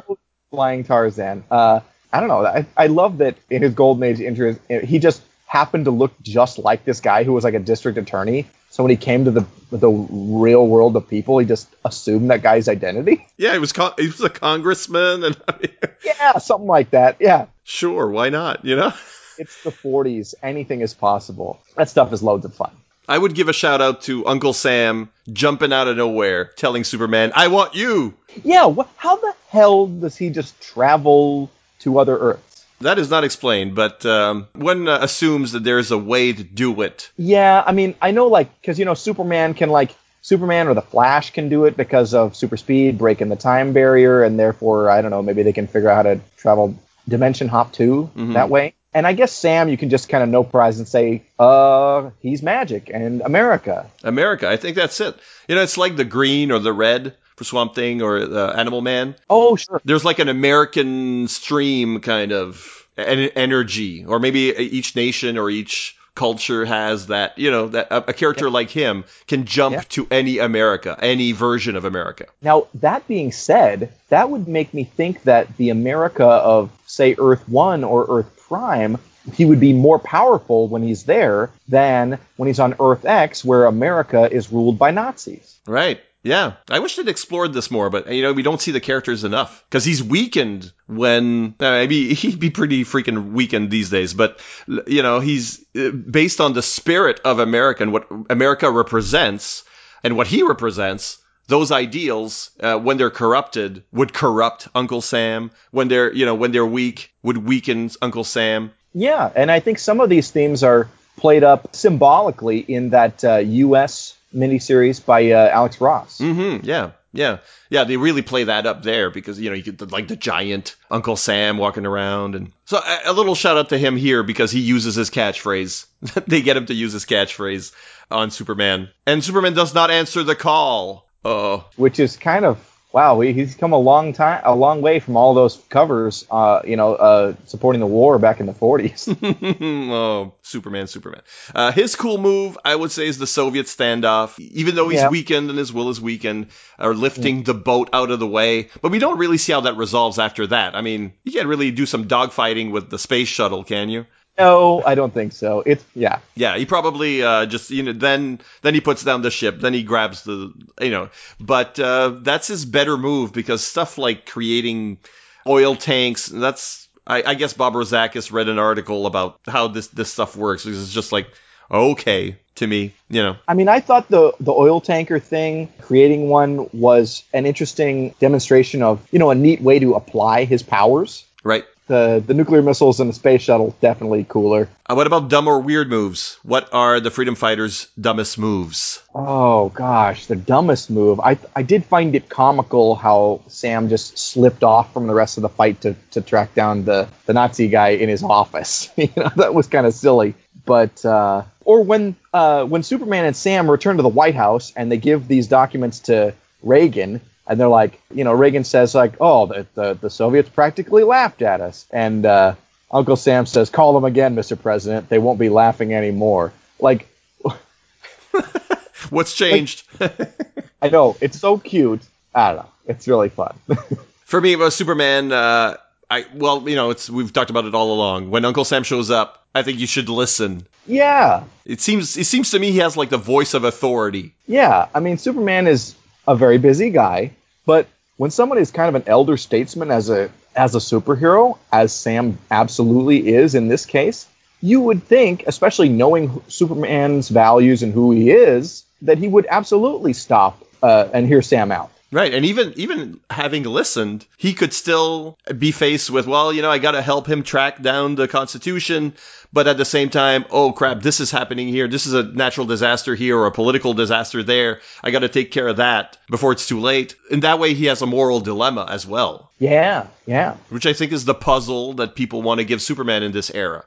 Flying 0.50 0.84
Tarzan. 0.84 1.44
Uh, 1.50 1.80
I 2.12 2.20
don't 2.20 2.28
know. 2.28 2.44
I, 2.46 2.66
I 2.76 2.86
love 2.86 3.18
that 3.18 3.36
in 3.50 3.62
his 3.62 3.74
Golden 3.74 4.02
Age 4.02 4.20
interest, 4.20 4.60
he 4.68 4.98
just 4.98 5.22
happened 5.46 5.86
to 5.86 5.90
look 5.90 6.12
just 6.22 6.58
like 6.58 6.84
this 6.84 7.00
guy 7.00 7.24
who 7.24 7.32
was 7.32 7.44
like 7.44 7.54
a 7.54 7.58
district 7.58 7.98
attorney. 7.98 8.46
So 8.70 8.82
when 8.82 8.90
he 8.90 8.96
came 8.96 9.24
to 9.24 9.30
the 9.30 9.46
the 9.70 9.88
real 9.88 10.66
world 10.66 10.94
of 10.96 11.08
people, 11.08 11.38
he 11.38 11.46
just 11.46 11.68
assumed 11.84 12.30
that 12.30 12.42
guy's 12.42 12.68
identity. 12.68 13.26
Yeah, 13.36 13.52
he 13.54 13.58
was 13.58 13.72
con- 13.72 13.94
he 13.98 14.06
was 14.06 14.20
a 14.22 14.28
congressman, 14.30 15.24
and 15.24 15.36
yeah, 16.04 16.38
something 16.38 16.66
like 16.68 16.90
that. 16.90 17.16
Yeah, 17.18 17.46
sure, 17.64 18.08
why 18.08 18.28
not? 18.28 18.64
You 18.64 18.76
know, 18.76 18.92
it's 19.38 19.62
the 19.62 19.70
40s. 19.70 20.34
Anything 20.42 20.82
is 20.82 20.92
possible. 20.94 21.60
That 21.76 21.88
stuff 21.88 22.12
is 22.12 22.22
loads 22.22 22.44
of 22.44 22.54
fun. 22.54 22.70
I 23.08 23.16
would 23.16 23.34
give 23.34 23.48
a 23.48 23.54
shout 23.54 23.80
out 23.80 24.02
to 24.02 24.26
Uncle 24.26 24.52
Sam 24.52 25.08
jumping 25.32 25.72
out 25.72 25.88
of 25.88 25.96
nowhere, 25.96 26.44
telling 26.44 26.84
Superman, 26.84 27.32
"I 27.34 27.48
want 27.48 27.74
you." 27.74 28.12
Yeah, 28.44 28.70
wh- 28.70 28.86
how 28.96 29.16
the 29.16 29.32
hell 29.48 29.86
does 29.86 30.14
he 30.16 30.28
just 30.28 30.60
travel 30.60 31.50
to 31.80 31.98
other 31.98 32.16
Earths? 32.16 32.64
That 32.80 32.98
is 32.98 33.10
not 33.10 33.24
explained, 33.24 33.74
but 33.74 34.06
um, 34.06 34.46
one 34.52 34.86
uh, 34.86 34.98
assumes 35.02 35.52
that 35.52 35.64
there's 35.64 35.90
a 35.90 35.98
way 35.98 36.32
to 36.32 36.44
do 36.44 36.82
it. 36.82 37.10
Yeah, 37.16 37.62
I 37.66 37.72
mean, 37.72 37.96
I 38.00 38.12
know, 38.12 38.28
like, 38.28 38.60
because, 38.60 38.78
you 38.78 38.84
know, 38.84 38.94
Superman 38.94 39.54
can, 39.54 39.70
like, 39.70 39.94
Superman 40.22 40.68
or 40.68 40.74
the 40.74 40.82
Flash 40.82 41.32
can 41.32 41.48
do 41.48 41.64
it 41.64 41.76
because 41.76 42.14
of 42.14 42.36
super 42.36 42.56
speed, 42.56 42.98
breaking 42.98 43.30
the 43.30 43.36
time 43.36 43.72
barrier, 43.72 44.22
and 44.22 44.38
therefore, 44.38 44.90
I 44.90 45.02
don't 45.02 45.10
know, 45.10 45.22
maybe 45.22 45.42
they 45.42 45.52
can 45.52 45.66
figure 45.66 45.88
out 45.88 46.06
how 46.06 46.14
to 46.14 46.20
travel 46.36 46.78
dimension 47.08 47.48
hop 47.48 47.72
too 47.72 48.10
mm-hmm. 48.14 48.34
that 48.34 48.50
way. 48.50 48.74
And 48.94 49.06
I 49.06 49.12
guess 49.12 49.32
Sam, 49.32 49.68
you 49.68 49.76
can 49.76 49.90
just 49.90 50.08
kind 50.08 50.22
of 50.22 50.28
no 50.28 50.44
prize 50.44 50.78
and 50.78 50.88
say, 50.88 51.22
uh, 51.38 52.10
he's 52.20 52.42
magic 52.42 52.90
and 52.92 53.22
America. 53.22 53.90
America, 54.02 54.48
I 54.48 54.56
think 54.56 54.76
that's 54.76 55.00
it. 55.00 55.16
You 55.46 55.54
know, 55.54 55.62
it's 55.62 55.78
like 55.78 55.96
the 55.96 56.04
green 56.04 56.50
or 56.50 56.58
the 56.58 56.72
red 56.72 57.14
for 57.38 57.44
Swamp 57.44 57.74
Thing 57.74 58.02
or 58.02 58.18
uh, 58.18 58.52
Animal 58.52 58.80
Man. 58.80 59.14
Oh, 59.30 59.54
sure. 59.54 59.80
There's 59.84 60.04
like 60.04 60.18
an 60.18 60.28
American 60.28 61.28
stream 61.28 62.00
kind 62.00 62.32
of 62.32 62.86
energy, 62.96 64.04
or 64.04 64.18
maybe 64.18 64.50
each 64.58 64.96
nation 64.96 65.38
or 65.38 65.48
each 65.48 65.96
culture 66.16 66.64
has 66.64 67.06
that, 67.06 67.38
you 67.38 67.52
know, 67.52 67.68
that 67.68 67.86
a, 67.92 68.10
a 68.10 68.12
character 68.12 68.46
yeah. 68.46 68.52
like 68.52 68.70
him 68.70 69.04
can 69.28 69.44
jump 69.44 69.76
yeah. 69.76 69.82
to 69.90 70.08
any 70.10 70.38
America, 70.38 70.98
any 71.00 71.30
version 71.30 71.76
of 71.76 71.84
America. 71.84 72.26
Now, 72.42 72.66
that 72.74 73.06
being 73.06 73.30
said, 73.30 73.92
that 74.08 74.28
would 74.28 74.48
make 74.48 74.74
me 74.74 74.82
think 74.82 75.22
that 75.22 75.56
the 75.58 75.70
America 75.70 76.26
of, 76.26 76.72
say, 76.86 77.14
Earth 77.18 77.48
1 77.48 77.84
or 77.84 78.04
Earth 78.08 78.36
Prime 78.48 78.98
he 79.34 79.44
would 79.44 79.60
be 79.60 79.72
more 79.72 79.98
powerful 79.98 80.68
when 80.68 80.82
he's 80.82 81.04
there 81.04 81.50
than 81.68 82.18
when 82.36 82.46
he's 82.46 82.60
on 82.60 82.74
Earth 82.80 83.04
X, 83.04 83.44
where 83.44 83.66
America 83.66 84.26
is 84.30 84.50
ruled 84.50 84.78
by 84.78 84.90
Nazis. 84.90 85.58
Right. 85.66 86.00
Yeah, 86.22 86.54
I 86.68 86.80
wish 86.80 86.96
they'd 86.96 87.08
explored 87.08 87.52
this 87.52 87.70
more, 87.70 87.90
but 87.90 88.12
you 88.12 88.22
know 88.22 88.32
we 88.32 88.42
don't 88.42 88.60
see 88.60 88.72
the 88.72 88.80
characters 88.80 89.22
enough 89.22 89.64
because 89.68 89.84
he's 89.84 90.02
weakened 90.02 90.72
when 90.86 91.54
uh, 91.60 91.70
maybe 91.70 92.12
he'd 92.14 92.40
be 92.40 92.50
pretty 92.50 92.84
freaking 92.84 93.32
weakened 93.32 93.70
these 93.70 93.90
days. 93.90 94.14
But 94.14 94.40
you 94.86 95.02
know 95.02 95.20
he's 95.20 95.64
uh, 95.76 95.90
based 95.90 96.40
on 96.40 96.54
the 96.54 96.62
spirit 96.62 97.20
of 97.24 97.38
America 97.38 97.84
and 97.84 97.92
what 97.92 98.08
America 98.30 98.70
represents 98.70 99.64
and 100.02 100.16
what 100.16 100.26
he 100.26 100.42
represents. 100.42 101.18
Those 101.46 101.72
ideals, 101.72 102.50
uh, 102.60 102.78
when 102.78 102.98
they're 102.98 103.10
corrupted, 103.10 103.84
would 103.90 104.12
corrupt 104.12 104.68
Uncle 104.74 105.00
Sam. 105.00 105.50
When 105.70 105.88
they're 105.88 106.12
you 106.12 106.26
know 106.26 106.34
when 106.34 106.50
they're 106.50 106.66
weak, 106.66 107.14
would 107.22 107.38
weaken 107.38 107.90
Uncle 108.02 108.24
Sam. 108.24 108.72
Yeah, 108.92 109.30
and 109.34 109.50
I 109.50 109.60
think 109.60 109.78
some 109.78 110.00
of 110.00 110.08
these 110.08 110.30
themes 110.30 110.64
are 110.64 110.88
played 111.16 111.44
up 111.44 111.74
symbolically 111.76 112.58
in 112.58 112.90
that 112.90 113.24
uh, 113.24 113.36
U.S 113.36 114.17
miniseries 114.34 115.04
by 115.04 115.30
uh, 115.32 115.48
Alex 115.48 115.80
Ross. 115.80 116.18
Mm-hmm. 116.18 116.64
Yeah. 116.64 116.90
Yeah, 117.10 117.38
yeah, 117.70 117.84
they 117.84 117.96
really 117.96 118.20
play 118.20 118.44
that 118.44 118.66
up 118.66 118.82
there 118.82 119.08
because 119.08 119.40
you 119.40 119.48
know 119.48 119.56
you 119.56 119.62
get 119.62 119.90
like 119.90 120.08
the 120.08 120.14
giant 120.14 120.76
Uncle 120.90 121.16
Sam 121.16 121.56
walking 121.56 121.86
around, 121.86 122.34
and 122.34 122.52
so 122.66 122.76
a, 122.76 123.00
a 123.06 123.12
little 123.14 123.34
shout 123.34 123.56
out 123.56 123.70
to 123.70 123.78
him 123.78 123.96
here 123.96 124.22
because 124.22 124.50
he 124.50 124.60
uses 124.60 124.94
his 124.94 125.08
catchphrase. 125.08 125.86
they 126.26 126.42
get 126.42 126.58
him 126.58 126.66
to 126.66 126.74
use 126.74 126.92
his 126.92 127.06
catchphrase 127.06 127.72
on 128.10 128.30
Superman, 128.30 128.90
and 129.06 129.24
Superman 129.24 129.54
does 129.54 129.74
not 129.74 129.90
answer 129.90 130.22
the 130.22 130.36
call. 130.36 131.08
Uh, 131.24 131.62
which 131.76 131.98
is 131.98 132.18
kind 132.18 132.44
of 132.44 132.58
wow, 132.92 133.20
he's 133.20 133.54
come 133.54 133.72
a 133.72 133.78
long 133.78 134.12
time, 134.12 134.40
a 134.44 134.54
long 134.54 134.80
way 134.80 134.98
from 134.98 135.16
all 135.16 135.34
those 135.34 135.56
covers, 135.68 136.24
uh, 136.30 136.62
you 136.64 136.76
know, 136.76 136.94
uh, 136.94 137.34
supporting 137.46 137.80
the 137.80 137.86
war 137.86 138.18
back 138.18 138.40
in 138.40 138.46
the 138.46 138.54
40s. 138.54 139.90
oh, 139.92 140.34
Superman, 140.42 140.86
Superman. 140.86 141.20
Uh, 141.54 141.70
his 141.70 141.96
cool 141.96 142.18
move, 142.18 142.56
I 142.64 142.74
would 142.74 142.90
say, 142.90 143.06
is 143.06 143.18
the 143.18 143.26
Soviet 143.26 143.66
standoff. 143.66 144.38
Even 144.38 144.74
though 144.74 144.88
he's 144.88 145.00
yeah. 145.00 145.10
weakened 145.10 145.50
and 145.50 145.58
his 145.58 145.72
will 145.72 145.90
is 145.90 146.00
weakened, 146.00 146.46
are 146.78 146.94
lifting 146.94 147.38
yeah. 147.38 147.44
the 147.44 147.54
boat 147.54 147.90
out 147.92 148.10
of 148.10 148.20
the 148.20 148.26
way. 148.26 148.70
But 148.80 148.90
we 148.90 148.98
don't 148.98 149.18
really 149.18 149.38
see 149.38 149.52
how 149.52 149.60
that 149.62 149.76
resolves 149.76 150.18
after 150.18 150.46
that. 150.46 150.74
I 150.74 150.80
mean, 150.80 151.12
you 151.24 151.32
can't 151.32 151.48
really 151.48 151.70
do 151.70 151.84
some 151.84 152.08
dogfighting 152.08 152.72
with 152.72 152.88
the 152.88 152.98
space 152.98 153.28
shuttle, 153.28 153.64
can 153.64 153.90
you? 153.90 154.06
No, 154.38 154.82
I 154.86 154.94
don't 154.94 155.12
think 155.12 155.32
so. 155.32 155.64
It's 155.66 155.84
yeah. 155.94 156.20
Yeah, 156.36 156.56
he 156.56 156.64
probably 156.64 157.22
uh, 157.22 157.46
just 157.46 157.70
you 157.70 157.82
know 157.82 157.92
then 157.92 158.40
then 158.62 158.74
he 158.74 158.80
puts 158.80 159.02
down 159.02 159.22
the 159.22 159.32
ship, 159.32 159.60
then 159.60 159.74
he 159.74 159.82
grabs 159.82 160.22
the 160.22 160.52
you 160.80 160.90
know, 160.90 161.10
but 161.40 161.78
uh, 161.80 162.14
that's 162.22 162.46
his 162.46 162.64
better 162.64 162.96
move 162.96 163.32
because 163.32 163.64
stuff 163.64 163.98
like 163.98 164.26
creating 164.26 164.98
oil 165.46 165.74
tanks, 165.74 166.26
that's 166.26 166.88
I, 167.04 167.22
I 167.24 167.34
guess 167.34 167.52
Bob 167.52 167.74
Rozakis 167.74 168.30
read 168.30 168.48
an 168.48 168.60
article 168.60 169.06
about 169.06 169.40
how 169.46 169.68
this 169.68 169.88
this 169.88 170.12
stuff 170.12 170.36
works 170.36 170.64
because 170.64 170.82
it's 170.84 170.92
just 170.92 171.10
like 171.10 171.26
okay 171.68 172.38
to 172.56 172.66
me, 172.66 172.94
you 173.08 173.22
know. 173.22 173.36
I 173.48 173.54
mean, 173.54 173.68
I 173.68 173.80
thought 173.80 174.08
the 174.08 174.34
the 174.38 174.52
oil 174.52 174.80
tanker 174.80 175.18
thing, 175.18 175.72
creating 175.80 176.28
one 176.28 176.68
was 176.72 177.24
an 177.32 177.44
interesting 177.44 178.14
demonstration 178.20 178.82
of, 178.82 179.04
you 179.10 179.18
know, 179.18 179.30
a 179.30 179.34
neat 179.34 179.60
way 179.60 179.80
to 179.80 179.94
apply 179.94 180.44
his 180.44 180.62
powers. 180.62 181.24
Right 181.42 181.64
the 181.88 182.22
the 182.24 182.34
nuclear 182.34 182.62
missiles 182.62 183.00
and 183.00 183.10
the 183.10 183.14
space 183.14 183.42
shuttle 183.42 183.74
definitely 183.80 184.24
cooler. 184.24 184.68
Uh, 184.86 184.94
what 184.94 185.06
about 185.06 185.28
dumb 185.28 185.48
or 185.48 185.60
weird 185.60 185.88
moves? 185.88 186.38
What 186.42 186.72
are 186.72 187.00
the 187.00 187.10
freedom 187.10 187.34
fighters' 187.34 187.88
dumbest 188.00 188.38
moves? 188.38 189.02
Oh 189.14 189.70
gosh, 189.70 190.26
the 190.26 190.36
dumbest 190.36 190.90
move. 190.90 191.18
I 191.20 191.38
I 191.56 191.62
did 191.62 191.84
find 191.84 192.14
it 192.14 192.28
comical 192.28 192.94
how 192.94 193.42
Sam 193.48 193.88
just 193.88 194.18
slipped 194.18 194.62
off 194.62 194.92
from 194.92 195.06
the 195.06 195.14
rest 195.14 195.38
of 195.38 195.42
the 195.42 195.48
fight 195.48 195.80
to, 195.80 195.96
to 196.12 196.20
track 196.20 196.54
down 196.54 196.84
the, 196.84 197.08
the 197.26 197.32
Nazi 197.32 197.68
guy 197.68 197.90
in 197.90 198.08
his 198.08 198.22
office. 198.22 198.90
you 198.96 199.10
know, 199.16 199.30
that 199.36 199.54
was 199.54 199.66
kind 199.66 199.86
of 199.86 199.94
silly. 199.94 200.34
But 200.64 201.04
uh, 201.04 201.44
or 201.64 201.82
when 201.82 202.16
uh, 202.32 202.64
when 202.64 202.82
Superman 202.82 203.24
and 203.24 203.34
Sam 203.34 203.70
return 203.70 203.96
to 203.96 204.02
the 204.02 204.08
White 204.08 204.34
House 204.34 204.72
and 204.76 204.92
they 204.92 204.98
give 204.98 205.26
these 205.26 205.48
documents 205.48 206.00
to 206.00 206.34
Reagan 206.62 207.20
and 207.48 207.58
they're 207.58 207.66
like, 207.66 208.00
you 208.14 208.24
know, 208.24 208.32
Reagan 208.32 208.62
says 208.62 208.94
like, 208.94 209.14
oh, 209.20 209.46
the 209.46 209.66
the, 209.74 209.94
the 209.94 210.10
Soviets 210.10 210.48
practically 210.48 211.02
laughed 211.02 211.42
at 211.42 211.60
us, 211.60 211.86
and 211.90 212.24
uh, 212.24 212.54
Uncle 212.90 213.16
Sam 213.16 213.46
says, 213.46 213.70
call 213.70 213.94
them 213.94 214.04
again, 214.04 214.36
Mr. 214.36 214.60
President. 214.60 215.08
They 215.08 215.18
won't 215.18 215.38
be 215.38 215.48
laughing 215.48 215.94
anymore. 215.94 216.52
Like, 216.78 217.08
what's 219.10 219.34
changed? 219.34 219.84
Like, 219.98 220.32
I 220.82 220.90
know 220.90 221.16
it's 221.20 221.40
so 221.40 221.58
cute. 221.58 222.02
I 222.34 222.52
don't 222.52 222.62
know. 222.62 222.70
It's 222.86 223.08
really 223.08 223.30
fun. 223.30 223.58
For 224.24 224.40
me, 224.40 224.52
about 224.52 224.74
Superman, 224.74 225.32
uh, 225.32 225.76
I 226.10 226.26
well, 226.34 226.68
you 226.68 226.76
know, 226.76 226.90
it's 226.90 227.08
we've 227.08 227.32
talked 227.32 227.50
about 227.50 227.64
it 227.64 227.74
all 227.74 227.92
along. 227.92 228.30
When 228.30 228.44
Uncle 228.44 228.64
Sam 228.64 228.82
shows 228.82 229.10
up, 229.10 229.46
I 229.54 229.62
think 229.62 229.78
you 229.78 229.86
should 229.86 230.08
listen. 230.08 230.66
Yeah. 230.86 231.44
It 231.64 231.80
seems 231.80 232.16
it 232.16 232.24
seems 232.24 232.50
to 232.52 232.58
me 232.58 232.70
he 232.70 232.78
has 232.78 232.96
like 232.96 233.10
the 233.10 233.18
voice 233.18 233.54
of 233.54 233.64
authority. 233.64 234.34
Yeah, 234.46 234.88
I 234.94 235.00
mean, 235.00 235.18
Superman 235.18 235.66
is 235.66 235.94
a 236.28 236.36
very 236.36 236.58
busy 236.58 236.90
guy, 236.90 237.32
but 237.66 237.88
when 238.18 238.30
someone 238.30 238.58
is 238.58 238.70
kind 238.70 238.94
of 238.94 238.94
an 238.94 239.08
elder 239.08 239.36
statesman 239.36 239.90
as 239.90 240.10
a 240.10 240.30
as 240.54 240.74
a 240.74 240.78
superhero, 240.78 241.56
as 241.72 241.92
Sam 241.92 242.38
absolutely 242.50 243.28
is 243.28 243.54
in 243.54 243.68
this 243.68 243.86
case, 243.86 244.26
you 244.60 244.80
would 244.80 245.04
think, 245.04 245.44
especially 245.46 245.88
knowing 245.88 246.42
Superman's 246.48 247.28
values 247.28 247.82
and 247.82 247.92
who 247.94 248.10
he 248.10 248.30
is, 248.30 248.84
that 249.02 249.18
he 249.18 249.28
would 249.28 249.46
absolutely 249.48 250.12
stop 250.12 250.62
uh, 250.82 251.08
and 251.14 251.26
hear 251.26 251.42
Sam 251.42 251.72
out. 251.72 251.90
Right, 252.10 252.32
and 252.32 252.46
even 252.46 252.72
even 252.76 253.20
having 253.28 253.64
listened, 253.64 254.24
he 254.38 254.54
could 254.54 254.72
still 254.72 255.36
be 255.58 255.72
faced 255.72 256.10
with, 256.10 256.26
well, 256.26 256.54
you 256.54 256.62
know, 256.62 256.70
I 256.70 256.78
got 256.78 256.92
to 256.92 257.02
help 257.02 257.26
him 257.26 257.42
track 257.42 257.82
down 257.82 258.14
the 258.14 258.26
Constitution, 258.26 259.12
but 259.52 259.66
at 259.66 259.76
the 259.76 259.84
same 259.84 260.08
time, 260.08 260.46
oh 260.50 260.72
crap, 260.72 261.02
this 261.02 261.20
is 261.20 261.30
happening 261.30 261.68
here. 261.68 261.86
This 261.86 262.06
is 262.06 262.14
a 262.14 262.22
natural 262.22 262.66
disaster 262.66 263.14
here 263.14 263.36
or 263.36 263.44
a 263.44 263.52
political 263.52 263.92
disaster 263.92 264.42
there. 264.42 264.80
I 265.04 265.10
got 265.10 265.18
to 265.18 265.28
take 265.28 265.50
care 265.50 265.68
of 265.68 265.76
that 265.76 266.16
before 266.30 266.52
it's 266.52 266.66
too 266.66 266.80
late. 266.80 267.14
And 267.30 267.42
that 267.42 267.58
way, 267.58 267.74
he 267.74 267.86
has 267.86 268.00
a 268.00 268.06
moral 268.06 268.40
dilemma 268.40 268.86
as 268.88 269.06
well. 269.06 269.50
Yeah, 269.58 270.06
yeah. 270.24 270.56
Which 270.70 270.86
I 270.86 270.94
think 270.94 271.12
is 271.12 271.26
the 271.26 271.34
puzzle 271.34 271.92
that 271.94 272.14
people 272.14 272.40
want 272.40 272.60
to 272.60 272.64
give 272.64 272.80
Superman 272.80 273.22
in 273.22 273.32
this 273.32 273.50
era. 273.50 273.84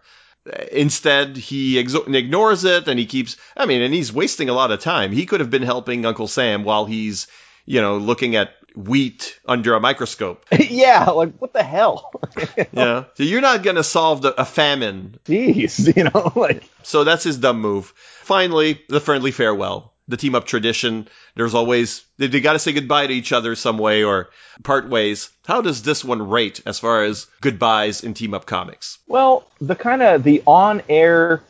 Instead, 0.71 1.37
he 1.37 1.79
ignores 1.79 2.65
it 2.65 2.87
and 2.87 2.99
he 2.99 3.07
keeps, 3.07 3.37
I 3.57 3.65
mean, 3.65 3.81
and 3.81 3.93
he's 3.93 4.13
wasting 4.13 4.49
a 4.49 4.53
lot 4.53 4.71
of 4.71 4.79
time. 4.79 5.11
He 5.11 5.25
could 5.25 5.39
have 5.39 5.49
been 5.49 5.63
helping 5.63 6.05
Uncle 6.05 6.27
Sam 6.27 6.63
while 6.63 6.85
he's 6.85 7.27
you 7.65 7.81
know, 7.81 7.97
looking 7.97 8.35
at 8.35 8.51
wheat 8.75 9.39
under 9.45 9.75
a 9.75 9.79
microscope. 9.79 10.45
yeah, 10.59 11.05
like 11.05 11.35
what 11.37 11.53
the 11.53 11.63
hell? 11.63 12.11
you 12.57 12.65
know? 12.73 12.95
Yeah, 12.97 13.03
so 13.15 13.23
you're 13.23 13.41
not 13.41 13.63
gonna 13.63 13.83
solve 13.83 14.21
the, 14.21 14.39
a 14.39 14.45
famine. 14.45 15.19
Jeez, 15.25 15.95
you 15.97 16.05
know, 16.05 16.31
like. 16.35 16.63
So 16.83 17.03
that's 17.03 17.23
his 17.23 17.37
dumb 17.37 17.61
move. 17.61 17.93
Finally, 18.23 18.81
the 18.87 18.99
friendly 18.99 19.31
farewell, 19.31 19.93
the 20.07 20.17
team 20.17 20.35
up 20.35 20.45
tradition. 20.45 21.07
There's 21.35 21.53
always 21.53 22.03
they, 22.17 22.27
they 22.27 22.41
got 22.41 22.53
to 22.53 22.59
say 22.59 22.73
goodbye 22.73 23.07
to 23.07 23.13
each 23.13 23.33
other 23.33 23.55
some 23.55 23.77
way 23.77 24.03
or 24.03 24.29
part 24.63 24.89
ways. 24.89 25.29
How 25.45 25.61
does 25.61 25.83
this 25.83 26.03
one 26.03 26.29
rate 26.29 26.61
as 26.65 26.79
far 26.79 27.03
as 27.03 27.27
goodbyes 27.41 28.03
in 28.03 28.13
team 28.13 28.33
up 28.33 28.45
comics? 28.45 28.99
Well, 29.07 29.45
the 29.59 29.75
kind 29.75 30.01
of 30.01 30.23
the 30.23 30.43
on 30.45 30.81
air. 30.89 31.41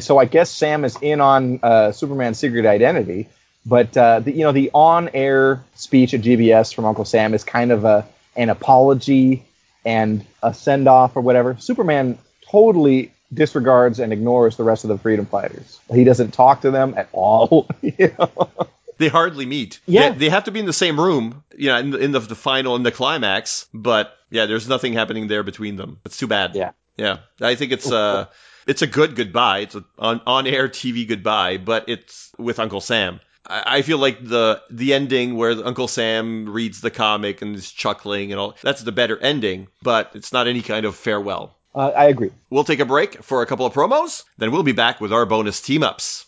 So 0.00 0.18
I 0.18 0.26
guess 0.26 0.50
Sam 0.50 0.84
is 0.84 0.98
in 1.00 1.22
on 1.22 1.60
uh, 1.62 1.92
Superman's 1.92 2.38
secret 2.38 2.66
identity 2.66 3.26
but 3.68 3.94
uh, 3.96 4.20
the, 4.20 4.32
you 4.32 4.44
know, 4.44 4.52
the 4.52 4.70
on-air 4.72 5.62
speech 5.74 6.14
at 6.14 6.22
GBS 6.22 6.74
from 6.74 6.86
Uncle 6.86 7.04
Sam 7.04 7.34
is 7.34 7.44
kind 7.44 7.70
of 7.70 7.84
a 7.84 8.06
an 8.34 8.50
apology 8.50 9.44
and 9.84 10.24
a 10.42 10.54
send-off 10.54 11.16
or 11.16 11.20
whatever. 11.20 11.56
Superman 11.58 12.18
totally 12.50 13.12
disregards 13.32 13.98
and 13.98 14.12
ignores 14.12 14.56
the 14.56 14.64
rest 14.64 14.84
of 14.84 14.88
the 14.88 14.98
freedom 14.98 15.26
fighters. 15.26 15.78
He 15.92 16.04
doesn't 16.04 16.32
talk 16.32 16.62
to 16.62 16.70
them 16.70 16.94
at 16.96 17.08
all. 17.12 17.68
you 17.82 18.14
know? 18.18 18.50
They 18.96 19.08
hardly 19.08 19.44
meet. 19.44 19.80
Yeah, 19.86 20.10
they, 20.10 20.18
they, 20.18 20.28
have 20.28 20.44
to 20.44 20.50
be 20.50 20.60
in 20.60 20.66
the 20.66 20.72
same 20.72 20.98
room, 20.98 21.44
you 21.56 21.68
know, 21.68 21.78
in 21.78 21.90
the, 21.90 21.98
in 21.98 22.12
the, 22.12 22.20
the 22.20 22.34
final 22.34 22.74
in 22.76 22.82
the 22.82 22.92
climax. 22.92 23.66
But 23.74 24.16
yeah, 24.30 24.46
there's 24.46 24.68
nothing 24.68 24.92
happening 24.92 25.28
there 25.28 25.42
between 25.42 25.76
them. 25.76 25.98
It's 26.04 26.16
too 26.16 26.26
bad. 26.26 26.54
Yeah, 26.54 26.72
yeah. 26.96 27.18
I 27.40 27.54
think 27.54 27.72
it's 27.72 27.90
uh, 27.90 28.26
it's 28.66 28.82
a 28.82 28.86
good 28.86 29.14
goodbye. 29.14 29.60
It's 29.60 29.74
an 29.74 29.84
on 29.98 30.20
on 30.26 30.46
air 30.46 30.68
TV 30.68 31.08
goodbye, 31.08 31.58
but 31.58 31.88
it's 31.88 32.32
with 32.38 32.58
Uncle 32.58 32.80
Sam. 32.80 33.20
I 33.48 33.82
feel 33.82 33.98
like 33.98 34.22
the 34.22 34.62
the 34.70 34.92
ending 34.92 35.34
where 35.34 35.52
Uncle 35.64 35.88
Sam 35.88 36.48
reads 36.50 36.82
the 36.82 36.90
comic 36.90 37.40
and 37.40 37.56
is 37.56 37.70
chuckling 37.70 38.30
and 38.30 38.38
all 38.38 38.56
that's 38.62 38.82
the 38.82 38.92
better 38.92 39.16
ending, 39.18 39.68
but 39.82 40.10
it's 40.14 40.32
not 40.32 40.46
any 40.46 40.60
kind 40.60 40.84
of 40.84 40.94
farewell. 40.94 41.56
Uh, 41.74 41.88
I 41.88 42.06
agree. 42.06 42.30
We'll 42.50 42.64
take 42.64 42.80
a 42.80 42.84
break 42.84 43.22
for 43.22 43.40
a 43.40 43.46
couple 43.46 43.64
of 43.64 43.72
promos, 43.72 44.24
then 44.36 44.52
we'll 44.52 44.64
be 44.64 44.72
back 44.72 45.00
with 45.00 45.12
our 45.12 45.24
bonus 45.24 45.60
team 45.62 45.82
ups. 45.82 46.26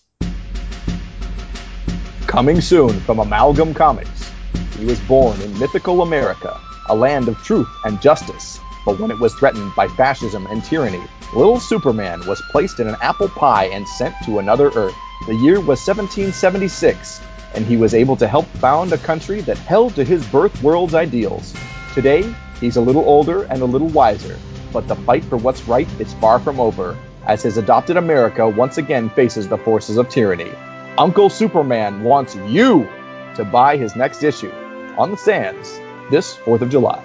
Coming 2.26 2.60
soon 2.60 3.00
from 3.00 3.18
Amalgam 3.18 3.74
Comics. 3.74 4.30
He 4.78 4.86
was 4.86 5.00
born 5.00 5.38
in 5.42 5.58
mythical 5.58 6.00
America, 6.00 6.58
a 6.88 6.94
land 6.94 7.28
of 7.28 7.36
truth 7.38 7.68
and 7.84 8.00
justice. 8.00 8.58
But 8.86 8.98
when 8.98 9.10
it 9.10 9.18
was 9.18 9.34
threatened 9.34 9.72
by 9.76 9.88
fascism 9.88 10.46
and 10.46 10.64
tyranny, 10.64 11.02
little 11.34 11.60
Superman 11.60 12.26
was 12.26 12.40
placed 12.50 12.80
in 12.80 12.88
an 12.88 12.96
apple 13.02 13.28
pie 13.28 13.66
and 13.66 13.86
sent 13.86 14.14
to 14.24 14.38
another 14.38 14.70
Earth. 14.70 14.96
The 15.26 15.34
year 15.34 15.56
was 15.56 15.86
1776, 15.86 17.20
and 17.54 17.66
he 17.66 17.76
was 17.76 17.92
able 17.92 18.16
to 18.16 18.26
help 18.26 18.46
found 18.46 18.92
a 18.94 18.98
country 18.98 19.42
that 19.42 19.58
held 19.58 19.94
to 19.96 20.04
his 20.04 20.26
birth 20.28 20.62
world's 20.62 20.94
ideals. 20.94 21.54
Today, 21.92 22.34
he's 22.58 22.76
a 22.76 22.80
little 22.80 23.04
older 23.04 23.42
and 23.42 23.60
a 23.60 23.66
little 23.66 23.88
wiser, 23.88 24.38
but 24.72 24.88
the 24.88 24.96
fight 24.96 25.22
for 25.24 25.36
what's 25.36 25.68
right 25.68 25.86
is 26.00 26.14
far 26.14 26.38
from 26.38 26.58
over, 26.58 26.96
as 27.26 27.42
his 27.42 27.58
adopted 27.58 27.98
America 27.98 28.48
once 28.48 28.78
again 28.78 29.10
faces 29.10 29.46
the 29.46 29.58
forces 29.58 29.98
of 29.98 30.08
tyranny. 30.08 30.50
Uncle 30.96 31.28
Superman 31.28 32.02
wants 32.02 32.34
you 32.34 32.88
to 33.36 33.44
buy 33.44 33.76
his 33.76 33.94
next 33.94 34.22
issue 34.22 34.52
on 34.96 35.10
the 35.10 35.18
sands 35.18 35.78
this 36.10 36.34
4th 36.34 36.62
of 36.62 36.70
July. 36.70 37.04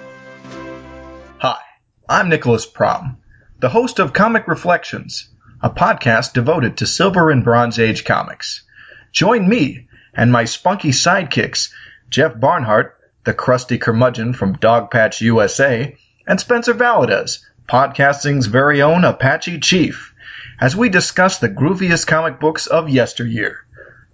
Hi, 1.38 1.60
I'm 2.08 2.30
Nicholas 2.30 2.64
Prom, 2.64 3.18
the 3.60 3.68
host 3.68 3.98
of 3.98 4.14
Comic 4.14 4.48
Reflections, 4.48 5.28
a 5.62 5.70
podcast 5.70 6.34
devoted 6.34 6.76
to 6.76 6.86
Silver 6.86 7.30
and 7.30 7.42
Bronze 7.42 7.78
Age 7.78 8.04
comics. 8.04 8.64
Join 9.12 9.48
me 9.48 9.88
and 10.14 10.30
my 10.30 10.44
spunky 10.44 10.90
sidekicks, 10.90 11.70
Jeff 12.10 12.38
Barnhart, 12.38 12.98
the 13.24 13.34
crusty 13.34 13.78
curmudgeon 13.78 14.34
from 14.34 14.56
Dogpatch 14.56 15.20
USA, 15.20 15.96
and 16.26 16.38
Spencer 16.38 16.74
Valadez, 16.74 17.38
podcasting's 17.68 18.46
very 18.46 18.82
own 18.82 19.04
Apache 19.04 19.60
Chief, 19.60 20.14
as 20.60 20.76
we 20.76 20.88
discuss 20.88 21.38
the 21.38 21.48
grooviest 21.48 22.06
comic 22.06 22.40
books 22.40 22.66
of 22.66 22.88
yesteryear. 22.88 23.58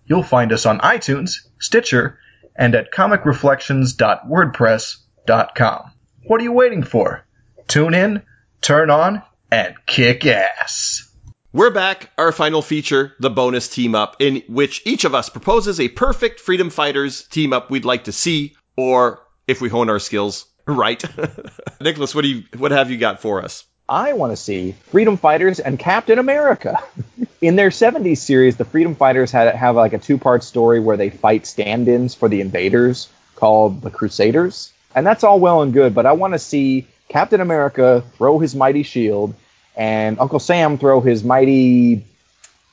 You'll 0.07 0.23
find 0.23 0.53
us 0.53 0.67
on 0.67 0.81
iTunes, 0.81 1.49
Stitcher, 1.59 2.19
and 2.57 2.75
at 2.75 2.93
comicreflections.wordpress.com. 2.93 5.93
What 6.25 6.41
are 6.41 6.45
you 6.45 6.53
waiting 6.53 6.83
for? 6.83 7.25
Tune 7.69 7.95
in, 7.95 8.23
turn 8.61 8.91
on, 8.91 9.23
and 9.51 9.75
kick 9.87 10.27
ass. 10.27 11.12
We're 11.55 11.69
back, 11.69 12.11
our 12.17 12.33
final 12.33 12.63
feature, 12.63 13.13
the 13.21 13.29
bonus 13.29 13.69
team 13.69 13.95
up, 13.95 14.17
in 14.21 14.43
which 14.49 14.81
each 14.87 15.05
of 15.05 15.15
us 15.15 15.29
proposes 15.29 15.81
a 15.81 15.89
perfect 15.89 16.41
Freedom 16.41 16.71
Fighters 16.71 17.25
team 17.25 17.53
up 17.53 17.71
we'd 17.71 17.85
like 17.85 18.05
to 18.05 18.13
see, 18.13 18.57
or 18.75 19.21
if 19.47 19.61
we 19.61 19.69
hone 19.69 19.91
our 19.91 19.99
skills, 19.99 20.47
right. 20.65 21.05
Nicholas, 21.83 22.15
what 22.15 22.23
do 22.23 22.29
you 22.29 22.45
what 22.57 22.71
have 22.71 22.91
you 22.91 22.97
got 22.97 23.21
for 23.21 23.45
us? 23.45 23.67
I 23.87 24.15
want 24.15 24.33
to 24.33 24.37
see 24.39 24.73
Freedom 24.87 25.19
Fighters 25.19 25.61
and 25.61 25.79
Captain 25.79 26.19
America. 26.19 26.83
In 27.43 27.57
their 27.57 27.69
70s 27.69 28.17
series, 28.17 28.57
the 28.57 28.65
Freedom 28.65 28.95
Fighters 28.95 29.31
had 29.31 29.55
have 29.55 29.77
like 29.77 29.93
a 29.93 29.99
two-part 29.99 30.45
story 30.45 30.81
where 30.81 30.97
they 30.97 31.11
fight 31.11 31.45
stand-ins 31.47 32.15
for 32.15 32.31
the 32.31 32.41
invaders 32.41 33.11
called 33.35 33.83
the 33.83 33.91
Crusaders. 33.91 34.73
And 34.95 35.07
that's 35.07 35.23
all 35.23 35.39
well 35.39 35.61
and 35.61 35.75
good, 35.75 35.95
but 35.95 36.07
I 36.07 36.13
want 36.13 36.33
to 36.33 36.39
see 36.39 36.87
Captain 37.11 37.43
America 37.43 38.03
throw 38.17 38.39
his 38.39 38.55
mighty 38.55 38.85
shield 38.85 39.35
and 39.77 40.19
Uncle 40.19 40.39
Sam 40.39 40.79
throw 40.79 41.01
his 41.01 41.25
mighty 41.25 42.05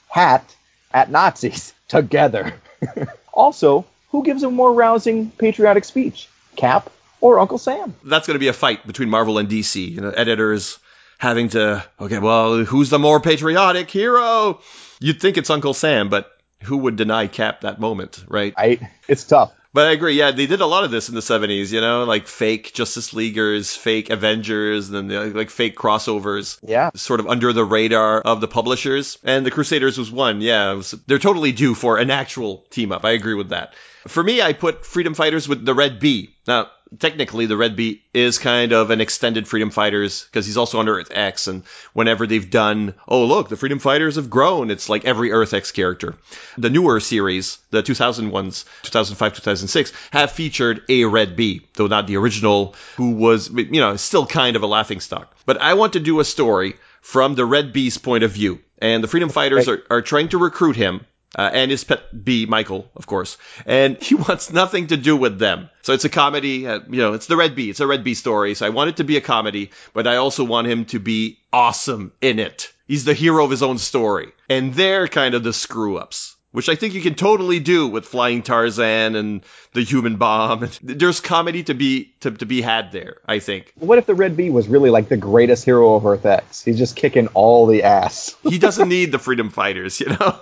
hat 0.10 0.56
at 0.94 1.10
Nazis 1.10 1.74
together. 1.88 2.54
also, 3.34 3.86
who 4.12 4.24
gives 4.24 4.44
a 4.44 4.50
more 4.50 4.74
rousing 4.74 5.32
patriotic 5.32 5.86
speech, 5.86 6.28
Cap 6.56 6.90
or 7.22 7.40
Uncle 7.40 7.58
Sam? 7.58 7.96
That's 8.04 8.28
going 8.28 8.36
to 8.36 8.40
be 8.40 8.48
a 8.48 8.54
fight 8.54 8.86
between 8.86 9.10
Marvel 9.10 9.38
and 9.38 9.50
DC. 9.50 9.92
You 9.92 10.02
know, 10.02 10.10
editors 10.10 10.80
having 11.18 11.50
to, 11.50 11.86
okay, 12.00 12.20
well, 12.20 12.64
who's 12.64 12.90
the 12.90 13.00
more 13.00 13.20
patriotic 13.20 13.90
hero? 13.92 14.62
You'd 15.00 15.22
think 15.22 15.38
it's 15.38 15.50
Uncle 15.50 15.74
Sam, 15.74 16.10
but 16.10 16.32
who 16.64 16.78
would 16.78 16.96
deny 16.96 17.28
Cap 17.28 17.62
that 17.62 17.80
moment, 17.80 18.24
right? 18.28 18.54
I, 18.58 18.90
it's 19.08 19.24
tough. 19.24 19.54
But 19.72 19.88
I 19.88 19.92
agree. 19.92 20.14
Yeah, 20.18 20.32
they 20.32 20.48
did 20.48 20.62
a 20.62 20.66
lot 20.66 20.84
of 20.84 20.92
this 20.92 21.10
in 21.10 21.16
the 21.16 21.22
70s, 21.22 21.72
you 21.72 21.80
know, 21.80 22.04
like 22.04 22.28
fake 22.28 22.74
Justice 22.74 23.14
Leaguers, 23.14 23.76
fake 23.76 24.10
Avengers, 24.10 24.90
and 24.90 25.12
then 25.12 25.34
like 25.34 25.52
fake 25.52 25.78
crossovers. 25.78 26.60
Yeah. 26.64 26.90
Sort 26.96 27.20
of 27.20 27.28
under 27.28 27.54
the 27.54 27.64
radar 27.64 28.20
of 28.20 28.42
the 28.42 28.48
publishers. 28.48 29.20
And 29.24 29.46
the 29.46 29.52
Crusaders 29.52 29.98
was 29.98 30.12
one. 30.12 30.42
Yeah. 30.42 30.74
Was, 30.74 30.92
they're 31.06 31.20
totally 31.20 31.52
due 31.52 31.76
for 31.76 31.98
an 31.98 32.10
actual 32.10 32.66
team 32.72 32.92
up. 32.92 33.06
I 33.06 33.12
agree 33.12 33.36
with 33.36 33.50
that. 33.50 33.76
For 34.08 34.24
me, 34.24 34.42
I 34.42 34.54
put 34.54 34.86
Freedom 34.86 35.14
Fighters 35.14 35.48
with 35.48 35.64
the 35.64 35.76
Red 35.76 36.00
Bee. 36.00 36.36
Now, 36.48 36.72
technically 36.98 37.46
the 37.46 37.58
Red 37.58 37.76
Bee 37.76 38.04
is 38.14 38.40
kind 38.40 38.72
of 38.72 38.90
an 38.90 39.02
extended 39.02 39.48
Freedom 39.48 39.70
Fighters 39.70 40.24
because 40.24 40.46
he's 40.46 40.58
also 40.58 40.80
on 40.80 40.90
Earth 40.90 41.12
X. 41.12 41.48
And 41.48 41.64
whenever 41.94 42.26
they've 42.26 42.50
done, 42.50 42.96
oh, 43.08 43.26
look, 43.26 43.50
the 43.50 43.58
Freedom 43.58 43.80
Fighters 43.80 44.16
have 44.16 44.30
grown, 44.30 44.72
it's 44.72 44.90
like 44.90 45.06
every 45.06 45.32
Earth 45.32 45.54
X 45.54 45.72
character. 45.72 46.16
The 46.58 46.70
newer 46.70 47.00
series, 47.00 47.60
the 47.70 47.84
2000 47.84 48.32
ones, 48.32 48.66
2005, 48.84 49.34
2006, 49.36 49.94
have 50.12 50.32
featured 50.32 50.84
a 50.90 51.06
Red 51.06 51.36
Bee, 51.36 51.62
though 51.76 51.88
not 51.88 52.08
the 52.08 52.18
original, 52.18 52.76
who 52.98 53.12
was, 53.12 53.50
you 53.50 53.82
know, 53.82 53.96
still 53.96 54.26
kind 54.26 54.56
of 54.56 54.64
a 54.64 54.68
laughing 54.68 55.00
stock. 55.00 55.36
But 55.46 55.62
I 55.62 55.76
want 55.76 55.94
to 55.94 56.00
do 56.00 56.20
a 56.20 56.26
story 56.26 56.76
from 57.02 57.36
the 57.36 57.46
Red 57.46 57.74
Bee's 57.74 57.98
point 57.98 58.24
of 58.24 58.32
view. 58.32 58.60
And 58.82 59.04
the 59.04 59.08
Freedom 59.08 59.30
Fighters 59.30 59.68
are, 59.68 59.84
are 59.90 60.02
trying 60.02 60.30
to 60.30 60.38
recruit 60.38 60.76
him 60.76 61.06
uh, 61.38 61.50
and 61.54 61.70
his 61.70 61.84
pet 61.84 62.02
bee, 62.24 62.46
Michael, 62.46 62.90
of 62.96 63.06
course. 63.06 63.38
And 63.66 64.02
he 64.02 64.16
wants 64.28 64.52
nothing 64.52 64.88
to 64.88 64.98
do 64.98 65.16
with 65.16 65.40
them. 65.40 65.70
So 65.84 65.94
it's 65.94 66.06
a 66.06 66.10
comedy. 66.10 66.68
Uh, 66.68 66.80
you 66.90 66.98
know, 66.98 67.14
it's 67.14 67.28
the 67.28 67.38
Red 67.38 67.56
Bee. 67.56 67.70
It's 67.70 67.80
a 67.80 67.88
Red 67.88 68.04
Bee 68.04 68.14
story. 68.14 68.56
So 68.56 68.66
I 68.66 68.70
want 68.70 68.90
it 68.90 68.98
to 68.98 69.04
be 69.04 69.18
a 69.18 69.22
comedy, 69.22 69.72
but 69.94 70.08
I 70.08 70.18
also 70.18 70.44
want 70.44 70.68
him 70.68 70.86
to 70.86 71.00
be 71.00 71.40
awesome 71.54 72.12
in 72.22 72.40
it. 72.40 72.72
He's 72.88 73.06
the 73.06 73.14
hero 73.14 73.44
of 73.44 73.52
his 73.52 73.64
own 73.64 73.78
story. 73.78 74.32
And 74.50 74.74
they're 74.74 75.08
kind 75.08 75.36
of 75.36 75.44
the 75.44 75.54
screw 75.54 75.98
ups 75.98 76.36
which 76.52 76.70
I 76.70 76.76
think 76.76 76.94
you 76.94 77.02
can 77.02 77.16
totally 77.16 77.60
do 77.60 77.88
with 77.88 78.06
Flying 78.06 78.42
Tarzan 78.42 79.16
and 79.16 79.42
the 79.74 79.84
Human 79.84 80.16
Bomb. 80.16 80.70
There's 80.82 81.20
comedy 81.20 81.64
to 81.64 81.74
be 81.74 82.14
to, 82.22 82.32
to 82.32 82.46
be 82.46 82.62
had 82.62 82.92
there, 82.92 83.18
I 83.26 83.40
think. 83.40 83.74
What 83.76 83.98
if 83.98 84.06
the 84.06 84.16
Red 84.16 84.36
Bee 84.36 84.50
was 84.50 84.68
really 84.68 84.90
like 84.90 85.10
the 85.10 85.18
greatest 85.18 85.64
hero 85.64 85.96
of 85.96 86.06
Earth 86.06 86.26
X? 86.26 86.64
He's 86.64 86.78
just 86.78 86.96
kicking 86.96 87.28
all 87.30 87.68
the 87.68 87.84
ass. 87.84 88.36
he 88.44 88.58
doesn't 88.58 88.90
need 88.90 89.12
the 89.12 89.20
Freedom 89.20 89.50
Fighters, 89.50 90.00
you 90.00 90.08
know. 90.08 90.40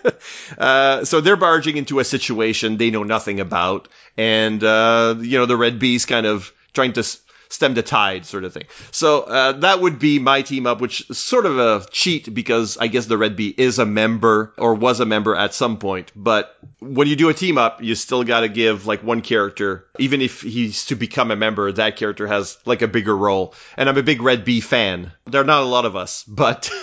uh, 0.58 1.04
so 1.04 1.20
they're 1.20 1.36
barging 1.36 1.76
into 1.76 2.00
a 2.00 2.04
situation 2.04 2.76
they 2.76 2.90
know 2.90 3.04
nothing 3.04 3.40
about, 3.40 3.88
and 4.16 4.62
uh, 4.62 5.14
you 5.20 5.38
know 5.38 5.46
the 5.46 5.56
Red 5.56 5.78
Bee's 5.78 6.04
kind 6.04 6.26
of 6.26 6.52
trying 6.72 6.94
to 6.94 7.04
stem 7.48 7.74
the 7.74 7.82
tide 7.82 8.26
sort 8.26 8.44
of 8.44 8.52
thing. 8.52 8.64
So 8.90 9.22
uh, 9.22 9.52
that 9.52 9.80
would 9.80 9.98
be 9.98 10.18
my 10.18 10.42
team 10.42 10.66
up, 10.66 10.80
which 10.80 11.08
is 11.10 11.18
sort 11.18 11.46
of 11.46 11.58
a 11.58 11.86
cheat 11.90 12.32
because 12.32 12.76
I 12.78 12.88
guess 12.88 13.06
the 13.06 13.18
Red 13.18 13.36
Bee 13.36 13.54
is 13.56 13.78
a 13.78 13.86
member 13.86 14.52
or 14.58 14.74
was 14.74 15.00
a 15.00 15.06
member 15.06 15.34
at 15.34 15.54
some 15.54 15.78
point. 15.78 16.12
But 16.14 16.56
when 16.80 17.08
you 17.08 17.16
do 17.16 17.28
a 17.28 17.34
team 17.34 17.58
up, 17.58 17.82
you 17.82 17.94
still 17.94 18.24
got 18.24 18.40
to 18.40 18.48
give 18.48 18.86
like 18.86 19.02
one 19.02 19.20
character, 19.20 19.86
even 19.98 20.20
if 20.20 20.42
he's 20.42 20.86
to 20.86 20.96
become 20.96 21.30
a 21.30 21.36
member, 21.36 21.70
that 21.72 21.96
character 21.96 22.26
has 22.26 22.58
like 22.64 22.82
a 22.82 22.88
bigger 22.88 23.16
role. 23.16 23.54
And 23.76 23.88
I'm 23.88 23.98
a 23.98 24.02
big 24.02 24.22
Red 24.22 24.44
Bee 24.44 24.60
fan. 24.60 25.12
There 25.26 25.40
are 25.40 25.44
not 25.44 25.62
a 25.62 25.66
lot 25.66 25.84
of 25.84 25.96
us, 25.96 26.24
but. 26.24 26.70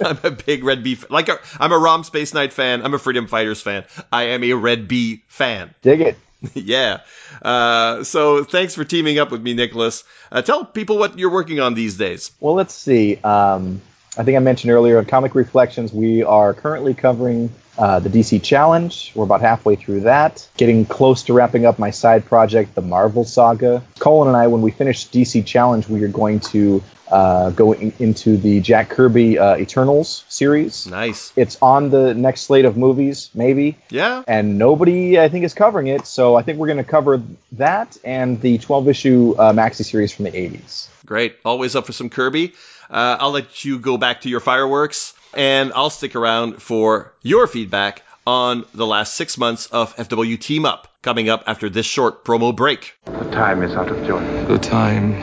I'm 0.00 0.18
a 0.22 0.30
big 0.30 0.64
Red 0.64 0.82
Bee 0.82 0.94
fan. 0.94 1.08
Like, 1.10 1.28
I'm 1.60 1.72
a 1.72 1.78
Rom 1.78 2.04
Space 2.04 2.32
Knight 2.32 2.52
fan. 2.52 2.84
I'm 2.84 2.94
a 2.94 2.98
Freedom 2.98 3.26
Fighters 3.26 3.60
fan. 3.60 3.84
I 4.12 4.24
am 4.24 4.44
a 4.44 4.52
Red 4.54 4.88
Bee 4.88 5.22
fan. 5.28 5.74
Dig 5.82 6.00
it. 6.00 6.18
yeah. 6.54 7.00
Uh, 7.42 8.04
so 8.04 8.44
thanks 8.44 8.74
for 8.74 8.84
teaming 8.84 9.18
up 9.18 9.30
with 9.30 9.42
me, 9.42 9.54
Nicholas. 9.54 10.04
Uh, 10.30 10.42
tell 10.42 10.64
people 10.64 10.98
what 10.98 11.18
you're 11.18 11.32
working 11.32 11.60
on 11.60 11.74
these 11.74 11.96
days. 11.96 12.30
Well, 12.40 12.54
let's 12.54 12.74
see. 12.74 13.16
Um, 13.16 13.80
I 14.16 14.24
think 14.24 14.36
I 14.36 14.40
mentioned 14.40 14.72
earlier 14.72 14.98
in 14.98 15.04
Comic 15.04 15.34
Reflections, 15.34 15.92
we 15.92 16.22
are 16.22 16.54
currently 16.54 16.94
covering 16.94 17.50
uh, 17.78 18.00
the 18.00 18.08
DC 18.08 18.42
Challenge. 18.42 19.12
We're 19.14 19.24
about 19.24 19.40
halfway 19.40 19.76
through 19.76 20.00
that. 20.00 20.48
Getting 20.56 20.84
close 20.84 21.22
to 21.24 21.32
wrapping 21.32 21.64
up 21.64 21.78
my 21.78 21.90
side 21.90 22.26
project, 22.26 22.74
the 22.74 22.82
Marvel 22.82 23.24
Saga. 23.24 23.84
Colin 24.00 24.28
and 24.28 24.36
I, 24.36 24.48
when 24.48 24.62
we 24.62 24.72
finish 24.72 25.08
DC 25.08 25.46
Challenge, 25.46 25.88
we 25.88 26.02
are 26.02 26.08
going 26.08 26.40
to 26.40 26.82
uh, 27.10 27.50
go 27.50 27.72
in, 27.72 27.92
into 27.98 28.36
the 28.36 28.60
Jack 28.60 28.90
Kirby 28.90 29.38
uh, 29.38 29.56
Eternals 29.56 30.24
series. 30.28 30.86
Nice. 30.86 31.32
It's 31.36 31.56
on 31.62 31.90
the 31.90 32.14
next 32.14 32.42
slate 32.42 32.64
of 32.64 32.76
movies, 32.76 33.30
maybe. 33.32 33.78
Yeah. 33.90 34.24
And 34.26 34.58
nobody, 34.58 35.18
I 35.18 35.28
think, 35.28 35.44
is 35.44 35.54
covering 35.54 35.86
it. 35.86 36.06
So 36.06 36.34
I 36.34 36.42
think 36.42 36.58
we're 36.58 36.66
going 36.66 36.78
to 36.78 36.84
cover 36.84 37.22
that 37.52 37.96
and 38.04 38.40
the 38.40 38.58
12 38.58 38.88
issue 38.88 39.34
uh, 39.38 39.52
maxi 39.52 39.84
series 39.84 40.12
from 40.12 40.24
the 40.24 40.32
80s. 40.32 40.88
Great. 41.06 41.36
Always 41.44 41.76
up 41.76 41.86
for 41.86 41.92
some 41.92 42.10
Kirby. 42.10 42.54
Uh, 42.90 43.18
I'll 43.20 43.30
let 43.30 43.64
you 43.64 43.78
go 43.78 43.98
back 43.98 44.22
to 44.22 44.28
your 44.28 44.40
fireworks 44.40 45.14
and 45.34 45.72
I'll 45.74 45.90
stick 45.90 46.16
around 46.16 46.62
for 46.62 47.12
your 47.22 47.46
feedback 47.46 48.02
on 48.26 48.64
the 48.74 48.86
last 48.86 49.14
six 49.14 49.38
months 49.38 49.66
of 49.66 49.96
FW 49.96 50.38
Team 50.38 50.64
Up, 50.66 50.88
coming 51.02 51.28
up 51.28 51.44
after 51.46 51.70
this 51.70 51.86
short 51.86 52.24
promo 52.24 52.54
break. 52.54 52.94
The 53.06 53.30
time 53.30 53.62
is 53.62 53.72
out 53.72 53.88
of 53.90 54.06
joint. 54.06 54.48
The 54.48 54.58
time 54.58 55.14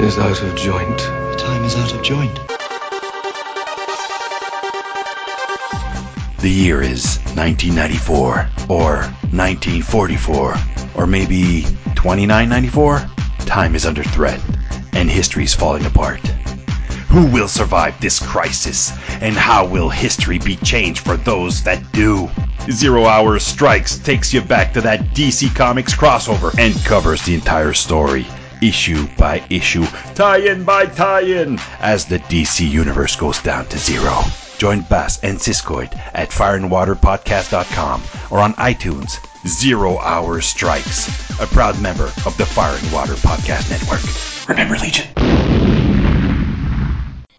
is 0.00 0.16
out 0.18 0.40
of 0.42 0.56
joint. 0.56 0.98
The 0.98 1.36
time 1.38 1.64
is 1.64 1.74
out 1.74 1.92
of 1.94 2.02
joint. 2.02 2.34
The 6.40 6.50
year 6.50 6.82
is 6.82 7.18
1994, 7.36 8.48
or 8.68 8.96
1944, 9.30 10.54
or 10.96 11.06
maybe 11.06 11.62
2994. 11.94 12.98
Time 13.46 13.74
is 13.74 13.86
under 13.86 14.02
threat, 14.02 14.40
and 14.92 15.08
history's 15.10 15.54
falling 15.54 15.84
apart. 15.86 16.20
Who 17.12 17.26
will 17.26 17.46
survive 17.48 18.00
this 18.00 18.18
crisis? 18.18 18.90
And 19.20 19.36
how 19.36 19.66
will 19.66 19.90
history 19.90 20.38
be 20.38 20.56
changed 20.56 21.00
for 21.04 21.18
those 21.18 21.62
that 21.64 21.92
do? 21.92 22.30
Zero 22.70 23.04
Hour 23.04 23.38
Strikes 23.38 23.98
takes 23.98 24.32
you 24.32 24.40
back 24.40 24.72
to 24.72 24.80
that 24.80 25.00
DC 25.12 25.54
Comics 25.54 25.94
crossover 25.94 26.58
and 26.58 26.74
covers 26.86 27.20
the 27.22 27.34
entire 27.34 27.74
story. 27.74 28.26
issue 28.62 29.06
by 29.18 29.44
issue, 29.50 29.84
tie 30.14 30.38
in 30.38 30.64
by 30.64 30.86
tie 30.86 31.20
in, 31.20 31.58
as 31.80 32.06
the 32.06 32.18
DC 32.20 32.66
universe 32.66 33.14
goes 33.14 33.42
down 33.42 33.66
to 33.66 33.76
zero. 33.76 34.22
Join 34.56 34.80
Bass 34.82 35.22
and 35.22 35.36
Siskoid 35.36 35.92
at 36.14 36.30
fireandwaterpodcast.com 36.30 38.02
or 38.30 38.38
on 38.38 38.54
iTunes. 38.54 39.18
Zero 39.46 39.98
Hour 39.98 40.40
Strikes, 40.40 41.08
a 41.40 41.46
proud 41.48 41.78
member 41.82 42.04
of 42.24 42.34
the 42.38 42.46
Fire 42.46 42.78
and 42.80 42.92
Water 42.92 43.14
Podcast 43.14 43.68
Network. 43.68 44.48
Remember, 44.48 44.78
Legion. 44.78 45.08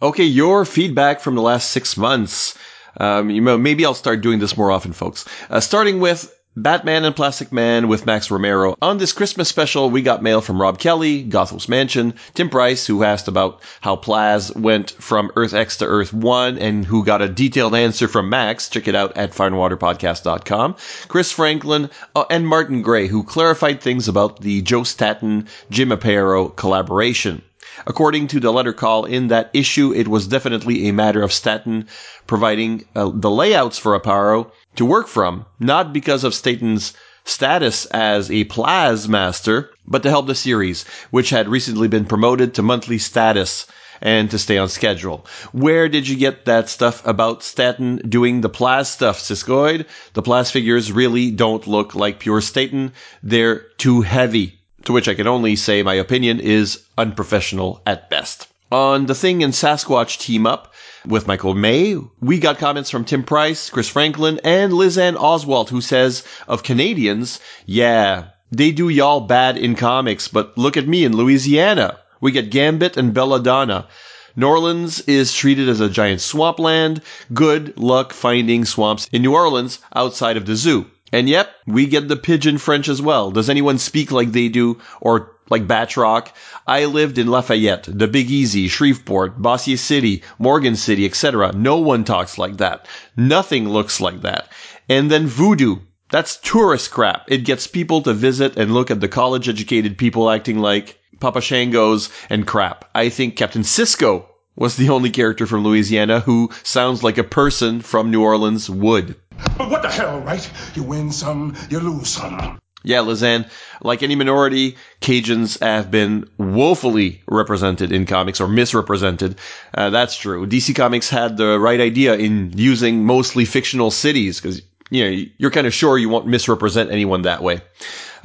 Okay, 0.03 0.25
your 0.25 0.65
feedback 0.65 1.21
from 1.21 1.35
the 1.35 1.41
last 1.41 1.69
six 1.69 1.95
months. 1.95 2.57
Um, 2.99 3.29
you 3.29 3.41
maybe 3.41 3.85
I'll 3.85 3.93
start 3.93 4.19
doing 4.19 4.39
this 4.39 4.57
more 4.57 4.69
often, 4.69 4.91
folks. 4.91 5.23
Uh, 5.49 5.61
starting 5.61 6.01
with 6.01 6.29
Batman 6.57 7.05
and 7.05 7.15
Plastic 7.15 7.53
Man 7.53 7.87
with 7.87 8.05
Max 8.05 8.29
Romero. 8.29 8.75
On 8.81 8.97
this 8.97 9.13
Christmas 9.13 9.47
special, 9.47 9.89
we 9.89 10.01
got 10.01 10.21
mail 10.21 10.41
from 10.41 10.61
Rob 10.61 10.77
Kelly, 10.77 11.23
Gotham's 11.23 11.69
Mansion, 11.69 12.15
Tim 12.33 12.49
Price, 12.49 12.85
who 12.85 13.05
asked 13.05 13.29
about 13.29 13.61
how 13.79 13.95
Plaz 13.95 14.53
went 14.57 14.91
from 14.91 15.31
Earth 15.37 15.53
X 15.53 15.77
to 15.77 15.85
Earth 15.85 16.11
1 16.11 16.57
and 16.57 16.83
who 16.83 17.05
got 17.05 17.21
a 17.21 17.29
detailed 17.29 17.73
answer 17.73 18.09
from 18.09 18.29
Max. 18.29 18.67
Check 18.67 18.89
it 18.89 18.95
out 18.95 19.15
at 19.15 19.31
fireandwaterpodcast.com. 19.31 20.75
Chris 21.07 21.31
Franklin 21.31 21.89
uh, 22.13 22.25
and 22.29 22.45
Martin 22.45 22.81
Gray, 22.81 23.07
who 23.07 23.23
clarified 23.23 23.79
things 23.79 24.09
about 24.09 24.41
the 24.41 24.61
Joe 24.63 24.83
Staton, 24.83 25.47
Jim 25.69 25.91
Aparo 25.91 26.53
collaboration. 26.53 27.41
According 27.85 28.27
to 28.27 28.39
the 28.39 28.51
letter 28.51 28.73
call 28.73 29.05
in 29.05 29.27
that 29.29 29.49
issue, 29.53 29.93
it 29.93 30.07
was 30.07 30.27
definitely 30.27 30.87
a 30.87 30.93
matter 30.93 31.21
of 31.21 31.33
Staton 31.33 31.87
providing 32.27 32.85
uh, 32.95 33.11
the 33.13 33.31
layouts 33.31 33.77
for 33.77 33.99
Aparo 33.99 34.51
to 34.75 34.85
work 34.85 35.07
from, 35.07 35.45
not 35.59 35.93
because 35.93 36.23
of 36.23 36.33
Staton's 36.33 36.93
status 37.25 37.85
as 37.87 38.29
a 38.29 38.45
Plaz 38.45 39.07
master, 39.07 39.71
but 39.87 40.03
to 40.03 40.09
help 40.09 40.27
the 40.27 40.35
series, 40.35 40.85
which 41.11 41.29
had 41.29 41.47
recently 41.47 41.87
been 41.87 42.05
promoted 42.05 42.53
to 42.53 42.61
monthly 42.61 42.97
status 42.97 43.65
and 44.01 44.29
to 44.31 44.37
stay 44.37 44.57
on 44.57 44.67
schedule. 44.67 45.25
Where 45.53 45.87
did 45.87 46.07
you 46.07 46.17
get 46.17 46.45
that 46.45 46.69
stuff 46.69 47.05
about 47.07 47.41
Staton 47.41 48.01
doing 48.09 48.41
the 48.41 48.49
Plaz 48.49 48.87
stuff, 48.87 49.19
Siskoid? 49.19 49.85
The 50.13 50.21
Plaz 50.21 50.51
figures 50.51 50.91
really 50.91 51.31
don't 51.31 51.65
look 51.65 51.95
like 51.95 52.19
pure 52.19 52.41
Staton. 52.41 52.91
They're 53.23 53.59
too 53.77 54.01
heavy. 54.01 54.59
To 54.85 54.93
which 54.93 55.07
I 55.07 55.13
can 55.13 55.27
only 55.27 55.55
say 55.55 55.83
my 55.83 55.93
opinion 55.93 56.39
is 56.39 56.83
unprofessional 56.97 57.81
at 57.85 58.09
best. 58.09 58.47
On 58.71 59.05
the 59.05 59.15
Thing 59.15 59.43
and 59.43 59.53
Sasquatch 59.53 60.19
team 60.19 60.45
up, 60.47 60.73
with 61.05 61.27
Michael 61.27 61.53
May. 61.53 61.97
We 62.21 62.39
got 62.39 62.57
comments 62.57 62.89
from 62.89 63.03
Tim 63.03 63.23
Price, 63.23 63.69
Chris 63.69 63.89
Franklin, 63.89 64.39
and 64.43 64.73
Lizanne 64.73 65.19
Oswald, 65.19 65.69
who 65.69 65.81
says 65.81 66.23
of 66.47 66.63
Canadians, 66.63 67.39
yeah, 67.65 68.25
they 68.51 68.71
do 68.71 68.89
y'all 68.89 69.21
bad 69.21 69.57
in 69.57 69.75
comics, 69.75 70.27
but 70.27 70.57
look 70.57 70.77
at 70.77 70.87
me 70.87 71.03
in 71.03 71.15
Louisiana. 71.15 71.99
We 72.21 72.31
get 72.31 72.51
Gambit 72.51 72.95
and 72.97 73.13
Belladonna. 73.13 73.87
New 74.35 74.47
Orleans 74.47 75.01
is 75.01 75.33
treated 75.33 75.69
as 75.69 75.79
a 75.79 75.89
giant 75.89 76.21
swampland. 76.21 77.01
Good 77.33 77.77
luck 77.77 78.13
finding 78.13 78.65
swamps 78.65 79.09
in 79.11 79.21
New 79.21 79.33
Orleans 79.33 79.79
outside 79.95 80.37
of 80.37 80.45
the 80.45 80.55
zoo. 80.55 80.85
And 81.13 81.29
yep, 81.29 81.49
we 81.65 81.85
get 81.85 82.09
the 82.09 82.17
pidgin 82.17 82.57
French 82.57 82.89
as 82.89 83.01
well. 83.01 83.31
Does 83.31 83.49
anyone 83.49 83.77
speak 83.77 84.11
like 84.11 84.33
they 84.33 84.49
do 84.49 84.81
or 84.99 85.33
like 85.49 85.67
Batroc. 85.67 86.29
I 86.65 86.85
lived 86.85 87.17
in 87.17 87.27
Lafayette, 87.27 87.83
the 87.83 88.07
Big 88.07 88.31
Easy, 88.31 88.67
Shreveport, 88.67 89.41
Bossier 89.41 89.77
City, 89.77 90.23
Morgan 90.39 90.75
City, 90.75 91.05
etc. 91.05 91.51
No 91.53 91.77
one 91.77 92.03
talks 92.03 92.37
like 92.37 92.57
that. 92.57 92.87
Nothing 93.15 93.69
looks 93.69 93.99
like 94.01 94.21
that. 94.21 94.47
And 94.89 95.11
then 95.11 95.27
voodoo. 95.27 95.77
That's 96.09 96.37
tourist 96.37 96.91
crap. 96.91 97.25
It 97.27 97.45
gets 97.45 97.67
people 97.67 98.01
to 98.01 98.13
visit 98.13 98.57
and 98.57 98.73
look 98.73 98.91
at 98.91 99.01
the 99.01 99.07
college 99.07 99.49
educated 99.49 99.97
people 99.97 100.29
acting 100.29 100.59
like 100.59 100.99
Papa 101.19 101.39
Shangos 101.39 102.09
and 102.29 102.47
crap. 102.47 102.85
I 102.95 103.09
think 103.09 103.35
Captain 103.35 103.63
Cisco 103.63 104.29
was 104.55 104.75
the 104.75 104.89
only 104.89 105.09
character 105.09 105.47
from 105.47 105.63
Louisiana 105.63 106.19
who 106.19 106.51
sounds 106.63 107.03
like 107.03 107.17
a 107.17 107.23
person 107.23 107.81
from 107.81 108.11
New 108.11 108.21
Orleans 108.21 108.69
would. 108.69 109.15
But 109.57 109.69
what 109.69 109.81
the 109.81 109.89
hell, 109.89 110.19
right? 110.21 110.49
You 110.75 110.83
win 110.83 111.11
some, 111.11 111.55
you 111.69 111.79
lose 111.79 112.09
some. 112.09 112.59
Yeah, 112.83 112.97
Lizanne, 112.97 113.49
like 113.81 114.03
any 114.03 114.15
minority, 114.15 114.75
Cajuns 114.99 115.59
have 115.61 115.89
been 115.89 116.29
woefully 116.37 117.21
represented 117.27 117.93
in 117.93 118.05
comics 118.05 118.41
or 118.41 118.47
misrepresented. 118.49 119.37
Uh, 119.73 119.89
that's 119.89 120.17
true. 120.17 120.45
DC 120.45 120.75
Comics 120.75 121.09
had 121.09 121.37
the 121.37 121.57
right 121.59 121.79
idea 121.79 122.15
in 122.15 122.51
using 122.57 123.05
mostly 123.05 123.45
fictional 123.45 123.89
cities 123.89 124.41
because 124.41 124.61
you 124.89 125.03
know 125.03 125.25
you're 125.37 125.51
kind 125.51 125.65
of 125.65 125.73
sure 125.73 125.97
you 125.97 126.09
won't 126.09 126.27
misrepresent 126.27 126.91
anyone 126.91 127.21
that 127.21 127.41
way. 127.41 127.61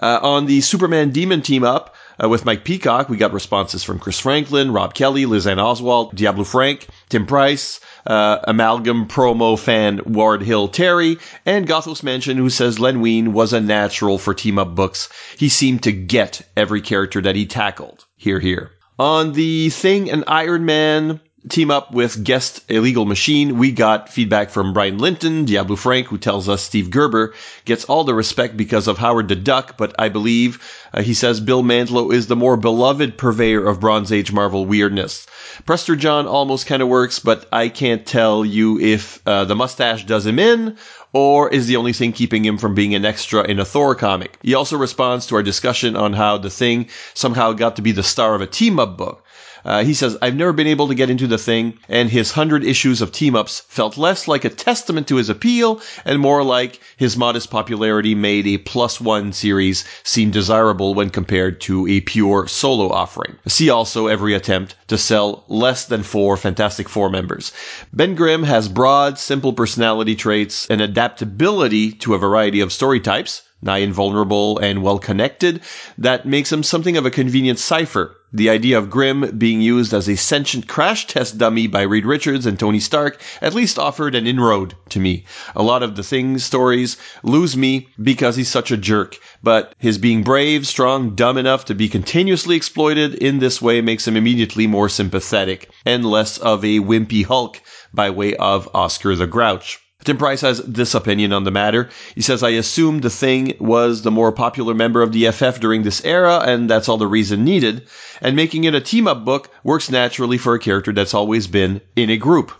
Uh, 0.00 0.18
on 0.22 0.46
the 0.46 0.60
Superman 0.60 1.10
Demon 1.10 1.42
team 1.42 1.62
up, 1.62 1.94
uh, 2.22 2.28
with 2.28 2.44
Mike 2.44 2.64
Peacock, 2.64 3.08
we 3.08 3.16
got 3.16 3.32
responses 3.32 3.84
from 3.84 4.00
Chris 4.00 4.18
Franklin, 4.18 4.72
Rob 4.72 4.92
Kelly, 4.92 5.24
Lizanne 5.24 5.62
Oswald, 5.62 6.16
Diablo 6.16 6.42
Frank, 6.42 6.88
Tim 7.08 7.26
Price, 7.26 7.80
uh, 8.06 8.38
amalgam 8.44 9.06
promo 9.06 9.58
fan 9.58 10.00
Ward 10.04 10.42
Hill 10.42 10.68
Terry, 10.68 11.18
and 11.44 11.66
Gothos 11.66 12.02
Mansion, 12.02 12.36
who 12.36 12.50
says 12.50 12.78
Len 12.78 13.00
Wein 13.00 13.32
was 13.32 13.52
a 13.52 13.60
natural 13.60 14.18
for 14.18 14.34
team 14.34 14.58
up 14.58 14.74
books. 14.74 15.08
He 15.36 15.48
seemed 15.48 15.82
to 15.84 15.92
get 15.92 16.42
every 16.56 16.80
character 16.80 17.20
that 17.22 17.36
he 17.36 17.46
tackled. 17.46 18.06
Here, 18.16 18.40
here. 18.40 18.72
On 18.98 19.32
the 19.32 19.70
Thing 19.70 20.10
and 20.10 20.24
Iron 20.26 20.64
Man, 20.64 21.20
team 21.48 21.70
up 21.70 21.92
with 21.92 22.22
guest 22.22 22.62
Illegal 22.68 23.04
Machine, 23.04 23.58
we 23.58 23.72
got 23.72 24.08
feedback 24.08 24.50
from 24.50 24.72
Brian 24.72 24.98
Linton, 24.98 25.44
Diablo 25.44 25.76
Frank, 25.76 26.06
who 26.06 26.18
tells 26.18 26.48
us 26.48 26.62
Steve 26.62 26.90
Gerber 26.90 27.34
gets 27.64 27.84
all 27.84 28.04
the 28.04 28.14
respect 28.14 28.56
because 28.56 28.88
of 28.88 28.98
Howard 28.98 29.28
the 29.28 29.36
Duck, 29.36 29.76
but 29.76 29.94
I 29.98 30.08
believe 30.08 30.62
uh, 30.92 31.02
he 31.02 31.14
says 31.14 31.40
Bill 31.40 31.62
Mantlo 31.62 32.12
is 32.12 32.26
the 32.26 32.36
more 32.36 32.56
beloved 32.56 33.18
purveyor 33.18 33.66
of 33.66 33.80
Bronze 33.80 34.12
Age 34.12 34.32
Marvel 34.32 34.66
weirdness. 34.66 35.26
Prester 35.64 35.96
John 35.96 36.26
almost 36.26 36.66
kind 36.66 36.82
of 36.82 36.88
works, 36.88 37.18
but 37.18 37.48
I 37.50 37.68
can't 37.68 38.06
tell 38.06 38.44
you 38.44 38.78
if 38.78 39.20
uh, 39.26 39.44
the 39.44 39.56
mustache 39.56 40.04
does 40.04 40.26
him 40.26 40.38
in 40.38 40.76
or 41.12 41.48
is 41.48 41.66
the 41.66 41.76
only 41.76 41.92
thing 41.92 42.12
keeping 42.12 42.44
him 42.44 42.58
from 42.58 42.74
being 42.74 42.94
an 42.94 43.04
extra 43.04 43.42
in 43.42 43.58
a 43.58 43.64
Thor 43.64 43.94
comic. 43.94 44.38
He 44.42 44.54
also 44.54 44.76
responds 44.76 45.26
to 45.26 45.36
our 45.36 45.42
discussion 45.42 45.96
on 45.96 46.12
how 46.12 46.38
the 46.38 46.50
thing 46.50 46.88
somehow 47.14 47.52
got 47.52 47.76
to 47.76 47.82
be 47.82 47.92
the 47.92 48.02
star 48.02 48.34
of 48.34 48.40
a 48.40 48.46
team 48.46 48.78
up 48.78 48.96
book. 48.96 49.24
Uh, 49.64 49.84
he 49.84 49.94
says, 49.94 50.16
I've 50.22 50.36
never 50.36 50.52
been 50.52 50.66
able 50.66 50.88
to 50.88 50.94
get 50.94 51.10
into 51.10 51.26
the 51.26 51.38
thing, 51.38 51.78
and 51.88 52.10
his 52.10 52.32
hundred 52.32 52.64
issues 52.64 53.00
of 53.00 53.12
team 53.12 53.34
ups 53.34 53.60
felt 53.68 53.96
less 53.96 54.28
like 54.28 54.44
a 54.44 54.50
testament 54.50 55.08
to 55.08 55.16
his 55.16 55.28
appeal 55.28 55.80
and 56.04 56.20
more 56.20 56.42
like 56.42 56.80
his 56.96 57.16
modest 57.16 57.50
popularity 57.50 58.14
made 58.14 58.46
a 58.46 58.58
plus 58.58 59.00
one 59.00 59.32
series 59.32 59.84
seem 60.04 60.30
desirable 60.30 60.94
when 60.94 61.10
compared 61.10 61.60
to 61.62 61.86
a 61.86 62.00
pure 62.00 62.46
solo 62.46 62.90
offering. 62.90 63.36
See 63.46 63.70
also 63.70 64.06
every 64.06 64.34
attempt 64.34 64.76
to 64.88 64.98
sell 64.98 65.44
less 65.48 65.84
than 65.86 66.02
four 66.02 66.36
Fantastic 66.36 66.88
Four 66.88 67.10
members. 67.10 67.52
Ben 67.92 68.14
Grimm 68.14 68.42
has 68.44 68.68
broad, 68.68 69.18
simple 69.18 69.52
personality 69.52 70.14
traits 70.14 70.66
and 70.68 70.80
adaptability 70.80 71.92
to 71.92 72.14
a 72.14 72.18
variety 72.18 72.60
of 72.60 72.72
story 72.72 73.00
types, 73.00 73.42
nigh 73.62 73.78
invulnerable 73.78 74.58
and 74.58 74.82
well 74.82 74.98
connected, 74.98 75.60
that 75.98 76.26
makes 76.26 76.52
him 76.52 76.62
something 76.62 76.96
of 76.96 77.06
a 77.06 77.10
convenient 77.10 77.58
cipher 77.58 78.18
the 78.32 78.50
idea 78.50 78.76
of 78.76 78.90
Grimm 78.90 79.38
being 79.38 79.62
used 79.62 79.94
as 79.94 80.06
a 80.06 80.14
sentient 80.16 80.68
crash 80.68 81.06
test 81.06 81.38
dummy 81.38 81.66
by 81.66 81.80
Reed 81.80 82.04
Richards 82.04 82.44
and 82.44 82.58
Tony 82.58 82.78
Stark 82.78 83.22
at 83.40 83.54
least 83.54 83.78
offered 83.78 84.14
an 84.14 84.26
inroad 84.26 84.74
to 84.90 85.00
me. 85.00 85.24
A 85.56 85.62
lot 85.62 85.82
of 85.82 85.96
the 85.96 86.02
things 86.02 86.44
stories 86.44 86.98
lose 87.22 87.56
me 87.56 87.88
because 88.02 88.36
he's 88.36 88.50
such 88.50 88.70
a 88.70 88.76
jerk, 88.76 89.16
but 89.42 89.74
his 89.78 89.96
being 89.96 90.22
brave, 90.22 90.66
strong, 90.66 91.14
dumb 91.14 91.38
enough 91.38 91.64
to 91.66 91.74
be 91.74 91.88
continuously 91.88 92.54
exploited 92.54 93.14
in 93.14 93.38
this 93.38 93.62
way 93.62 93.80
makes 93.80 94.06
him 94.06 94.16
immediately 94.16 94.66
more 94.66 94.90
sympathetic 94.90 95.70
and 95.86 96.04
less 96.04 96.36
of 96.36 96.62
a 96.64 96.80
wimpy 96.80 97.24
Hulk 97.24 97.62
by 97.94 98.10
way 98.10 98.34
of 98.34 98.68
Oscar 98.74 99.16
the 99.16 99.26
Grouch. 99.26 99.80
Tim 100.04 100.16
Price 100.16 100.42
has 100.42 100.62
this 100.62 100.94
opinion 100.94 101.32
on 101.32 101.42
the 101.42 101.50
matter. 101.50 101.90
He 102.14 102.22
says, 102.22 102.44
I 102.44 102.50
assume 102.50 103.00
the 103.00 103.10
thing 103.10 103.54
was 103.58 104.02
the 104.02 104.12
more 104.12 104.30
popular 104.30 104.72
member 104.72 105.02
of 105.02 105.12
the 105.12 105.30
FF 105.30 105.58
during 105.60 105.82
this 105.82 106.04
era, 106.04 106.38
and 106.38 106.70
that's 106.70 106.88
all 106.88 106.98
the 106.98 107.06
reason 107.06 107.44
needed. 107.44 107.88
And 108.20 108.36
making 108.36 108.64
it 108.64 108.76
a 108.76 108.80
team 108.80 109.08
up 109.08 109.24
book 109.24 109.50
works 109.64 109.90
naturally 109.90 110.38
for 110.38 110.54
a 110.54 110.60
character 110.60 110.92
that's 110.92 111.14
always 111.14 111.48
been 111.48 111.80
in 111.96 112.10
a 112.10 112.16
group. 112.16 112.52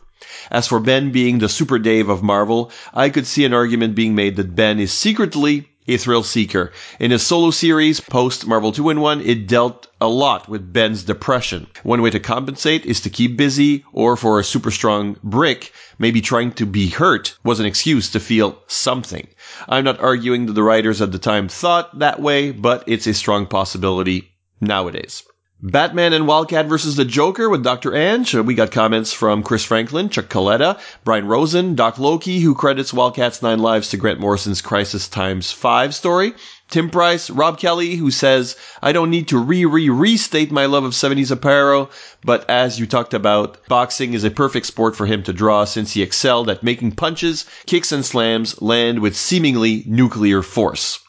As 0.51 0.66
for 0.66 0.80
Ben 0.80 1.12
being 1.12 1.39
the 1.39 1.49
Super 1.49 1.78
Dave 1.78 2.09
of 2.09 2.24
Marvel, 2.24 2.72
I 2.93 3.09
could 3.09 3.26
see 3.26 3.45
an 3.45 3.55
argument 3.55 3.95
being 3.95 4.16
made 4.16 4.36
that 4.36 4.57
Ben 4.57 4.80
is 4.80 4.93
secretly 4.93 5.68
a 5.86 5.97
thrill 5.97 6.22
seeker. 6.22 6.72
In 7.01 7.12
his 7.12 7.22
solo 7.22 7.51
series, 7.51 8.01
post 8.01 8.47
Marvel 8.47 8.72
2 8.72 8.91
in 8.91 9.01
1, 9.01 9.22
it 9.22 9.49
dealt 9.49 9.86
a 10.01 10.09
lot 10.09 10.49
with 10.49 10.72
Ben's 10.72 11.03
depression. 11.03 11.66
One 11.82 12.03
way 12.03 12.11
to 12.11 12.20
compensate 12.20 12.84
is 12.84 13.01
to 13.03 13.11
keep 13.11 13.39
busy, 13.39 13.84
or 13.93 14.16
for 14.16 14.39
a 14.39 14.45
super 14.45 14.70
strong 14.70 15.16
brick, 15.24 15.72
maybe 15.99 16.21
trying 16.21 16.53
to 16.53 16.67
be 16.67 16.89
hurt 16.89 17.37
was 17.45 17.61
an 17.61 17.67
excuse 17.67 18.11
to 18.11 18.21
feel 18.21 18.63
something. 18.67 19.27
I'm 19.69 19.85
not 19.85 20.01
arguing 20.01 20.47
that 20.47 20.53
the 20.53 20.63
writers 20.63 21.03
at 21.03 21.13
the 21.13 21.19
time 21.19 21.49
thought 21.49 21.99
that 21.99 22.21
way, 22.21 22.53
but 22.53 22.85
it's 22.87 23.07
a 23.07 23.15
strong 23.15 23.47
possibility 23.47 24.31
nowadays. 24.61 25.25
Batman 25.61 26.13
and 26.13 26.29
Wildcat 26.29 26.67
versus 26.67 26.95
the 26.95 27.05
Joker 27.05 27.49
with 27.49 27.65
Dr. 27.65 27.93
Ange. 27.93 28.33
We 28.35 28.55
got 28.55 28.71
comments 28.71 29.13
from 29.13 29.43
Chris 29.43 29.65
Franklin, 29.65 30.09
Chuck 30.09 30.27
Coletta, 30.27 30.79
Brian 31.03 31.27
Rosen, 31.27 31.75
Doc 31.75 31.99
Loki, 31.99 32.39
who 32.39 32.55
credits 32.55 32.93
Wildcat's 32.93 33.43
Nine 33.43 33.59
Lives 33.59 33.89
to 33.89 33.97
Grant 33.97 34.21
Morrison's 34.21 34.63
Crisis 34.63 35.09
Times 35.09 35.51
5 35.51 35.97
story. 35.97 36.35
Tim 36.71 36.91
Price, 36.91 37.31
Rob 37.31 37.59
Kelly, 37.59 37.97
who 37.97 38.11
says, 38.11 38.55
I 38.83 38.93
don't 38.93 39.11
need 39.11 39.29
to 39.29 39.39
re 39.39 39.64
re 39.64 39.89
restate 39.89 40.53
my 40.53 40.66
love 40.66 40.85
of 40.85 40.93
70s 40.93 41.31
apparel, 41.31 41.91
but 42.23 42.49
as 42.51 42.79
you 42.79 42.87
talked 42.87 43.14
about, 43.14 43.57
boxing 43.69 44.12
is 44.12 44.25
a 44.25 44.31
perfect 44.31 44.66
sport 44.66 44.95
for 44.95 45.07
him 45.07 45.23
to 45.23 45.33
draw 45.33 45.64
since 45.64 45.95
he 45.95 46.03
excelled 46.03 46.51
at 46.51 46.62
making 46.62 46.93
punches, 46.93 47.47
kicks, 47.64 47.91
and 47.91 48.05
slams 48.05 48.61
land 48.61 48.99
with 48.99 49.16
seemingly 49.16 49.83
nuclear 49.87 50.43
force 50.43 51.01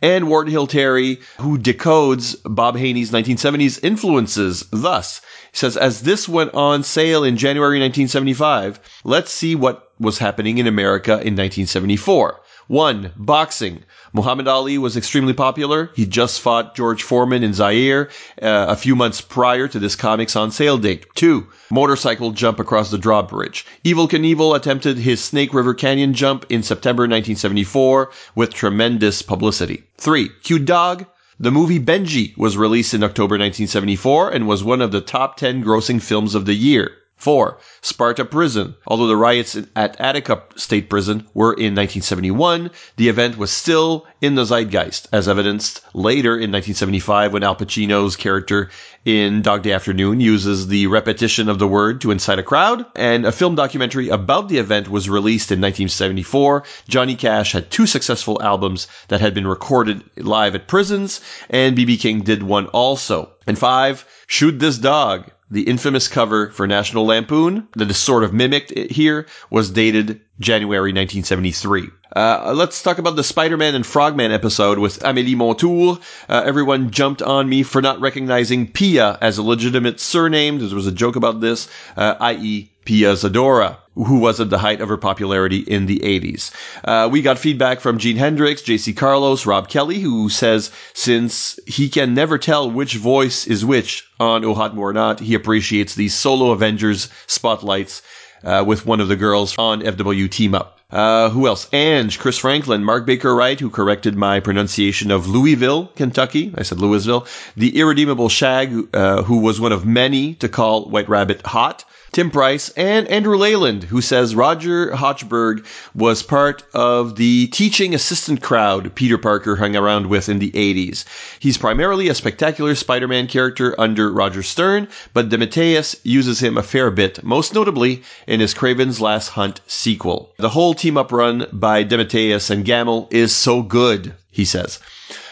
and 0.00 0.28
Ward 0.28 0.48
Hill 0.48 0.66
Terry, 0.66 1.20
who 1.40 1.58
decodes 1.58 2.36
Bob 2.44 2.76
Haney's 2.76 3.10
1970s 3.10 3.82
influences. 3.82 4.64
Thus, 4.70 5.20
says, 5.52 5.76
as 5.76 6.02
this 6.02 6.28
went 6.28 6.54
on 6.54 6.82
sale 6.82 7.24
in 7.24 7.36
January 7.36 7.80
1975, 7.80 8.80
let's 9.04 9.32
see 9.32 9.54
what 9.54 9.90
was 9.98 10.18
happening 10.18 10.58
in 10.58 10.66
America 10.66 11.12
in 11.12 11.34
1974. 11.36 12.40
One, 12.68 13.12
boxing. 13.16 13.82
Muhammad 14.12 14.46
Ali 14.46 14.78
was 14.78 14.96
extremely 14.96 15.32
popular. 15.32 15.90
He 15.94 16.06
just 16.06 16.40
fought 16.40 16.74
George 16.74 17.02
Foreman 17.02 17.42
in 17.42 17.54
Zaire 17.54 18.08
uh, 18.40 18.66
a 18.68 18.76
few 18.76 18.94
months 18.94 19.20
prior 19.20 19.66
to 19.68 19.78
this 19.78 19.96
comics 19.96 20.36
on 20.36 20.50
sale 20.50 20.78
date. 20.78 21.06
Two, 21.14 21.48
motorcycle 21.70 22.30
jump 22.30 22.60
across 22.60 22.90
the 22.90 22.98
drawbridge. 22.98 23.66
Evel 23.84 24.08
Knievel 24.08 24.54
attempted 24.54 24.96
his 24.96 25.22
Snake 25.22 25.52
River 25.52 25.74
Canyon 25.74 26.14
jump 26.14 26.46
in 26.48 26.62
September 26.62 27.02
1974 27.02 28.10
with 28.34 28.54
tremendous 28.54 29.22
publicity. 29.22 29.82
Three, 29.96 30.28
Cute 30.42 30.64
Dog. 30.64 31.06
The 31.40 31.50
movie 31.50 31.80
Benji 31.80 32.36
was 32.36 32.56
released 32.56 32.94
in 32.94 33.02
October 33.02 33.34
1974 33.34 34.30
and 34.30 34.46
was 34.46 34.62
one 34.62 34.80
of 34.80 34.92
the 34.92 35.00
top 35.00 35.36
10 35.36 35.64
grossing 35.64 36.00
films 36.00 36.36
of 36.36 36.46
the 36.46 36.54
year. 36.54 36.92
4. 37.22 37.56
Sparta 37.82 38.24
Prison. 38.24 38.74
Although 38.84 39.06
the 39.06 39.16
riots 39.16 39.56
at 39.76 40.00
Attica 40.00 40.42
State 40.56 40.90
Prison 40.90 41.24
were 41.34 41.52
in 41.52 41.72
1971, 41.76 42.68
the 42.96 43.08
event 43.08 43.38
was 43.38 43.52
still 43.52 44.08
in 44.20 44.34
the 44.34 44.44
zeitgeist, 44.44 45.06
as 45.12 45.28
evidenced 45.28 45.82
later 45.94 46.32
in 46.32 46.50
1975 46.50 47.32
when 47.32 47.44
Al 47.44 47.54
Pacino's 47.54 48.16
character 48.16 48.70
in 49.04 49.40
Dog 49.40 49.62
Day 49.62 49.70
Afternoon 49.70 50.18
uses 50.18 50.66
the 50.66 50.88
repetition 50.88 51.48
of 51.48 51.60
the 51.60 51.68
word 51.68 52.00
to 52.00 52.10
incite 52.10 52.40
a 52.40 52.42
crowd. 52.42 52.84
And 52.96 53.24
a 53.24 53.30
film 53.30 53.54
documentary 53.54 54.08
about 54.08 54.48
the 54.48 54.58
event 54.58 54.88
was 54.88 55.08
released 55.08 55.52
in 55.52 55.60
1974. 55.60 56.64
Johnny 56.88 57.14
Cash 57.14 57.52
had 57.52 57.70
two 57.70 57.86
successful 57.86 58.42
albums 58.42 58.88
that 59.06 59.20
had 59.20 59.32
been 59.32 59.46
recorded 59.46 60.02
live 60.16 60.56
at 60.56 60.66
prisons, 60.66 61.20
and 61.48 61.76
B.B. 61.76 61.98
King 61.98 62.22
did 62.22 62.42
one 62.42 62.66
also. 62.66 63.30
And 63.46 63.56
5. 63.56 64.04
Shoot 64.26 64.58
This 64.58 64.78
Dog 64.78 65.30
the 65.52 65.62
infamous 65.62 66.08
cover 66.08 66.50
for 66.50 66.66
National 66.66 67.04
Lampoon 67.04 67.68
that 67.76 67.90
is 67.90 67.98
sort 67.98 68.24
of 68.24 68.32
mimicked 68.32 68.76
here 68.90 69.26
was 69.50 69.70
dated 69.70 70.22
January 70.40 70.92
1973. 70.92 71.88
Uh, 72.16 72.52
let's 72.56 72.82
talk 72.82 72.96
about 72.96 73.16
the 73.16 73.22
Spider-Man 73.22 73.74
and 73.74 73.86
Frogman 73.86 74.32
episode 74.32 74.78
with 74.78 75.00
Amélie 75.00 75.36
Montour. 75.36 75.98
Uh, 76.26 76.42
everyone 76.44 76.90
jumped 76.90 77.20
on 77.20 77.48
me 77.48 77.62
for 77.62 77.82
not 77.82 78.00
recognizing 78.00 78.66
Pia 78.66 79.18
as 79.20 79.36
a 79.36 79.42
legitimate 79.42 80.00
surname. 80.00 80.58
There 80.58 80.74
was 80.74 80.86
a 80.86 80.92
joke 80.92 81.16
about 81.16 81.40
this, 81.40 81.68
uh, 81.98 82.16
i.e. 82.20 82.71
Pia 82.84 83.12
Zadora, 83.12 83.76
who 83.94 84.18
was 84.18 84.40
at 84.40 84.50
the 84.50 84.58
height 84.58 84.80
of 84.80 84.88
her 84.88 84.96
popularity 84.96 85.58
in 85.58 85.86
the 85.86 85.98
80s. 86.00 86.50
Uh, 86.84 87.08
we 87.10 87.22
got 87.22 87.38
feedback 87.38 87.80
from 87.80 87.98
Gene 87.98 88.16
Hendricks, 88.16 88.62
JC 88.62 88.96
Carlos, 88.96 89.46
Rob 89.46 89.68
Kelly, 89.68 90.00
who 90.00 90.28
says 90.28 90.70
since 90.94 91.58
he 91.66 91.88
can 91.88 92.14
never 92.14 92.38
tell 92.38 92.70
which 92.70 92.96
voice 92.96 93.46
is 93.46 93.64
which 93.64 94.04
on 94.18 94.44
Oh 94.44 94.54
Hot 94.54 94.76
or 94.76 94.92
Not, 94.92 95.20
he 95.20 95.34
appreciates 95.34 95.94
these 95.94 96.14
solo 96.14 96.50
Avengers 96.50 97.08
spotlights 97.26 98.02
uh, 98.44 98.64
with 98.66 98.86
one 98.86 99.00
of 99.00 99.08
the 99.08 99.16
girls 99.16 99.54
on 99.58 99.82
FW 99.82 100.30
Team 100.30 100.54
Up. 100.54 100.78
Uh, 100.90 101.30
who 101.30 101.46
else? 101.46 101.68
Ange, 101.72 102.18
Chris 102.18 102.36
Franklin, 102.36 102.84
Mark 102.84 103.06
Baker 103.06 103.34
Wright, 103.34 103.58
who 103.58 103.70
corrected 103.70 104.14
my 104.14 104.40
pronunciation 104.40 105.10
of 105.10 105.26
Louisville, 105.26 105.86
Kentucky. 105.96 106.52
I 106.56 106.64
said 106.64 106.80
Louisville. 106.80 107.26
The 107.56 107.78
irredeemable 107.78 108.28
Shag, 108.28 108.94
uh, 108.94 109.22
who 109.22 109.38
was 109.38 109.58
one 109.58 109.72
of 109.72 109.86
many 109.86 110.34
to 110.34 110.50
call 110.50 110.90
White 110.90 111.08
Rabbit 111.08 111.40
hot. 111.46 111.84
Tim 112.12 112.30
Price, 112.30 112.68
and 112.76 113.08
Andrew 113.08 113.38
Leyland, 113.38 113.84
who 113.84 114.02
says 114.02 114.34
Roger 114.34 114.90
Hochberg 114.90 115.64
was 115.94 116.22
part 116.22 116.62
of 116.74 117.16
the 117.16 117.46
teaching 117.46 117.94
assistant 117.94 118.42
crowd 118.42 118.94
Peter 118.94 119.16
Parker 119.16 119.56
hung 119.56 119.74
around 119.74 120.08
with 120.08 120.28
in 120.28 120.38
the 120.38 120.50
80s. 120.50 121.06
He's 121.38 121.56
primarily 121.56 122.08
a 122.08 122.14
spectacular 122.14 122.74
Spider-Man 122.74 123.28
character 123.28 123.74
under 123.80 124.12
Roger 124.12 124.42
Stern, 124.42 124.88
but 125.14 125.30
DeMatteis 125.30 126.00
uses 126.02 126.42
him 126.42 126.58
a 126.58 126.62
fair 126.62 126.90
bit, 126.90 127.24
most 127.24 127.54
notably 127.54 128.02
in 128.26 128.40
his 128.40 128.52
Kraven's 128.52 129.00
Last 129.00 129.28
Hunt 129.28 129.62
sequel. 129.66 130.34
The 130.36 130.50
whole 130.50 130.74
team-up 130.74 131.12
run 131.12 131.46
by 131.50 131.82
DeMatteis 131.82 132.50
and 132.50 132.62
Gammill 132.62 133.10
is 133.10 133.34
so 133.34 133.62
good, 133.62 134.14
he 134.30 134.44
says. 134.44 134.80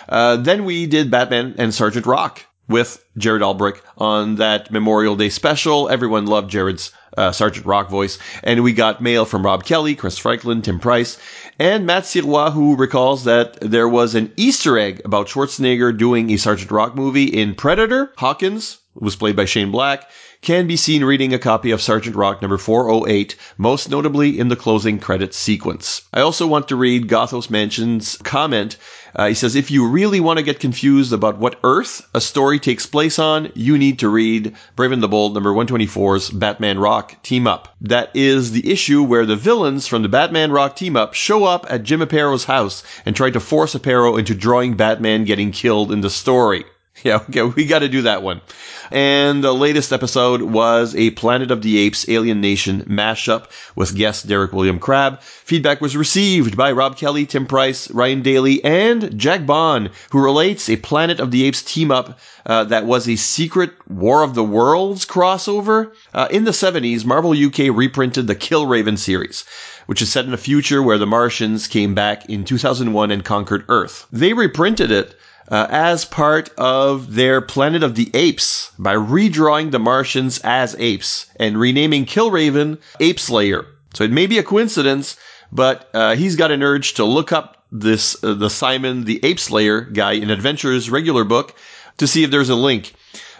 Uh, 0.09 0.37
then 0.37 0.65
we 0.65 0.87
did 0.87 1.11
Batman 1.11 1.57
and 1.59 1.75
Sergeant 1.75 2.07
Rock 2.07 2.47
with 2.71 3.05
Jared 3.19 3.43
Albrick 3.43 3.81
on 3.99 4.37
that 4.37 4.71
Memorial 4.71 5.17
Day 5.17 5.29
special. 5.29 5.89
Everyone 5.89 6.27
loved 6.27 6.51
Jared's 6.51 6.93
uh, 7.19 7.33
Sergeant 7.33 7.67
Rock 7.67 7.91
voice. 7.91 8.19
And 8.43 8.63
we 8.63 8.73
got 8.73 9.03
mail 9.03 9.25
from 9.25 9.45
Rob 9.45 9.65
Kelly, 9.65 9.95
Chris 9.95 10.17
Franklin, 10.17 10.63
Tim 10.63 10.79
Price, 10.79 11.19
and 11.59 11.85
Matt 11.85 12.05
Sirois, 12.05 12.53
who 12.53 12.77
recalls 12.77 13.25
that 13.25 13.59
there 13.61 13.89
was 13.89 14.15
an 14.15 14.33
Easter 14.37 14.79
egg 14.79 15.03
about 15.05 15.29
Schwarzenegger 15.29 15.97
doing 15.97 16.31
a 16.31 16.37
Sergeant 16.37 16.71
Rock 16.71 16.95
movie 16.95 17.25
in 17.25 17.55
Predator. 17.55 18.13
Hawkins 18.17 18.79
was 18.95 19.17
played 19.17 19.37
by 19.37 19.45
Shane 19.45 19.71
Black 19.71 20.09
can 20.43 20.67
be 20.67 20.77
seen 20.77 21.05
reading 21.05 21.35
a 21.35 21.39
copy 21.39 21.71
of 21.71 21.83
Sergeant 21.83 22.17
Rock 22.17 22.41
number 22.41 22.57
408, 22.57 23.37
most 23.59 23.91
notably 23.91 24.39
in 24.39 24.49
the 24.49 24.57
closing 24.57 24.99
credits 24.99 25.37
sequence. 25.37 26.03
I 26.15 26.21
also 26.23 26.47
want 26.47 26.69
to 26.69 26.77
read 26.77 27.09
Gothos 27.09 27.51
Mansion's 27.51 28.17
comment. 28.19 28.79
Uh, 29.15 29.29
he 29.29 29.35
says, 29.35 29.57
if 29.57 29.71
you 29.71 29.89
really 29.89 30.21
want 30.21 30.39
to 30.39 30.45
get 30.45 30.61
confused 30.61 31.13
about 31.13 31.39
what 31.39 31.59
Earth 31.65 32.09
a 32.15 32.21
story 32.21 32.59
takes 32.59 32.87
place 32.87 33.19
on, 33.19 33.51
you 33.55 33.77
need 33.77 33.99
to 33.99 34.09
read 34.09 34.55
Brave 34.77 34.93
and 34.93 35.03
the 35.03 35.09
Bold 35.09 35.35
number 35.35 35.51
124's 35.51 36.31
Batman 36.31 36.79
Rock 36.79 37.23
Team 37.23 37.47
Up. 37.47 37.75
That 37.81 38.11
is 38.15 38.53
the 38.53 38.71
issue 38.71 39.03
where 39.03 39.27
the 39.27 39.37
villains 39.37 39.87
from 39.87 40.03
the 40.03 40.09
Batman 40.09 40.53
Rock 40.53 40.77
Team 40.77 40.97
Up 40.97 41.15
show 41.15 41.45
up 41.45 41.67
at 41.69 41.83
Jim 41.83 42.01
Aparo's 42.01 42.45
house 42.45 42.83
and 43.05 43.17
try 43.17 43.31
to 43.31 43.41
force 43.41 43.75
Aparo 43.75 44.19
into 44.19 44.35
drawing 44.35 44.77
Batman 44.77 45.25
getting 45.25 45.53
killed 45.53 45.93
in 45.93 46.01
the 46.01 46.11
story. 46.11 46.65
Yeah, 47.03 47.21
okay, 47.29 47.43
we 47.43 47.65
got 47.65 47.79
to 47.79 47.89
do 47.89 48.03
that 48.03 48.23
one. 48.23 48.43
And 48.91 49.45
the 49.45 49.55
latest 49.55 49.93
episode 49.93 50.43
was 50.43 50.97
a 50.97 51.11
Planet 51.11 51.51
of 51.51 51.63
the 51.63 51.79
Apes 51.79 52.09
Alien 52.09 52.41
Nation 52.41 52.83
mashup 52.83 53.47
with 53.77 53.95
guest 53.95 54.27
Derek 54.27 54.53
William 54.53 54.81
Crabb. 54.81 55.21
Feedback 55.21 55.81
was 55.81 55.97
received 55.97 56.57
by 56.57 56.73
Rob 56.73 56.97
Kelly, 56.97 57.25
Tim 57.25 57.47
Price, 57.47 57.89
Ryan 57.91 58.23
Daly, 58.23 58.65
and 58.65 59.17
Jack 59.17 59.47
Bond, 59.47 59.91
who 60.11 60.23
relates 60.23 60.69
a 60.69 60.77
Planet 60.77 61.21
of 61.21 61.31
the 61.31 61.45
Apes 61.45 61.63
team 61.63 61.93
up 61.93 62.19
uh, 62.47 62.65
that 62.65 62.87
was 62.87 63.09
a 63.09 63.17
secret 63.17 63.73
War 63.89 64.23
of 64.23 64.35
the 64.35 64.43
Worlds 64.45 65.07
crossover. 65.07 65.93
Uh, 66.13 66.27
in 66.31 66.45
the 66.45 66.51
70s, 66.51 67.05
Marvel 67.05 67.33
UK 67.33 67.77
reprinted 67.77 68.27
the 68.27 68.35
Killraven 68.35 68.99
series 68.99 69.45
which 69.91 70.03
is 70.03 70.13
set 70.13 70.25
in 70.25 70.33
a 70.33 70.37
future 70.37 70.81
where 70.81 70.99
the 70.99 71.07
Martians 71.07 71.67
came 71.67 71.97
back 71.97 72.25
in 72.31 72.45
2001 72.45 73.11
and 73.11 73.25
conquered 73.25 73.65
Earth. 73.69 74.07
They 74.13 74.33
reprinted 74.33 74.93
it 74.93 75.17
uh, 75.51 75.67
as 75.69 76.05
part 76.05 76.51
of 76.57 77.15
their 77.15 77.41
Planet 77.41 77.83
of 77.83 77.95
the 77.95 78.11
Apes 78.15 78.71
by 78.79 78.95
redrawing 78.95 79.71
the 79.71 79.79
Martians 79.79 80.39
as 80.45 80.77
apes 80.79 81.27
and 81.37 81.59
renaming 81.59 82.07
Killraven 82.07 82.79
Ape 83.01 83.19
Slayer. 83.19 83.67
So 83.95 84.05
it 84.05 84.13
may 84.13 84.27
be 84.27 84.39
a 84.39 84.45
coincidence, 84.45 85.17
but 85.51 85.91
uh, 85.93 86.15
he's 86.15 86.37
got 86.37 86.53
an 86.53 86.63
urge 86.63 86.95
to 86.95 87.05
look 87.05 87.33
up 87.33 87.65
this 87.73 88.23
uh, 88.23 88.35
the 88.35 88.51
Simon 88.51 89.05
the 89.05 89.21
Ape 89.25 89.41
Slayer 89.41 89.81
guy 89.83 90.13
in 90.13 90.31
Adventures 90.31 90.91
regular 90.91 91.25
book 91.25 91.57
to 91.99 92.07
see 92.07 92.25
if 92.25 92.31
there's 92.31 92.49
a 92.49 92.55
link. 92.55 92.95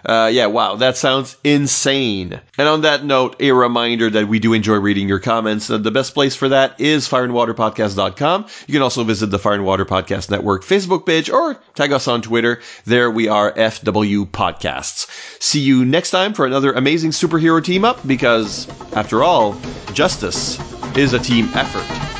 Uh, 0.05 0.31
yeah, 0.33 0.47
wow, 0.47 0.77
that 0.77 0.97
sounds 0.97 1.37
insane. 1.45 2.41
And 2.59 2.69
on 2.69 2.83
that 2.83 3.05
note, 3.05 3.37
a 3.41 3.53
reminder 3.53 4.11
that 4.11 4.29
we 4.29 4.39
do 4.39 4.53
enjoy 4.53 4.77
reading 4.77 5.09
your 5.09 5.19
comments. 5.19 5.71
Uh, 5.71 5.79
the 5.79 5.91
best 5.91 6.15
place 6.15 6.35
for 6.35 6.49
that 6.51 6.81
is 6.81 7.09
fireandwaterpodcast.com. 7.09 8.47
You 8.67 8.73
can 8.73 8.83
also 8.83 9.05
visit 9.05 9.27
the 9.27 9.39
Fire 9.39 9.55
and 9.55 9.65
Water 9.65 9.85
Podcast 9.85 10.31
Network 10.31 10.65
Facebook 10.65 11.07
page 11.07 11.31
or 11.31 11.55
tag 11.75 11.93
us 11.93 12.09
on 12.09 12.23
Twitter. 12.23 12.61
There 12.85 13.11
we 13.11 13.29
are, 13.29 13.53
FW 13.53 14.27
Podcasts. 14.27 15.07
See 15.43 15.61
you 15.61 15.85
next 15.85 16.11
time 16.11 16.35
for 16.35 16.47
another 16.47 16.73
amazing 16.73 17.11
superhero 17.11 17.63
team 17.63 17.85
up 17.85 18.07
because, 18.07 18.69
after 18.93 19.23
all, 19.23 19.55
justice 19.93 20.59
is 20.97 21.13
a 21.13 21.19
team 21.19 21.49
effort. 21.55 22.20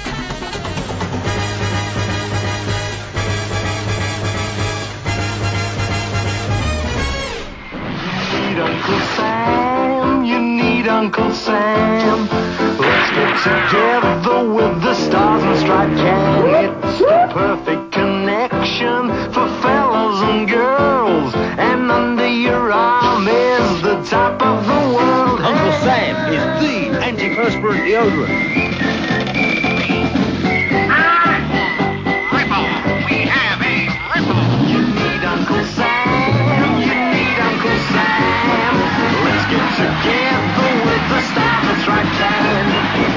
together 13.43 14.53
with 14.53 14.83
the 14.83 14.95
stars 14.95 15.43
and 15.43 15.59
stripes, 15.59 16.01
it's 16.01 16.99
the 16.99 17.29
perfect 17.33 17.93
connection 17.93 19.09
for 19.33 19.49
fellas 19.63 20.21
and 20.29 20.49
girls. 20.49 21.35
And 21.35 21.91
under 21.91 22.29
your 22.29 22.71
arm 22.71 23.27
is 23.27 23.83
the 23.83 24.03
top 24.05 24.43
of 24.43 24.67
the 24.67 24.95
world. 24.95 25.41
Uncle 25.41 25.73
Sam 25.81 26.33
is 26.35 26.45
the 26.61 26.99
antiperspirant 27.01 27.87
deodorant. 27.87 28.70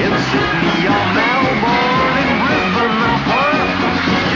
in 0.04 0.12
Sydney 0.28 0.84
or 0.84 1.04
Melbourne, 1.16 2.16
in 2.20 2.32
Brisbane 2.44 3.00
or 3.08 3.18
Perth. 3.24 3.72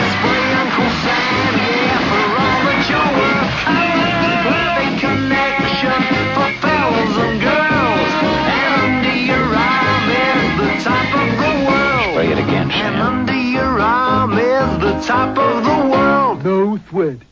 Just 0.00 0.16
bring 0.24 0.48
Uncle 0.64 0.92
Sam, 1.04 1.52
yeah, 1.60 2.08
for 2.08 2.24
all 2.40 2.60
that 2.64 2.80
you're 2.88 3.12
worth. 3.20 3.52
I 3.68 4.96
connection 4.96 6.00
for 6.32 6.48
fellas 6.64 7.14
and 7.20 7.36
girls. 7.44 8.12
And 8.48 8.72
under 8.80 9.16
your 9.28 9.48
arm 9.52 10.06
is 10.08 10.48
the 10.56 10.70
top 10.88 11.08
of 11.20 11.28
the 11.36 11.52
world. 11.68 12.12
Spray 12.16 12.32
it 12.32 12.38
again, 12.38 12.68
Sam. 12.70 12.94
And 12.94 13.02
under 13.02 13.36
your 13.36 13.78
arm 13.78 14.32
is 14.38 14.70
the 14.80 14.94
top 15.06 15.36
of 15.36 15.64
the 15.64 15.78
world. 15.92 16.44
No 16.44 16.78
sweat. 16.88 17.27